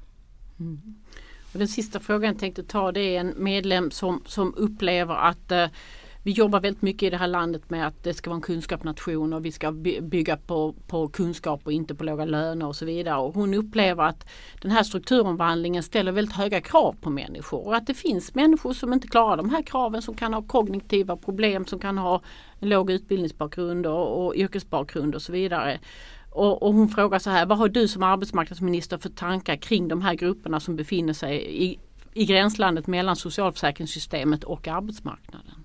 Mm. 0.59 0.98
Och 1.53 1.59
den 1.59 1.67
sista 1.67 1.99
frågan 1.99 2.31
jag 2.31 2.39
tänkte 2.39 2.63
ta 2.63 2.91
det 2.91 3.15
är 3.15 3.19
en 3.19 3.33
medlem 3.37 3.91
som, 3.91 4.23
som 4.25 4.53
upplever 4.57 5.15
att 5.15 5.51
eh, 5.51 5.67
vi 6.23 6.31
jobbar 6.31 6.59
väldigt 6.59 6.81
mycket 6.81 7.03
i 7.03 7.09
det 7.09 7.17
här 7.17 7.27
landet 7.27 7.69
med 7.69 7.87
att 7.87 8.03
det 8.03 8.13
ska 8.13 8.29
vara 8.29 8.35
en 8.35 8.41
kunskapsnation 8.41 9.33
och 9.33 9.45
vi 9.45 9.51
ska 9.51 9.71
bygga 10.01 10.37
på, 10.37 10.75
på 10.87 11.07
kunskap 11.07 11.61
och 11.63 11.71
inte 11.71 11.95
på 11.95 12.03
låga 12.03 12.25
löner 12.25 12.67
och 12.67 12.75
så 12.75 12.85
vidare. 12.85 13.17
Och 13.21 13.33
hon 13.33 13.53
upplever 13.53 14.03
att 14.03 14.27
den 14.61 14.71
här 14.71 14.83
strukturomvandlingen 14.83 15.83
ställer 15.83 16.11
väldigt 16.11 16.35
höga 16.35 16.61
krav 16.61 16.95
på 17.01 17.09
människor 17.09 17.67
och 17.67 17.75
att 17.75 17.87
det 17.87 17.93
finns 17.93 18.35
människor 18.35 18.73
som 18.73 18.93
inte 18.93 19.07
klarar 19.07 19.37
de 19.37 19.49
här 19.49 19.61
kraven 19.61 20.01
som 20.01 20.15
kan 20.15 20.33
ha 20.33 20.41
kognitiva 20.41 21.17
problem, 21.17 21.65
som 21.65 21.79
kan 21.79 21.97
ha 21.97 22.21
en 22.59 22.69
låg 22.69 22.91
utbildningsbakgrund 22.91 23.85
och, 23.85 24.25
och 24.25 24.35
yrkesbakgrund 24.35 25.15
och 25.15 25.21
så 25.21 25.31
vidare. 25.31 25.79
Och, 26.31 26.63
och, 26.63 26.73
hon 26.73 26.89
frågar 26.89 27.19
så 27.19 27.29
här, 27.29 27.45
vad 27.45 27.57
har 27.57 27.69
du 27.69 27.87
som 27.87 28.03
arbetsmarknadsminister 28.03 28.97
för 28.97 29.09
tankar 29.09 29.55
kring 29.55 29.87
de 29.87 30.01
här 30.01 30.13
grupperna 30.13 30.59
som 30.59 30.75
befinner 30.75 31.13
sig 31.13 31.63
i, 31.63 31.79
i 32.13 32.25
gränslandet 32.25 32.87
mellan 32.87 33.15
socialförsäkringssystemet 33.15 34.43
och 34.43 34.67
arbetsmarknaden? 34.67 35.63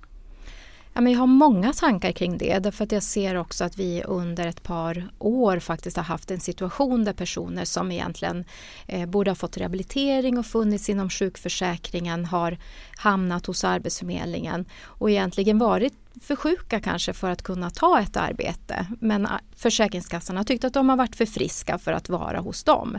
Ja, 0.96 1.00
men 1.00 1.12
jag 1.12 1.20
har 1.20 1.26
många 1.26 1.72
tankar 1.72 2.12
kring 2.12 2.38
det 2.38 2.58
därför 2.58 2.84
att 2.84 2.92
jag 2.92 3.02
ser 3.02 3.34
också 3.34 3.64
att 3.64 3.78
vi 3.78 4.02
under 4.04 4.46
ett 4.46 4.62
par 4.62 5.08
år 5.18 5.58
faktiskt 5.58 5.96
har 5.96 6.04
haft 6.04 6.30
en 6.30 6.40
situation 6.40 7.04
där 7.04 7.12
personer 7.12 7.64
som 7.64 7.92
egentligen 7.92 8.44
eh, 8.86 9.06
borde 9.06 9.30
ha 9.30 9.34
fått 9.34 9.56
rehabilitering 9.56 10.38
och 10.38 10.46
funnits 10.46 10.88
inom 10.90 11.10
sjukförsäkringen 11.10 12.24
har 12.24 12.58
hamnat 12.96 13.46
hos 13.46 13.64
Arbetsförmedlingen 13.64 14.64
och 14.84 15.10
egentligen 15.10 15.58
varit 15.58 16.03
för 16.20 16.36
sjuka 16.36 16.80
kanske 16.80 17.12
för 17.12 17.30
att 17.30 17.42
kunna 17.42 17.70
ta 17.70 18.00
ett 18.00 18.16
arbete 18.16 18.86
men 19.00 19.26
ah, 19.26 19.40
Försäkringskassan 19.56 20.36
har 20.36 20.44
tyckt 20.44 20.64
att 20.64 20.74
de 20.74 20.88
har 20.88 20.96
varit 20.96 21.16
för 21.16 21.26
friska 21.26 21.78
för 21.78 21.92
att 21.92 22.08
vara 22.08 22.40
hos 22.40 22.64
dem. 22.64 22.98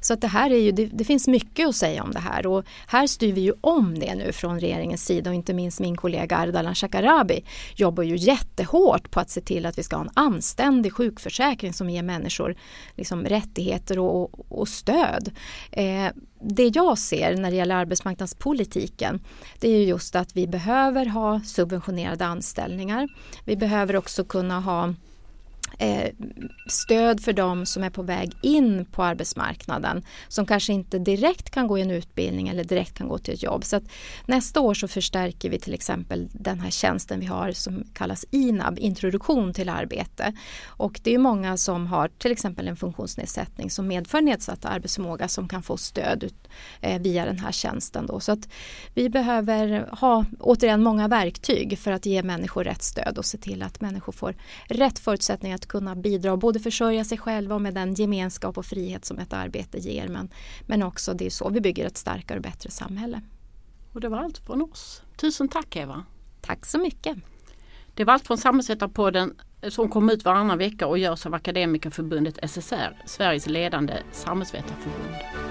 Så 0.00 0.12
att 0.12 0.20
det 0.20 0.28
här 0.28 0.50
är 0.50 0.58
ju, 0.58 0.72
det, 0.72 0.86
det, 0.86 1.04
finns 1.04 1.28
mycket 1.28 1.68
att 1.68 1.76
säga 1.76 2.02
om 2.02 2.12
det 2.12 2.18
här 2.18 2.46
och 2.46 2.64
här 2.86 3.06
styr 3.06 3.32
vi 3.32 3.40
ju 3.40 3.52
om 3.60 3.98
det 3.98 4.14
nu 4.14 4.32
från 4.32 4.60
regeringens 4.60 5.04
sida 5.04 5.30
och 5.30 5.34
inte 5.34 5.54
minst 5.54 5.80
min 5.80 5.96
kollega 5.96 6.36
Ardalan 6.36 6.74
Shekarabi 6.74 7.44
jobbar 7.74 8.02
ju 8.02 8.16
jättehårt 8.16 9.10
på 9.10 9.20
att 9.20 9.30
se 9.30 9.40
till 9.40 9.66
att 9.66 9.78
vi 9.78 9.82
ska 9.82 9.96
ha 9.96 10.04
en 10.04 10.10
anständig 10.14 10.92
sjukförsäkring 10.92 11.72
som 11.72 11.90
ger 11.90 12.02
människor 12.02 12.56
liksom 12.94 13.24
rättigheter 13.24 13.98
och, 13.98 14.22
och, 14.22 14.60
och 14.60 14.68
stöd. 14.68 15.30
Eh, 15.70 16.08
det 16.40 16.76
jag 16.76 16.98
ser 16.98 17.36
när 17.36 17.50
det 17.50 17.56
gäller 17.56 17.74
arbetsmarknadspolitiken 17.74 19.20
det 19.58 19.68
är 19.68 19.84
just 19.84 20.16
att 20.16 20.36
vi 20.36 20.46
behöver 20.46 21.06
ha 21.06 21.40
subventionerade 21.40 22.26
anställningar. 22.26 23.08
Vi 23.44 23.56
behöver 23.56 23.96
också 23.96 24.24
kunna 24.24 24.60
ha 24.60 24.94
eh, 25.78 26.10
stöd 26.66 27.20
för 27.20 27.32
de 27.32 27.66
som 27.66 27.84
är 27.84 27.90
på 27.90 28.02
väg 28.02 28.32
in 28.42 28.84
på 28.84 29.02
arbetsmarknaden 29.02 30.04
som 30.28 30.46
kanske 30.46 30.72
inte 30.72 30.98
direkt 30.98 31.50
kan 31.50 31.66
gå 31.66 31.78
i 31.78 31.82
en 31.82 31.90
utbildning 31.90 32.48
eller 32.48 32.64
direkt 32.64 32.94
kan 32.94 33.08
gå 33.08 33.18
till 33.18 33.34
ett 33.34 33.42
jobb. 33.42 33.64
Så 33.64 33.80
nästa 34.26 34.60
år 34.60 34.74
så 34.74 34.88
förstärker 34.88 35.50
vi 35.50 35.58
till 35.58 35.74
exempel 35.74 36.28
den 36.32 36.60
här 36.60 36.70
tjänsten 36.70 37.20
vi 37.20 37.26
har 37.26 37.52
som 37.52 37.84
kallas 37.94 38.24
INAB, 38.30 38.78
introduktion 38.78 39.54
till 39.54 39.68
arbete. 39.68 40.32
Och 40.66 41.00
det 41.02 41.14
är 41.14 41.18
många 41.18 41.56
som 41.56 41.86
har 41.86 42.08
till 42.08 42.32
exempel 42.32 42.68
en 42.68 42.76
funktionsnedsättning 42.76 43.70
som 43.70 43.86
medför 43.86 44.20
nedsatt 44.20 44.64
arbetsförmåga 44.64 45.28
som 45.28 45.48
kan 45.48 45.62
få 45.62 45.76
stöd 45.76 46.24
ut, 46.24 46.48
eh, 46.80 47.02
via 47.02 47.24
den 47.24 47.38
här 47.38 47.52
tjänsten. 47.52 48.06
Då. 48.06 48.20
Så 48.20 48.32
att 48.32 48.48
vi 48.94 49.08
behöver 49.08 49.88
ha 50.00 50.24
återigen 50.40 50.82
många 50.82 51.08
verktyg 51.08 51.78
för 51.78 51.92
att 51.92 52.06
ge 52.06 52.22
människor 52.22 52.64
rätt 52.64 52.82
stöd 52.82 53.18
och 53.18 53.24
se 53.24 53.38
till 53.38 53.62
att 53.62 53.80
människor 53.80 54.12
får 54.12 54.34
rätt 54.68 54.98
förutsättningar 54.98 55.58
att 55.66 55.72
kunna 55.72 55.96
bidra 55.96 56.32
och 56.32 56.38
både 56.38 56.60
försörja 56.60 57.04
sig 57.04 57.18
själva 57.18 57.54
och 57.54 57.62
med 57.62 57.74
den 57.74 57.94
gemenskap 57.94 58.58
och 58.58 58.66
frihet 58.66 59.04
som 59.04 59.18
ett 59.18 59.32
arbete 59.32 59.78
ger. 59.78 60.08
Men, 60.08 60.30
men 60.66 60.82
också 60.82 61.14
det 61.14 61.26
är 61.26 61.30
så 61.30 61.48
vi 61.48 61.60
bygger 61.60 61.86
ett 61.86 61.96
starkare 61.96 62.38
och 62.38 62.42
bättre 62.42 62.70
samhälle. 62.70 63.20
Och 63.92 64.00
det 64.00 64.08
var 64.08 64.18
allt 64.18 64.38
från 64.38 64.62
oss. 64.62 65.02
Tusen 65.16 65.48
tack 65.48 65.76
Eva. 65.76 66.04
Tack 66.40 66.66
så 66.66 66.78
mycket. 66.78 67.16
Det 67.94 68.04
var 68.04 68.12
allt 68.12 68.26
från 68.26 68.38
Samhällsvetarpodden 68.38 69.34
som 69.68 69.88
kommer 69.88 70.12
ut 70.12 70.24
varannan 70.24 70.58
vecka 70.58 70.86
och 70.86 70.98
görs 70.98 71.26
av 71.26 71.34
Akademikerförbundet 71.34 72.50
SSR, 72.50 73.02
Sveriges 73.06 73.46
ledande 73.46 73.94
samhällsvetarförbund. 74.12 75.45